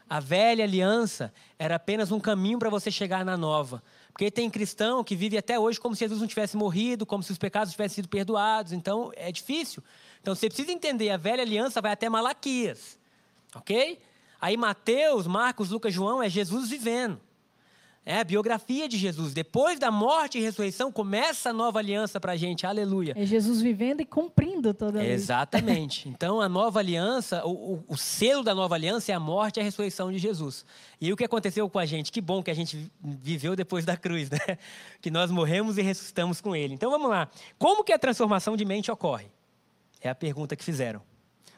A 0.08 0.20
velha 0.20 0.64
aliança 0.64 1.32
era 1.58 1.76
apenas 1.76 2.10
um 2.12 2.20
caminho 2.20 2.58
para 2.58 2.68
você 2.68 2.90
chegar 2.90 3.24
na 3.24 3.36
nova. 3.36 3.82
Porque 4.12 4.30
tem 4.30 4.50
cristão 4.50 5.02
que 5.02 5.16
vive 5.16 5.38
até 5.38 5.58
hoje 5.58 5.80
como 5.80 5.94
se 5.94 6.00
Jesus 6.00 6.20
não 6.20 6.28
tivesse 6.28 6.56
morrido, 6.56 7.06
como 7.06 7.22
se 7.22 7.32
os 7.32 7.38
pecados 7.38 7.72
tivessem 7.72 7.96
sido 7.96 8.08
perdoados. 8.08 8.72
Então, 8.72 9.10
é 9.16 9.32
difícil. 9.32 9.82
Então 10.20 10.34
você 10.34 10.48
precisa 10.48 10.70
entender, 10.70 11.10
a 11.10 11.16
velha 11.16 11.42
aliança 11.42 11.80
vai 11.80 11.92
até 11.92 12.08
Malaquias. 12.08 12.98
Ok? 13.54 13.98
Aí 14.40 14.56
Mateus, 14.56 15.26
Marcos, 15.26 15.70
Lucas, 15.70 15.92
João 15.94 16.22
é 16.22 16.28
Jesus 16.28 16.68
vivendo. 16.68 17.20
É 18.04 18.18
a 18.18 18.24
biografia 18.24 18.88
de 18.88 18.98
Jesus. 18.98 19.32
Depois 19.32 19.78
da 19.78 19.88
morte 19.88 20.36
e 20.36 20.40
ressurreição, 20.40 20.90
começa 20.90 21.50
a 21.50 21.52
nova 21.52 21.78
aliança 21.78 22.18
para 22.18 22.32
a 22.32 22.36
gente. 22.36 22.66
Aleluia. 22.66 23.14
É 23.16 23.24
Jesus 23.24 23.60
vivendo 23.60 24.00
e 24.00 24.04
cumprindo 24.04 24.74
toda 24.74 24.98
a 24.98 25.06
Exatamente. 25.06 26.08
então, 26.10 26.40
a 26.40 26.48
nova 26.48 26.80
aliança, 26.80 27.44
o, 27.46 27.74
o, 27.74 27.84
o, 27.86 27.96
selo 27.96 28.42
da 28.42 28.56
nova 28.56 28.74
aliança 28.74 29.12
é 29.12 29.14
a 29.14 29.20
morte 29.20 29.58
e 29.58 29.60
a 29.60 29.62
ressurreição 29.62 30.10
de 30.10 30.18
Jesus. 30.18 30.66
E 31.00 31.12
o 31.12 31.16
que 31.16 31.22
aconteceu 31.22 31.70
com 31.70 31.78
a 31.78 31.86
gente? 31.86 32.10
Que 32.10 32.20
bom 32.20 32.42
que 32.42 32.50
a 32.50 32.54
gente 32.54 32.90
viveu 33.00 33.54
depois 33.54 33.84
da 33.84 33.96
cruz, 33.96 34.28
né? 34.28 34.38
Que 35.00 35.10
nós 35.10 35.30
morremos 35.30 35.78
e 35.78 35.82
ressuscitamos 35.82 36.40
com 36.40 36.54
Ele. 36.56 36.74
Então, 36.74 36.90
vamos 36.90 37.08
lá. 37.08 37.28
Como 37.58 37.84
que 37.84 37.92
a 37.92 37.98
transformação 37.98 38.56
de 38.56 38.64
mente 38.64 38.90
ocorre? 38.90 39.26
É 40.00 40.08
a 40.08 40.14
pergunta 40.14 40.56
que 40.56 40.64
fizeram. 40.64 41.00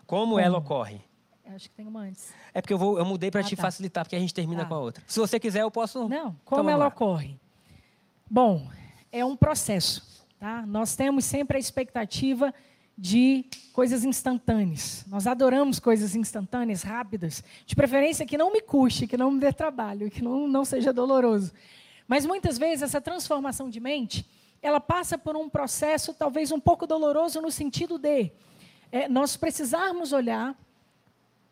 Como, 0.07 0.33
Como? 0.33 0.41
ela 0.41 0.59
ocorre? 0.59 1.01
Acho 1.47 1.69
que 1.69 1.77
tem 1.77 1.87
uma 1.87 2.01
antes. 2.01 2.33
É 2.53 2.61
porque 2.61 2.73
eu, 2.73 2.79
vou, 2.79 2.99
eu 2.99 3.05
mudei 3.05 3.31
para 3.31 3.41
ah, 3.41 3.45
te 3.45 3.55
tá. 3.55 3.63
facilitar, 3.63 4.05
porque 4.05 4.17
a 4.17 4.19
gente 4.19 4.33
termina 4.33 4.63
tá. 4.63 4.69
com 4.69 4.75
a 4.75 4.79
outra. 4.79 5.05
Se 5.07 5.21
você 5.21 5.39
quiser, 5.39 5.63
eu 5.63 5.71
posso. 5.71 6.09
Não, 6.09 6.35
como 6.45 6.63
então, 6.63 6.71
ela 6.71 6.89
ocorre? 6.89 7.39
Bom, 8.31 8.71
é 9.13 9.25
um 9.25 9.37
processo. 9.37 10.25
Tá? 10.39 10.65
Nós 10.67 10.97
temos 10.97 11.25
sempre 11.25 11.57
a 11.57 11.61
expectativa 11.61 12.53
de 12.97 13.45
coisas 13.73 14.05
instantâneas. 14.05 15.05
Nós 15.07 15.27
adoramos 15.27 15.79
coisas 15.79 16.15
instantâneas, 16.15 16.83
rápidas. 16.83 17.43
De 17.67 17.75
preferência 17.75 18.25
que 18.25 18.39
não 18.39 18.53
me 18.53 18.61
custe, 18.61 19.07
que 19.07 19.17
não 19.17 19.31
me 19.31 19.41
dê 19.41 19.53
trabalho, 19.53 20.11
que 20.11 20.23
não, 20.23 20.47
não 20.49 20.65
seja 20.65 20.93
doloroso. 20.93 21.53
Mas 22.07 22.25
muitas 22.25 22.57
vezes 22.57 22.83
essa 22.83 23.01
transformação 23.01 23.69
de 23.69 23.81
mente 23.81 24.27
ela 24.65 24.81
passa 24.81 25.19
por 25.19 25.37
um 25.37 25.47
processo 25.47 26.15
talvez 26.15 26.51
um 26.51 26.59
pouco 26.59 26.87
doloroso 26.87 27.39
no 27.39 27.51
sentido 27.51 27.99
de 27.99 28.33
é, 28.91 29.07
nós 29.11 29.37
precisarmos 29.37 30.11
olhar 30.11 30.57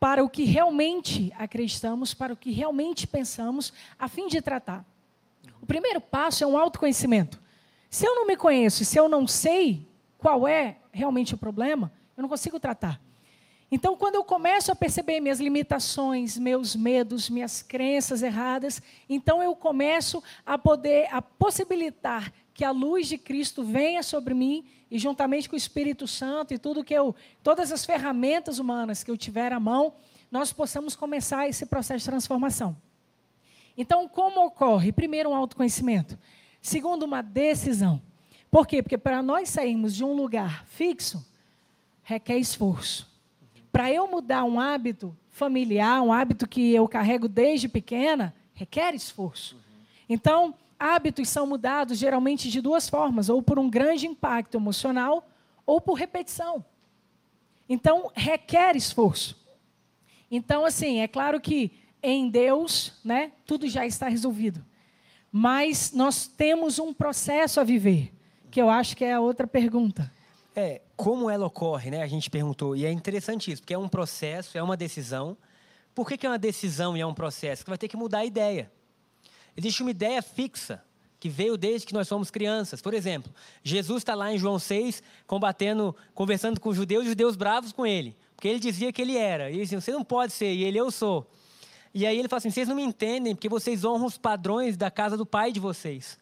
para 0.02 0.24
o 0.24 0.28
que 0.28 0.42
realmente 0.42 1.32
acreditamos, 1.38 2.12
para 2.12 2.32
o 2.32 2.36
que 2.36 2.50
realmente 2.50 3.06
pensamos, 3.06 3.72
a 3.96 4.08
fim 4.08 4.26
de 4.26 4.42
tratar. 4.42 4.84
O 5.60 5.64
primeiro 5.64 6.00
passo 6.00 6.42
é 6.42 6.46
um 6.46 6.58
autoconhecimento. 6.58 7.40
Se 7.88 8.04
eu 8.04 8.16
não 8.16 8.26
me 8.26 8.36
conheço, 8.36 8.84
se 8.84 8.98
eu 8.98 9.08
não 9.08 9.28
sei 9.28 9.86
qual 10.18 10.48
é 10.48 10.78
realmente 10.90 11.36
o 11.36 11.38
problema, 11.38 11.92
eu 12.16 12.22
não 12.22 12.28
consigo 12.28 12.58
tratar. 12.58 13.00
Então, 13.70 13.96
quando 13.96 14.16
eu 14.16 14.24
começo 14.24 14.72
a 14.72 14.74
perceber 14.74 15.20
minhas 15.20 15.38
limitações, 15.38 16.36
meus 16.36 16.74
medos, 16.74 17.30
minhas 17.30 17.62
crenças 17.62 18.24
erradas, 18.24 18.82
então 19.08 19.40
eu 19.40 19.54
começo 19.54 20.20
a 20.44 20.58
poder 20.58 21.06
a 21.12 21.22
possibilitar 21.22 22.32
que 22.52 22.64
a 22.64 22.72
luz 22.72 23.06
de 23.06 23.16
Cristo 23.16 23.62
venha 23.62 24.02
sobre 24.02 24.34
mim 24.34 24.64
e 24.92 24.98
juntamente 24.98 25.48
com 25.48 25.54
o 25.54 25.58
Espírito 25.58 26.06
Santo 26.06 26.52
e 26.52 26.58
tudo 26.58 26.84
que 26.84 26.92
eu, 26.92 27.16
todas 27.42 27.72
as 27.72 27.82
ferramentas 27.82 28.58
humanas 28.58 29.02
que 29.02 29.10
eu 29.10 29.16
tiver 29.16 29.50
à 29.50 29.58
mão, 29.58 29.94
nós 30.30 30.52
possamos 30.52 30.94
começar 30.94 31.48
esse 31.48 31.64
processo 31.64 32.00
de 32.00 32.10
transformação. 32.10 32.76
Então, 33.74 34.06
como 34.06 34.44
ocorre? 34.44 34.92
Primeiro, 34.92 35.30
um 35.30 35.34
autoconhecimento. 35.34 36.18
Segundo, 36.60 37.04
uma 37.04 37.22
decisão. 37.22 38.02
Por 38.50 38.66
quê? 38.66 38.82
Porque 38.82 38.98
para 38.98 39.22
nós 39.22 39.48
sairmos 39.48 39.96
de 39.96 40.04
um 40.04 40.12
lugar 40.12 40.66
fixo, 40.66 41.26
requer 42.02 42.36
esforço. 42.36 43.10
Para 43.72 43.90
eu 43.90 44.06
mudar 44.06 44.44
um 44.44 44.60
hábito 44.60 45.16
familiar, 45.30 46.02
um 46.02 46.12
hábito 46.12 46.46
que 46.46 46.74
eu 46.74 46.86
carrego 46.86 47.28
desde 47.28 47.66
pequena, 47.66 48.34
requer 48.52 48.94
esforço. 48.94 49.56
Então, 50.06 50.54
hábitos 50.82 51.28
são 51.28 51.46
mudados 51.46 51.96
geralmente 51.96 52.50
de 52.50 52.60
duas 52.60 52.88
formas, 52.88 53.28
ou 53.28 53.40
por 53.40 53.58
um 53.58 53.70
grande 53.70 54.06
impacto 54.06 54.56
emocional, 54.56 55.28
ou 55.64 55.80
por 55.80 55.94
repetição. 55.94 56.64
Então, 57.68 58.10
requer 58.14 58.74
esforço. 58.74 59.40
Então, 60.28 60.64
assim, 60.64 60.98
é 60.98 61.06
claro 61.06 61.40
que 61.40 61.70
em 62.02 62.28
Deus, 62.28 62.94
né, 63.04 63.30
tudo 63.46 63.68
já 63.68 63.86
está 63.86 64.08
resolvido. 64.08 64.64
Mas 65.30 65.92
nós 65.92 66.26
temos 66.26 66.80
um 66.80 66.92
processo 66.92 67.60
a 67.60 67.64
viver, 67.64 68.12
que 68.50 68.60
eu 68.60 68.68
acho 68.68 68.96
que 68.96 69.04
é 69.04 69.12
a 69.12 69.20
outra 69.20 69.46
pergunta. 69.46 70.12
É, 70.54 70.82
como 70.96 71.30
ela 71.30 71.46
ocorre, 71.46 71.90
né? 71.90 72.02
A 72.02 72.08
gente 72.08 72.28
perguntou, 72.28 72.74
e 72.76 72.84
é 72.84 72.90
interessante 72.90 73.52
isso, 73.52 73.62
porque 73.62 73.72
é 73.72 73.78
um 73.78 73.88
processo, 73.88 74.58
é 74.58 74.62
uma 74.62 74.76
decisão. 74.76 75.36
Por 75.94 76.08
que, 76.08 76.18
que 76.18 76.26
é 76.26 76.28
uma 76.28 76.38
decisão 76.38 76.96
e 76.96 77.00
é 77.00 77.06
um 77.06 77.14
processo? 77.14 77.64
Que 77.64 77.70
vai 77.70 77.78
ter 77.78 77.88
que 77.88 77.96
mudar 77.96 78.18
a 78.18 78.24
ideia. 78.24 78.70
Existe 79.56 79.82
uma 79.82 79.90
ideia 79.90 80.22
fixa 80.22 80.82
que 81.20 81.28
veio 81.28 81.56
desde 81.56 81.86
que 81.86 81.94
nós 81.94 82.08
somos 82.08 82.30
crianças. 82.30 82.82
Por 82.82 82.94
exemplo, 82.94 83.32
Jesus 83.62 83.98
está 84.00 84.14
lá 84.14 84.32
em 84.32 84.38
João 84.38 84.58
6, 84.58 85.02
combatendo, 85.26 85.94
conversando 86.14 86.60
com 86.60 86.70
os 86.70 86.76
judeus 86.76 87.04
judeus 87.04 87.36
bravos 87.36 87.72
com 87.72 87.86
ele. 87.86 88.16
Porque 88.34 88.48
ele 88.48 88.58
dizia 88.58 88.92
que 88.92 89.00
ele 89.00 89.16
era. 89.16 89.48
E 89.48 89.54
eles 89.54 89.68
diziam, 89.68 89.80
você 89.80 89.92
não 89.92 90.02
pode 90.02 90.32
ser, 90.32 90.52
e 90.52 90.64
ele, 90.64 90.78
eu 90.78 90.90
sou. 90.90 91.30
E 91.94 92.06
aí 92.06 92.18
ele 92.18 92.28
fala 92.28 92.38
assim, 92.38 92.50
vocês 92.50 92.66
não 92.66 92.74
me 92.74 92.82
entendem, 92.82 93.34
porque 93.34 93.48
vocês 93.48 93.84
honram 93.84 94.06
os 94.06 94.18
padrões 94.18 94.76
da 94.76 94.90
casa 94.90 95.16
do 95.16 95.24
pai 95.24 95.52
de 95.52 95.60
vocês. 95.60 96.18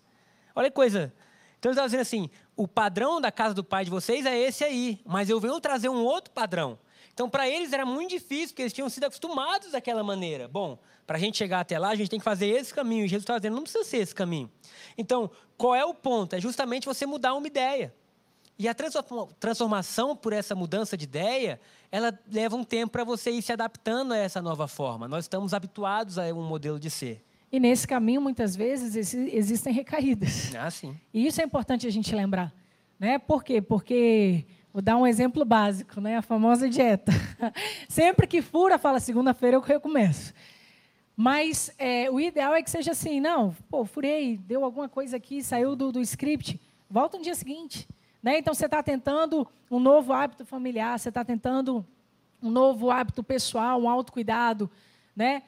Olha 0.54 0.68
que 0.68 0.74
coisa. 0.74 1.12
Então 1.58 1.70
ele 1.70 1.74
estava 1.74 1.88
dizendo 1.88 2.02
assim, 2.02 2.30
o 2.56 2.68
padrão 2.68 3.20
da 3.20 3.32
casa 3.32 3.54
do 3.54 3.64
pai 3.64 3.84
de 3.84 3.90
vocês 3.90 4.26
é 4.26 4.38
esse 4.38 4.64
aí, 4.64 5.00
mas 5.06 5.30
eu 5.30 5.40
venho 5.40 5.58
trazer 5.60 5.88
um 5.88 6.04
outro 6.04 6.30
padrão. 6.30 6.78
Então, 7.12 7.28
para 7.28 7.48
eles 7.48 7.72
era 7.72 7.84
muito 7.84 8.10
difícil, 8.10 8.48
porque 8.48 8.62
eles 8.62 8.72
tinham 8.72 8.88
sido 8.88 9.04
acostumados 9.04 9.72
daquela 9.72 10.02
maneira. 10.02 10.48
Bom, 10.48 10.78
para 11.06 11.16
a 11.16 11.20
gente 11.20 11.36
chegar 11.36 11.60
até 11.60 11.78
lá, 11.78 11.90
a 11.90 11.94
gente 11.94 12.08
tem 12.08 12.18
que 12.18 12.24
fazer 12.24 12.46
esse 12.46 12.72
caminho. 12.72 13.04
E 13.04 13.08
Jesus 13.08 13.24
está 13.24 13.36
dizendo, 13.36 13.56
não 13.56 13.62
precisa 13.62 13.84
ser 13.84 13.98
esse 13.98 14.14
caminho. 14.14 14.50
Então, 14.96 15.30
qual 15.56 15.74
é 15.74 15.84
o 15.84 15.92
ponto? 15.92 16.34
É 16.34 16.40
justamente 16.40 16.86
você 16.86 17.04
mudar 17.04 17.34
uma 17.34 17.46
ideia. 17.46 17.94
E 18.58 18.68
a 18.68 18.74
transformação 18.74 20.14
por 20.14 20.32
essa 20.34 20.54
mudança 20.54 20.96
de 20.96 21.04
ideia, 21.04 21.58
ela 21.90 22.18
leva 22.30 22.56
um 22.56 22.64
tempo 22.64 22.92
para 22.92 23.04
você 23.04 23.30
ir 23.30 23.40
se 23.40 23.52
adaptando 23.52 24.12
a 24.12 24.18
essa 24.18 24.42
nova 24.42 24.68
forma. 24.68 25.08
Nós 25.08 25.24
estamos 25.24 25.54
habituados 25.54 26.18
a 26.18 26.24
um 26.26 26.42
modelo 26.42 26.78
de 26.78 26.90
ser. 26.90 27.24
E 27.50 27.58
nesse 27.58 27.88
caminho, 27.88 28.20
muitas 28.20 28.54
vezes, 28.54 29.14
existem 29.14 29.72
recaídas. 29.72 30.54
Ah, 30.54 30.70
sim. 30.70 30.94
E 31.12 31.26
isso 31.26 31.40
é 31.40 31.44
importante 31.44 31.86
a 31.86 31.90
gente 31.90 32.14
lembrar. 32.14 32.52
Né? 32.98 33.18
Por 33.18 33.42
quê? 33.42 33.62
Porque 33.62 34.44
Vou 34.72 34.80
dar 34.80 34.96
um 34.96 35.06
exemplo 35.06 35.44
básico, 35.44 36.00
né? 36.00 36.16
A 36.16 36.22
famosa 36.22 36.68
dieta. 36.68 37.10
Sempre 37.88 38.26
que 38.28 38.40
fura, 38.40 38.78
fala 38.78 39.00
segunda-feira 39.00 39.56
eu 39.56 39.60
recomeço. 39.60 40.32
Mas 41.16 41.74
é, 41.76 42.08
o 42.08 42.20
ideal 42.20 42.54
é 42.54 42.62
que 42.62 42.70
seja 42.70 42.92
assim, 42.92 43.20
não, 43.20 43.54
pô, 43.68 43.84
furei, 43.84 44.38
deu 44.38 44.64
alguma 44.64 44.88
coisa 44.88 45.16
aqui, 45.16 45.42
saiu 45.42 45.74
do, 45.74 45.90
do 45.90 46.00
script, 46.00 46.58
volta 46.88 47.18
no 47.18 47.24
dia 47.24 47.34
seguinte. 47.34 47.86
Né? 48.22 48.38
Então 48.38 48.54
você 48.54 48.66
está 48.66 48.80
tentando 48.80 49.46
um 49.68 49.80
novo 49.80 50.12
hábito 50.12 50.46
familiar, 50.46 50.98
você 50.98 51.08
está 51.08 51.24
tentando 51.24 51.84
um 52.40 52.48
novo 52.48 52.90
hábito 52.90 53.24
pessoal, 53.24 53.82
um 53.82 53.88
autocuidado, 53.88 54.70
né? 55.14 55.42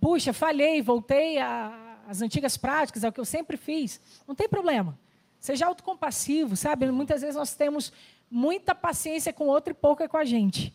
Puxa, 0.00 0.32
falhei, 0.32 0.82
voltei 0.82 1.38
às 1.38 2.20
antigas 2.20 2.56
práticas, 2.56 3.04
é 3.04 3.08
o 3.08 3.12
que 3.12 3.20
eu 3.20 3.24
sempre 3.24 3.56
fiz. 3.56 4.00
Não 4.26 4.34
tem 4.34 4.48
problema. 4.48 4.98
Seja 5.40 5.66
autocompassivo, 5.66 6.56
sabe? 6.56 6.90
Muitas 6.90 7.20
vezes 7.22 7.36
nós 7.36 7.54
temos 7.54 7.92
muita 8.34 8.74
paciência 8.74 9.32
com 9.32 9.44
o 9.44 9.48
outro 9.48 9.70
e 9.70 9.74
pouca 9.74 10.08
com 10.08 10.16
a 10.16 10.24
gente. 10.24 10.74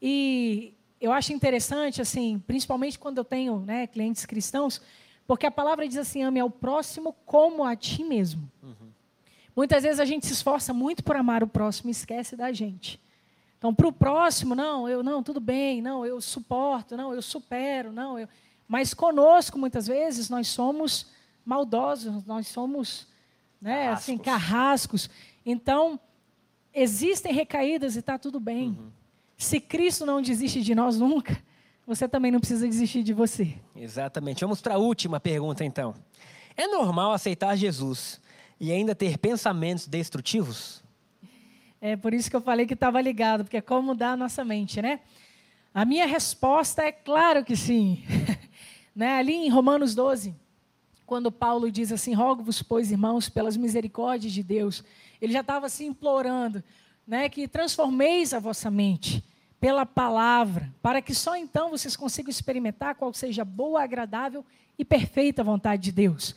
E 0.00 0.74
eu 1.00 1.10
acho 1.10 1.32
interessante, 1.32 2.00
assim, 2.00 2.38
principalmente 2.46 2.96
quando 2.96 3.18
eu 3.18 3.24
tenho 3.24 3.58
né, 3.58 3.88
clientes 3.88 4.24
cristãos, 4.24 4.80
porque 5.26 5.44
a 5.44 5.50
palavra 5.50 5.88
diz 5.88 5.96
assim: 5.96 6.22
ame 6.22 6.38
ao 6.38 6.48
próximo 6.48 7.16
como 7.26 7.64
a 7.64 7.74
ti 7.74 8.04
mesmo. 8.04 8.48
Uhum. 8.62 8.92
Muitas 9.56 9.82
vezes 9.82 9.98
a 9.98 10.04
gente 10.04 10.24
se 10.24 10.32
esforça 10.32 10.72
muito 10.72 11.02
por 11.02 11.16
amar 11.16 11.42
o 11.42 11.48
próximo 11.48 11.90
e 11.90 11.92
esquece 11.92 12.36
da 12.36 12.52
gente. 12.52 13.00
Então, 13.58 13.74
para 13.74 13.88
o 13.88 13.92
próximo, 13.92 14.54
não, 14.54 14.88
eu 14.88 15.02
não, 15.02 15.20
tudo 15.20 15.40
bem, 15.40 15.82
não, 15.82 16.06
eu 16.06 16.20
suporto, 16.20 16.96
não, 16.96 17.12
eu 17.12 17.20
supero, 17.20 17.90
não, 17.90 18.16
eu. 18.16 18.28
Mas 18.68 18.94
conosco, 18.94 19.58
muitas 19.58 19.88
vezes, 19.88 20.30
nós 20.30 20.46
somos 20.46 21.10
maldosos, 21.44 22.24
nós 22.24 22.46
somos, 22.46 23.08
né, 23.60 23.86
carrascos. 23.86 24.02
assim, 24.04 24.18
carrascos. 24.18 25.10
Então, 25.44 25.98
existem 26.80 27.32
recaídas 27.32 27.96
e 27.96 28.00
está 28.00 28.18
tudo 28.18 28.38
bem. 28.38 28.68
Uhum. 28.68 28.90
Se 29.36 29.60
Cristo 29.60 30.04
não 30.04 30.20
desiste 30.20 30.62
de 30.62 30.74
nós 30.74 30.98
nunca, 30.98 31.40
você 31.86 32.08
também 32.08 32.30
não 32.30 32.40
precisa 32.40 32.66
desistir 32.66 33.02
de 33.02 33.12
você. 33.12 33.54
Exatamente. 33.74 34.40
Vamos 34.40 34.60
para 34.60 34.74
a 34.74 34.78
última 34.78 35.18
pergunta, 35.18 35.64
então. 35.64 35.94
É 36.56 36.66
normal 36.66 37.12
aceitar 37.12 37.56
Jesus 37.56 38.20
e 38.60 38.72
ainda 38.72 38.94
ter 38.94 39.16
pensamentos 39.18 39.86
destrutivos? 39.86 40.82
É 41.80 41.96
por 41.96 42.12
isso 42.12 42.28
que 42.28 42.34
eu 42.34 42.40
falei 42.40 42.66
que 42.66 42.74
estava 42.74 43.00
ligado, 43.00 43.44
porque 43.44 43.56
é 43.56 43.60
como 43.60 43.88
mudar 43.88 44.12
a 44.12 44.16
nossa 44.16 44.44
mente, 44.44 44.82
né? 44.82 45.00
A 45.72 45.84
minha 45.84 46.06
resposta 46.06 46.82
é 46.82 46.90
claro 46.90 47.44
que 47.44 47.56
sim. 47.56 48.02
né? 48.94 49.14
Ali 49.14 49.34
em 49.34 49.48
Romanos 49.48 49.94
12, 49.94 50.34
quando 51.08 51.32
Paulo 51.32 51.72
diz 51.72 51.90
assim: 51.90 52.12
Rogo-vos, 52.12 52.62
pois, 52.62 52.92
irmãos, 52.92 53.30
pelas 53.30 53.56
misericórdias 53.56 54.30
de 54.30 54.42
Deus, 54.42 54.84
ele 55.20 55.32
já 55.32 55.40
estava 55.40 55.64
assim 55.64 55.86
implorando 55.86 56.62
né, 57.06 57.30
que 57.30 57.48
transformeis 57.48 58.34
a 58.34 58.38
vossa 58.38 58.70
mente 58.70 59.24
pela 59.58 59.86
palavra, 59.86 60.72
para 60.82 61.00
que 61.00 61.14
só 61.14 61.34
então 61.34 61.70
vocês 61.70 61.96
consigam 61.96 62.30
experimentar 62.30 62.94
qual 62.94 63.12
seja 63.14 63.44
boa, 63.44 63.82
agradável 63.82 64.44
e 64.78 64.84
perfeita 64.84 65.42
vontade 65.42 65.82
de 65.82 65.92
Deus. 65.92 66.36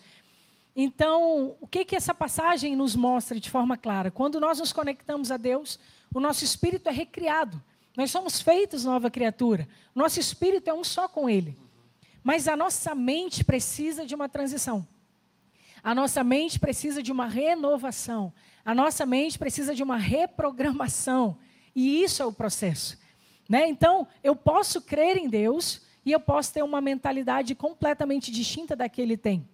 Então, 0.74 1.53
o 1.59 1.67
que, 1.67 1.84
que 1.84 1.95
essa 1.95 2.13
passagem 2.13 2.74
nos 2.74 2.95
mostra 2.95 3.38
de 3.38 3.49
forma 3.49 3.76
clara? 3.76 4.09
Quando 4.09 4.39
nós 4.39 4.57
nos 4.57 4.72
conectamos 4.72 5.30
a 5.30 5.38
Deus, 5.38 5.78
o 6.13 6.19
nosso 6.19 6.45
espírito 6.45 6.88
é 6.88 6.91
recriado. 6.93 7.61
Nós 7.95 8.09
somos 8.09 8.39
feitos 8.39 8.86
nova 8.86 9.11
criatura. 9.11 9.67
Nosso 9.93 10.17
espírito 10.17 10.69
é 10.69 10.74
um 10.74 10.84
só 10.84 11.09
com 11.09 11.30
Ele. 11.30 11.57
Mas 12.24 12.47
a 12.47 12.55
nossa 12.55 12.93
mente 12.93 13.43
precisa 13.43 14.05
de 14.05 14.13
uma 14.13 14.30
transição. 14.30 14.88
A 15.84 15.95
nossa 15.95 16.24
mente 16.24 16.59
precisa 16.59 17.01
de 17.01 17.11
uma 17.11 17.26
renovação. 17.26 18.32
A 18.63 18.76
nossa 18.76 19.05
mente 19.05 19.39
precisa 19.39 19.74
de 19.74 19.82
uma 19.82 19.97
reprogramação. 19.97 21.38
E 21.76 22.03
isso 22.03 22.22
é 22.22 22.26
o 22.26 22.32
processo. 22.32 22.97
Né? 23.49 23.67
Então, 23.67 24.07
eu 24.24 24.36
posso 24.36 24.82
crer 24.82 25.17
em 25.17 25.28
Deus 25.28 25.82
e 26.05 26.11
eu 26.11 26.19
posso 26.19 26.53
ter 26.53 26.63
uma 26.63 26.80
mentalidade 26.80 27.55
completamente 27.55 28.32
distinta 28.32 28.76
da 28.76 28.88
que 28.88 29.01
Ele 29.01 29.17
tem. 29.17 29.47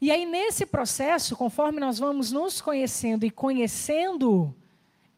E 0.00 0.10
aí, 0.10 0.26
nesse 0.26 0.66
processo, 0.66 1.36
conforme 1.36 1.78
nós 1.78 1.98
vamos 1.98 2.32
nos 2.32 2.60
conhecendo 2.60 3.24
e 3.24 3.30
conhecendo, 3.30 4.54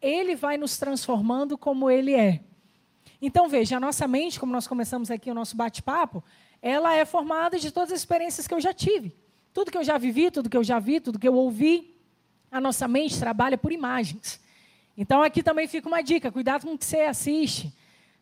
Ele 0.03 0.35
vai 0.37 0.59
nos 0.59 0.77
transformando 0.77 1.57
como 1.57 1.91
Ele 1.91 2.15
é. 2.15 2.41
Então, 3.23 3.49
veja, 3.49 3.79
a 3.79 3.81
nossa 3.81 4.07
mente, 4.07 4.39
como 4.39 4.53
nós 4.53 4.67
começamos 4.67 5.11
aqui 5.11 5.31
o 5.31 5.35
nosso 5.35 5.57
bate-papo, 5.57 6.23
ela 6.67 6.95
é 6.95 7.05
formada 7.05 7.59
de 7.59 7.71
todas 7.71 7.93
as 7.93 7.99
experiências 7.99 8.49
que 8.49 8.55
eu 8.55 8.61
já 8.61 8.73
tive. 8.73 9.15
Tudo 9.53 9.71
que 9.71 9.77
eu 9.77 9.85
já 9.85 9.99
vivi, 9.99 10.31
tudo 10.31 10.49
que 10.49 10.57
eu 10.57 10.65
já 10.65 10.79
vi, 10.79 10.99
tudo 10.99 11.19
que 11.19 11.29
eu 11.29 11.35
ouvi, 11.35 11.95
a 12.51 12.59
nossa 12.59 12.89
mente 12.89 13.19
trabalha 13.19 13.59
por 13.59 13.71
imagens. 13.71 14.41
Então, 14.97 15.23
aqui 15.23 15.43
também 15.43 15.69
fica 15.69 15.87
uma 15.87 16.01
dica: 16.01 16.33
cuidado 16.33 16.65
com 16.65 16.73
o 16.73 16.79
que 16.79 16.87
você 16.87 17.03
assiste. 17.03 17.71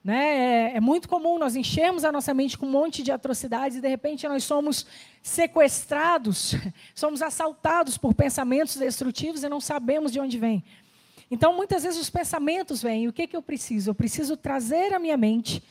Né? 0.02 0.72
É, 0.72 0.76
é, 0.78 0.80
muito 0.80 1.08
comum 1.08 1.38
nós 1.38 1.54
enchermos 1.54 2.04
a 2.04 2.10
nossa 2.10 2.34
mente 2.34 2.58
com 2.58 2.66
um 2.66 2.70
monte 2.70 3.04
de 3.04 3.12
atrocidades 3.12 3.78
e 3.78 3.80
de 3.80 3.86
repente 3.86 4.26
nós 4.26 4.42
somos 4.42 4.84
sequestrados, 5.22 6.56
somos 6.96 7.22
assaltados 7.22 7.96
por 7.96 8.12
pensamentos 8.12 8.74
destrutivos 8.74 9.44
e 9.44 9.48
não 9.48 9.60
sabemos 9.60 10.10
de 10.10 10.18
onde 10.18 10.36
vem. 10.36 10.64
Então, 11.30 11.54
muitas 11.54 11.84
vezes 11.84 12.00
os 12.00 12.10
pensamentos 12.10 12.82
vêm. 12.82 13.06
O 13.06 13.12
que, 13.12 13.28
que 13.28 13.36
eu 13.36 13.42
preciso? 13.42 13.90
Eu 13.90 13.94
preciso 13.94 14.36
trazer 14.36 14.92
a 14.92 14.98
minha 14.98 15.16
mente 15.16 15.62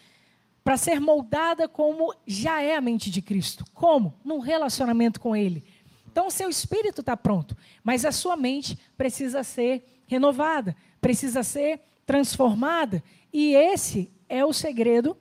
para 0.64 0.78
ser 0.78 0.99
moldada 0.99 1.68
como 1.68 2.14
já 2.26 2.62
é 2.62 2.76
a 2.76 2.82
mente 2.82 3.09
de 3.09 3.22
Cristo. 3.22 3.66
Como? 3.74 4.14
Num 4.24 4.39
relacionamento 4.39 5.20
com 5.20 5.36
Ele. 5.36 5.64
Então, 6.12 6.30
seu 6.30 6.49
espírito 6.49 7.01
está 7.01 7.16
pronto, 7.16 7.55
mas 7.84 8.03
a 8.03 8.12
sua 8.12 8.36
mente 8.36 8.78
precisa 8.97 9.43
ser 9.43 9.84
renovada, 10.05 10.76
precisa 10.99 11.41
ser 11.41 11.80
transformada. 12.05 13.01
E 13.32 13.55
esse 13.55 14.12
é 14.28 14.43
o 14.43 14.51
segredo 14.51 15.18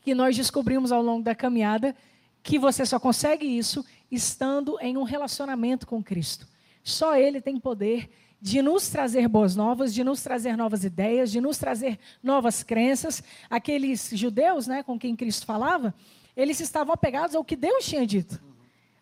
que 0.00 0.14
nós 0.14 0.36
descobrimos 0.36 0.92
ao 0.92 1.02
longo 1.02 1.22
da 1.22 1.34
caminhada, 1.34 1.94
que 2.42 2.58
você 2.58 2.86
só 2.86 2.98
consegue 2.98 3.46
isso 3.46 3.84
estando 4.10 4.78
em 4.80 4.96
um 4.96 5.02
relacionamento 5.02 5.86
com 5.86 6.02
Cristo. 6.02 6.46
Só 6.82 7.16
Ele 7.16 7.40
tem 7.40 7.58
poder 7.58 8.10
de 8.44 8.60
nos 8.60 8.90
trazer 8.90 9.26
boas 9.26 9.56
novas, 9.56 9.94
de 9.94 10.04
nos 10.04 10.22
trazer 10.22 10.54
novas 10.54 10.84
ideias, 10.84 11.32
de 11.32 11.40
nos 11.40 11.56
trazer 11.56 11.98
novas 12.22 12.62
crenças. 12.62 13.22
Aqueles 13.48 14.10
judeus, 14.12 14.66
né, 14.66 14.82
com 14.82 14.98
quem 14.98 15.16
Cristo 15.16 15.46
falava, 15.46 15.94
eles 16.36 16.60
estavam 16.60 16.92
apegados 16.92 17.34
ao 17.34 17.42
que 17.42 17.56
Deus 17.56 17.86
tinha 17.86 18.06
dito. 18.06 18.38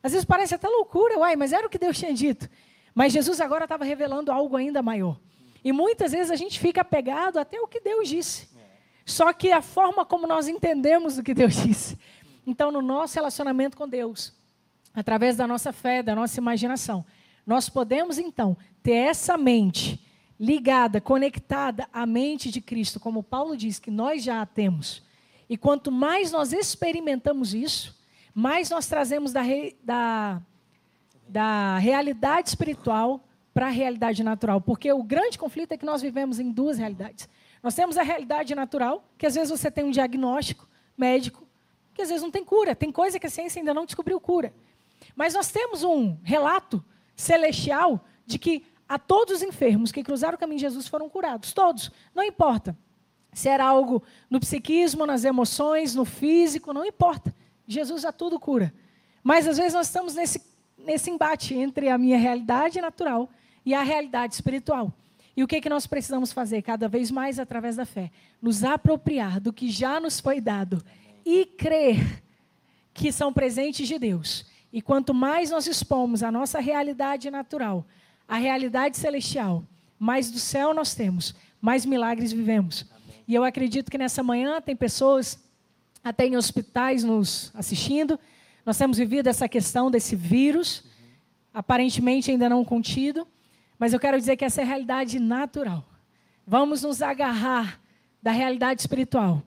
Às 0.01 0.12
vezes 0.12 0.24
parece 0.24 0.55
até 0.55 0.68
loucura, 0.68 1.18
uai, 1.18 1.34
mas 1.34 1.53
era 1.53 1.66
o 1.66 1.68
que 1.68 1.76
Deus 1.76 1.99
tinha 1.99 2.14
dito. 2.14 2.49
Mas 2.95 3.12
Jesus 3.12 3.40
agora 3.40 3.64
estava 3.64 3.84
revelando 3.84 4.30
algo 4.30 4.57
ainda 4.57 4.80
maior. 4.80 5.18
E 5.64 5.72
muitas 5.72 6.12
vezes 6.12 6.30
a 6.30 6.36
gente 6.36 6.61
fica 6.61 6.82
apegado 6.82 7.36
até 7.40 7.61
o 7.61 7.66
que 7.66 7.80
Deus 7.80 8.09
disse. 8.09 8.49
Só 9.05 9.32
que 9.32 9.51
a 9.51 9.61
forma 9.61 10.05
como 10.05 10.24
nós 10.24 10.47
entendemos 10.47 11.18
o 11.18 11.22
que 11.22 11.34
Deus 11.34 11.57
disse. 11.66 11.99
Então, 12.47 12.70
no 12.70 12.80
nosso 12.80 13.16
relacionamento 13.16 13.76
com 13.76 13.88
Deus, 13.88 14.32
através 14.95 15.36
da 15.36 15.49
nossa 15.49 15.72
fé, 15.72 16.01
da 16.01 16.14
nossa 16.14 16.38
imaginação, 16.38 17.05
nós 17.47 17.68
podemos 17.68 18.18
então 18.18 18.57
ter 18.82 18.93
essa 18.93 19.36
mente 19.36 20.01
ligada, 20.38 21.01
conectada 21.01 21.88
à 21.93 22.05
mente 22.05 22.51
de 22.51 22.61
Cristo, 22.61 22.99
como 22.99 23.22
Paulo 23.22 23.57
diz 23.57 23.78
que 23.78 23.90
nós 23.90 24.24
já 24.24 24.43
a 24.43 24.47
temos. 24.47 25.03
E 25.49 25.57
quanto 25.57 25.93
mais 25.93 26.32
nós 26.32 26.53
experimentamos 26.53 27.55
isso, 27.55 27.97
mais 28.34 28.70
nós 28.70 28.86
trazemos 28.86 29.32
da, 29.32 29.43
da, 29.82 30.43
da 31.28 31.78
realidade 31.78 32.49
espiritual 32.49 33.22
para 33.53 33.66
a 33.66 33.70
realidade 33.70 34.24
natural. 34.24 34.61
Porque 34.61 34.93
o 34.93 35.03
grande 35.03 35.38
conflito 35.38 35.72
é 35.72 35.76
que 35.76 35.84
nós 35.84 36.03
vivemos 36.03 36.40
em 36.40 36.51
duas 36.51 36.78
realidades. 36.78 37.28
Nós 37.62 37.74
temos 37.74 37.97
a 37.97 38.03
realidade 38.03 38.55
natural, 38.55 39.05
que 39.16 39.26
às 39.26 39.34
vezes 39.34 39.51
você 39.51 39.70
tem 39.70 39.84
um 39.84 39.90
diagnóstico 39.90 40.68
médico, 40.97 41.47
que 41.95 42.03
às 42.03 42.09
vezes 42.09 42.22
não 42.22 42.30
tem 42.30 42.45
cura. 42.45 42.74
Tem 42.74 42.90
coisa 42.90 43.20
que 43.20 43.26
a 43.26 43.30
ciência 43.30 43.61
ainda 43.61 43.74
não 43.74 43.84
descobriu 43.84 44.18
cura. 44.20 44.53
Mas 45.14 45.34
nós 45.34 45.53
temos 45.53 45.84
um 45.84 46.16
relato 46.22 46.82
celestial 47.23 48.05
de 48.27 48.39
que 48.39 48.64
a 48.89 48.99
todos 48.99 49.37
os 49.37 49.43
enfermos 49.43 49.93
que 49.93 50.03
cruzaram 50.03 50.35
o 50.35 50.39
caminho 50.39 50.59
de 50.59 50.66
Jesus 50.66 50.87
foram 50.89 51.09
curados. 51.09 51.53
Todos. 51.53 51.91
Não 52.14 52.23
importa 52.23 52.77
se 53.33 53.49
era 53.49 53.64
algo 53.64 54.03
no 54.29 54.39
psiquismo, 54.39 55.07
nas 55.07 55.25
emoções, 55.25 55.95
no 55.95 56.05
físico, 56.05 56.73
não 56.73 56.85
importa. 56.85 57.35
Jesus 57.66 58.05
a 58.05 58.12
tudo 58.12 58.39
cura. 58.39 58.75
Mas 59.23 59.47
às 59.47 59.57
vezes 59.57 59.73
nós 59.73 59.87
estamos 59.87 60.14
nesse, 60.14 60.43
nesse 60.77 61.11
embate 61.11 61.55
entre 61.55 61.89
a 61.89 61.97
minha 61.97 62.18
realidade 62.18 62.81
natural 62.81 63.31
e 63.64 63.73
a 63.73 63.83
realidade 63.83 64.35
espiritual. 64.35 64.93
E 65.35 65.43
o 65.43 65.49
que, 65.49 65.61
que 65.61 65.70
nós 65.70 65.87
precisamos 65.87 66.33
fazer 66.33 66.61
cada 66.61 66.89
vez 66.89 67.11
mais 67.11 67.39
através 67.39 67.77
da 67.77 67.87
fé? 67.87 68.11
Nos 68.43 68.62
apropriar 68.62 69.41
do 69.41 69.53
que 69.53 69.70
já 69.70 69.99
nos 69.99 70.20
foi 70.20 70.41
dado 70.41 70.85
e 71.25 71.47
crer 71.47 72.23
que 72.93 73.11
são 73.11 73.33
presentes 73.33 73.89
de 73.89 73.99
Deus. 73.99 74.45
E 74.73 74.81
quanto 74.81 75.12
mais 75.12 75.51
nós 75.51 75.66
expomos 75.66 76.23
a 76.23 76.33
nossa 76.33 76.59
realidade 76.59 77.31
natural, 77.31 77.85
a 78.27 78.37
realidade 78.37 78.97
celestial, 78.97 79.64
mais 79.99 80.31
do 80.31 80.39
céu 80.39 80.73
nós 80.73 80.95
temos, 80.95 81.35
mais 81.61 81.85
milagres 81.85 82.33
vivemos. 82.33 82.87
Amém. 82.91 83.25
E 83.29 83.35
eu 83.35 83.45
acredito 83.45 83.91
que 83.91 83.99
nessa 83.99 84.23
manhã 84.23 84.61
tem 84.61 84.75
pessoas 84.75 85.39
até 86.03 86.27
em 86.27 86.37
hospitais 86.37 87.05
nos 87.05 87.53
assistindo. 87.55 88.18
Nós 88.64 88.79
temos 88.79 88.99
vivido 88.99 89.29
essa 89.29 89.49
questão 89.49 89.91
desse 89.91 90.16
vírus, 90.16 90.81
uhum. 90.81 90.91
aparentemente 91.55 92.31
ainda 92.31 92.49
não 92.49 92.64
contido. 92.64 93.27
Mas 93.79 93.93
eu 93.93 94.01
quero 94.01 94.18
dizer 94.18 94.37
que 94.37 94.45
essa 94.45 94.61
é 94.61 94.64
a 94.64 94.66
realidade 94.66 95.18
natural. 95.18 95.85
Vamos 96.47 96.83
nos 96.83 97.03
agarrar 97.03 97.81
da 98.23 98.31
realidade 98.31 98.81
espiritual, 98.81 99.43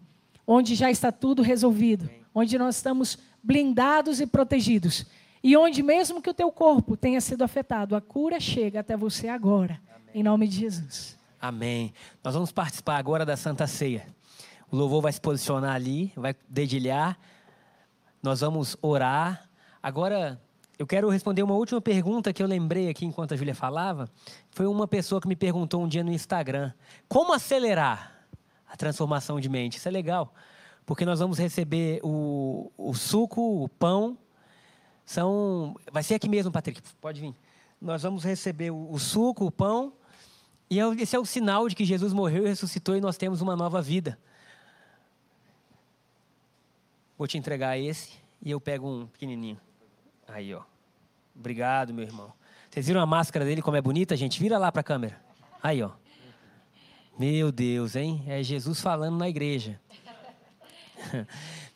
onde 0.45 0.75
já 0.75 0.91
está 0.91 1.11
tudo 1.11 1.41
resolvido, 1.41 2.09
onde 2.33 2.57
nós 2.57 2.75
estamos 2.75 3.17
blindados 3.45 4.19
e 4.19 4.25
protegidos. 4.25 5.05
E 5.43 5.55
onde, 5.55 5.83
mesmo 5.83 6.21
que 6.21 6.29
o 6.29 6.33
teu 6.33 6.51
corpo 6.51 6.97
tenha 6.97 7.21
sido 7.21 7.43
afetado, 7.43 7.95
a 7.95 8.01
cura 8.01 8.39
chega 8.39 8.79
até 8.79 8.97
você 8.97 9.27
agora, 9.27 9.79
Amém. 9.87 10.09
em 10.15 10.23
nome 10.23 10.47
de 10.47 10.57
Jesus. 10.57 11.15
Amém. 11.39 11.93
Nós 12.23 12.33
vamos 12.33 12.51
participar 12.51 12.97
agora 12.97 13.23
da 13.23 13.37
Santa 13.37 13.67
Ceia. 13.67 14.07
O 14.71 14.75
louvor 14.75 15.03
vai 15.03 15.13
se 15.13 15.21
posicionar 15.21 15.75
ali, 15.75 16.11
vai 16.15 16.35
dedilhar. 16.49 17.19
Nós 18.23 18.41
vamos 18.41 18.75
orar. 18.81 19.47
Agora, 19.83 20.41
eu 20.79 20.87
quero 20.87 21.07
responder 21.09 21.43
uma 21.43 21.53
última 21.53 21.79
pergunta 21.79 22.33
que 22.33 22.41
eu 22.41 22.47
lembrei 22.47 22.89
aqui 22.89 23.05
enquanto 23.05 23.35
a 23.35 23.37
Júlia 23.37 23.53
falava. 23.53 24.09
Foi 24.49 24.65
uma 24.65 24.87
pessoa 24.87 25.21
que 25.21 25.27
me 25.27 25.35
perguntou 25.35 25.83
um 25.83 25.87
dia 25.87 26.03
no 26.03 26.11
Instagram: 26.11 26.73
como 27.07 27.31
acelerar 27.31 28.25
a 28.67 28.75
transformação 28.75 29.39
de 29.39 29.47
mente? 29.47 29.77
Isso 29.77 29.87
é 29.87 29.91
legal, 29.91 30.33
porque 30.85 31.05
nós 31.05 31.19
vamos 31.19 31.37
receber 31.39 31.99
o, 32.03 32.71
o 32.77 32.93
suco, 32.93 33.63
o 33.63 33.69
pão. 33.69 34.17
São. 35.05 35.75
Vai 35.91 36.03
ser 36.03 36.15
aqui 36.15 36.29
mesmo, 36.29 36.51
Patrick, 36.51 36.81
pode 37.01 37.21
vir. 37.21 37.35
Nós 37.81 38.03
vamos 38.03 38.23
receber 38.23 38.71
o, 38.71 38.91
o 38.91 38.99
suco, 38.99 39.45
o 39.45 39.51
pão, 39.51 39.93
e 40.69 40.79
é 40.79 40.87
esse 40.95 41.15
é 41.15 41.19
o 41.19 41.25
sinal 41.25 41.67
de 41.67 41.75
que 41.75 41.85
Jesus 41.85 42.13
morreu 42.13 42.45
e 42.45 42.49
ressuscitou 42.49 42.95
e 42.95 43.01
nós 43.01 43.17
temos 43.17 43.41
uma 43.41 43.55
nova 43.55 43.81
vida. 43.81 44.17
Vou 47.17 47.27
te 47.27 47.37
entregar 47.37 47.77
esse 47.77 48.13
e 48.41 48.51
eu 48.51 48.59
pego 48.59 48.89
um 48.89 49.07
pequenininho. 49.07 49.59
Aí, 50.27 50.53
ó. 50.53 50.63
Obrigado, 51.35 51.93
meu 51.93 52.05
irmão. 52.05 52.33
Vocês 52.69 52.87
viram 52.87 53.01
a 53.01 53.05
máscara 53.05 53.45
dele 53.45 53.61
como 53.61 53.77
é 53.77 53.81
bonita, 53.81 54.17
gente? 54.17 54.39
Vira 54.39 54.57
lá 54.57 54.71
para 54.71 54.81
a 54.81 54.83
câmera. 54.83 55.21
Aí, 55.61 55.81
ó. 55.81 55.91
Meu 57.17 57.51
Deus, 57.51 57.95
hein? 57.95 58.23
É 58.27 58.43
Jesus 58.43 58.81
falando 58.81 59.17
na 59.17 59.29
igreja. 59.29 59.79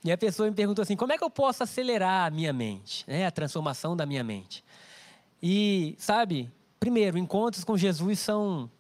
E 0.01 0.11
a 0.13 0.17
pessoa 0.17 0.49
me 0.49 0.55
perguntou 0.55 0.81
assim: 0.81 0.95
como 0.95 1.11
é 1.11 1.17
que 1.17 1.23
eu 1.23 1.29
posso 1.29 1.61
acelerar 1.61 2.27
a 2.27 2.29
minha 2.29 2.53
mente, 2.53 3.03
né? 3.05 3.25
a 3.25 3.31
transformação 3.31 3.97
da 3.97 4.05
minha 4.05 4.23
mente? 4.23 4.63
E, 5.43 5.95
sabe, 5.97 6.49
primeiro, 6.79 7.17
encontros 7.17 7.65
com 7.65 7.77
Jesus 7.77 8.19
são 8.19 8.71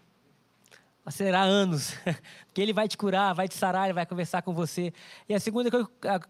acelerar 1.05 1.45
anos, 1.45 1.93
porque 2.47 2.61
ele 2.61 2.71
vai 2.71 2.87
te 2.87 2.97
curar, 2.97 3.33
vai 3.33 3.47
te 3.47 3.55
sarar, 3.55 3.85
ele 3.85 3.93
vai 3.93 4.05
conversar 4.05 4.41
com 4.41 4.53
você. 4.53 4.93
E 5.27 5.33
a 5.33 5.39
segunda 5.39 5.69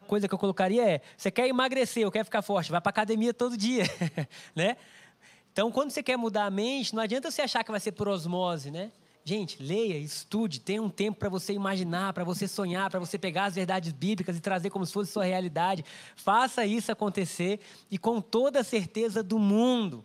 coisa 0.08 0.28
que 0.28 0.34
eu 0.34 0.40
colocaria 0.40 0.84
é: 0.90 1.02
você 1.16 1.30
quer 1.30 1.48
emagrecer, 1.48 2.06
ou 2.06 2.12
quer 2.12 2.24
ficar 2.24 2.42
forte, 2.42 2.72
vai 2.72 2.82
para 2.82 2.90
academia 2.90 3.34
todo 3.34 3.56
dia, 3.56 3.84
né? 4.56 4.76
Então, 5.52 5.72
quando 5.72 5.92
você 5.92 6.02
quer 6.02 6.18
mudar 6.18 6.46
a 6.46 6.50
mente, 6.50 6.96
não 6.96 7.04
adianta 7.04 7.30
você 7.30 7.42
achar 7.42 7.64
que 7.64 7.72
vai 7.72 7.80
ser 7.80 7.92
por 7.92 8.08
osmose, 8.08 8.72
né? 8.72 8.92
Gente, 9.30 9.62
leia, 9.62 9.96
estude, 10.00 10.60
tenha 10.60 10.82
um 10.82 10.90
tempo 10.90 11.20
para 11.20 11.30
você 11.30 11.54
imaginar, 11.54 12.14
para 12.14 12.24
você 12.24 12.48
sonhar, 12.48 12.90
para 12.90 13.00
você 13.00 13.16
pegar 13.16 13.46
as 13.46 13.54
verdades 13.54 13.94
bíblicas 13.94 14.36
e 14.36 14.40
trazer 14.40 14.72
como 14.72 14.84
se 14.84 14.92
fosse 14.92 15.12
sua 15.12 15.24
realidade. 15.24 15.86
Faça 16.16 16.66
isso 16.66 16.92
acontecer 16.92 17.60
e 17.92 17.98
com 18.00 18.22
toda 18.22 18.62
a 18.62 18.64
certeza 18.64 19.22
do 19.22 19.38
mundo. 19.38 20.04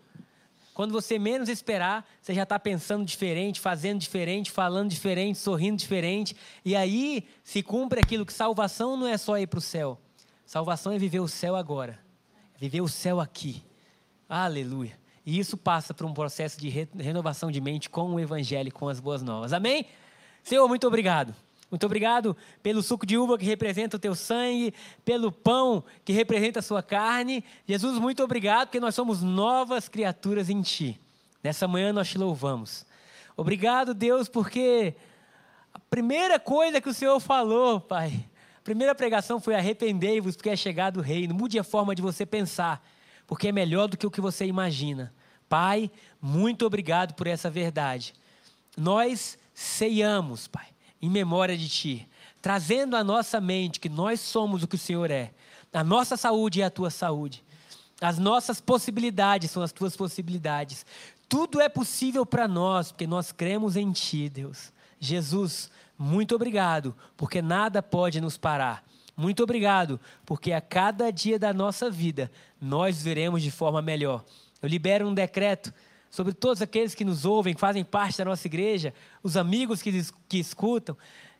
Quando 0.75 0.93
você 0.93 1.19
menos 1.19 1.49
esperar, 1.49 2.07
você 2.21 2.35
já 2.35 2.43
está 2.43 2.59
pensando 2.59 3.03
diferente, 3.03 3.61
fazendo 3.61 3.99
diferente, 3.99 4.51
falando 4.51 4.91
diferente, 4.91 5.39
sorrindo 5.39 5.79
diferente. 5.79 6.37
E 6.63 6.77
aí 6.77 7.27
se 7.43 7.63
cumpre 7.63 8.01
aquilo 8.01 8.27
que 8.27 8.33
salvação 8.33 8.95
não 8.95 9.07
é 9.07 9.17
só 9.17 9.39
ir 9.39 9.47
para 9.47 9.59
o 9.59 9.63
céu. 9.63 9.99
Salvação 10.45 10.93
é 10.93 10.99
viver 10.99 11.21
o 11.21 11.29
céu 11.29 11.57
agora. 11.57 11.99
É 12.55 12.59
viver 12.59 12.83
o 12.83 12.89
céu 12.89 13.21
aqui. 13.21 13.65
Aleluia. 14.29 15.03
E 15.25 15.39
isso 15.39 15.57
passa 15.57 15.95
por 15.95 16.05
um 16.07 16.13
processo 16.13 16.61
de 16.61 16.69
renovação 16.69 17.51
de 17.51 17.61
mente 17.61 17.89
com 17.89 18.15
o 18.15 18.21
Evangelho, 18.21 18.73
com 18.73 18.89
as 18.89 19.01
boas 19.01 19.23
novas. 19.23 19.53
Amém? 19.53 19.87
Senhor, 20.43 20.69
muito 20.69 20.87
obrigado. 20.87 21.35
Muito 21.71 21.87
obrigado 21.87 22.37
pelo 22.63 22.83
suco 22.83 23.07
de 23.07 23.17
uva 23.17 23.39
que 23.39 23.45
representa 23.45 23.97
o 23.97 23.99
teu 23.99 24.15
sangue, 24.15 24.75
pelo 25.05 25.33
pão 25.33 25.83
que 26.05 26.13
representa 26.13 26.61
a 26.61 26.63
sua 26.63 26.83
carne. 26.83 27.43
Jesus, 27.67 27.99
muito 27.99 28.23
obrigado 28.23 28.69
porque 28.69 28.79
nós 28.79 28.95
somos 28.95 29.23
novas 29.23 29.89
criaturas 29.89 30.51
em 30.51 30.61
Ti. 30.63 31.01
Nessa 31.43 31.67
manhã 31.67 31.93
nós 31.93 32.09
te 32.09 32.19
louvamos. 32.19 32.87
Obrigado, 33.37 33.93
Deus, 33.93 34.29
porque 34.29 34.95
a 35.73 35.79
primeira 35.79 36.39
coisa 36.39 36.81
que 36.81 36.89
o 36.89 36.95
Senhor 36.95 37.19
falou, 37.19 37.81
Pai, 37.81 38.25
a 38.59 38.61
primeira 38.63 38.95
pregação 38.95 39.41
foi 39.41 39.55
arrependei-vos 39.55 40.37
porque 40.37 40.51
é 40.51 40.57
chegado 40.57 40.99
o 40.99 41.03
reino. 41.03 41.35
Mude 41.35 41.59
a 41.59 41.65
forma 41.65 41.95
de 41.95 42.03
você 42.03 42.25
pensar 42.25 42.87
porque 43.27 43.49
é 43.49 43.53
melhor 43.53 43.89
do 43.89 43.97
que 43.97 44.07
o 44.07 44.11
que 44.11 44.21
você 44.21 44.47
imagina. 44.47 45.13
Pai, 45.49 45.91
muito 46.21 46.67
obrigado 46.67 47.15
por 47.15 47.27
essa 47.27 47.51
verdade. 47.51 48.15
Nós 48.77 49.39
ceiamos, 49.55 50.49
Pai, 50.49 50.67
em 51.01 51.09
memória 51.09 51.57
de 51.57 51.69
Ti, 51.69 52.09
trazendo 52.43 52.97
à 52.97 53.05
nossa 53.05 53.41
mente 53.41 53.81
que 53.81 53.89
nós 53.89 54.21
somos 54.21 54.63
o 54.63 54.69
que 54.69 54.75
o 54.75 54.79
Senhor 54.79 55.11
é. 55.11 55.33
A 55.73 55.85
nossa 55.85 56.17
saúde 56.17 56.61
é 56.61 56.65
a 56.65 56.71
Tua 56.71 56.91
saúde. 56.91 57.45
As 58.01 58.19
nossas 58.19 58.61
possibilidades 58.61 59.51
são 59.51 59.63
as 59.63 59.73
Tuas 59.73 59.97
possibilidades. 59.97 60.85
Tudo 61.29 61.61
é 61.61 61.69
possível 61.69 62.27
para 62.27 62.47
nós, 62.47 62.93
porque 62.93 63.07
nós 63.07 63.33
cremos 63.33 63.77
em 63.77 63.93
Ti, 63.93 64.29
Deus. 64.29 64.73
Jesus, 65.01 65.71
muito 65.99 66.35
obrigado, 66.35 66.95
porque 67.17 67.41
nada 67.41 67.83
pode 67.83 68.21
nos 68.21 68.37
parar. 68.37 68.85
Muito 69.17 69.43
obrigado, 69.43 70.01
porque 70.27 70.53
a 70.53 70.61
cada 70.61 71.11
dia 71.11 71.39
da 71.39 71.53
nossa 71.53 71.91
vida 71.91 72.31
nós 72.61 73.03
veremos 73.03 73.43
de 73.43 73.51
forma 73.51 73.81
melhor. 73.81 74.25
Eu 74.61 74.69
libero 74.69 75.07
um 75.07 75.15
decreto 75.15 75.73
sobre 76.11 76.33
todos 76.33 76.63
aqueles 76.63 76.95
que 76.95 77.05
nos 77.05 77.25
ouvem, 77.25 77.55
que 77.55 77.61
fazem 77.61 77.85
parte 77.85 78.19
da 78.19 78.25
nossa 78.25 78.47
igreja, 78.47 78.93
os 79.23 79.37
amigos 79.37 79.83
que, 79.83 80.05
que 80.29 80.39
escutam. 80.39 80.97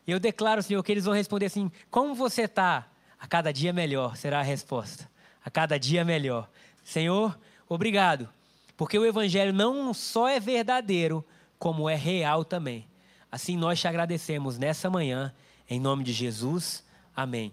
E 0.07 0.11
eu 0.11 0.21
declaro, 0.21 0.63
Senhor, 0.63 0.83
que 0.83 0.93
eles 0.93 1.05
vão 1.05 1.15
responder 1.15 1.47
assim: 1.47 1.71
Como 1.91 2.15
você 2.15 2.43
está? 2.43 2.89
A 3.19 3.27
cada 3.27 3.53
dia 3.53 3.73
melhor 3.73 4.17
será 4.17 4.41
a 4.41 4.43
resposta. 4.43 5.09
A 5.45 5.51
cada 5.51 5.79
dia 5.79 6.05
melhor. 6.05 6.49
Senhor, 6.85 7.39
obrigado, 7.69 8.29
porque 8.77 8.99
o 8.99 9.07
Evangelho 9.07 9.53
não 9.53 9.95
só 9.95 10.29
é 10.29 10.39
verdadeiro, 10.39 11.25
como 11.59 11.89
é 11.89 11.95
real 11.95 12.45
também. 12.45 12.87
Assim 13.33 13.57
nós 13.57 13.81
te 13.81 13.89
agradecemos 13.89 14.59
nessa 14.59 14.91
manhã, 14.91 15.35
em 15.69 15.81
nome 15.81 16.05
de 16.05 16.13
Jesus. 16.13 16.85
Amém. 17.17 17.53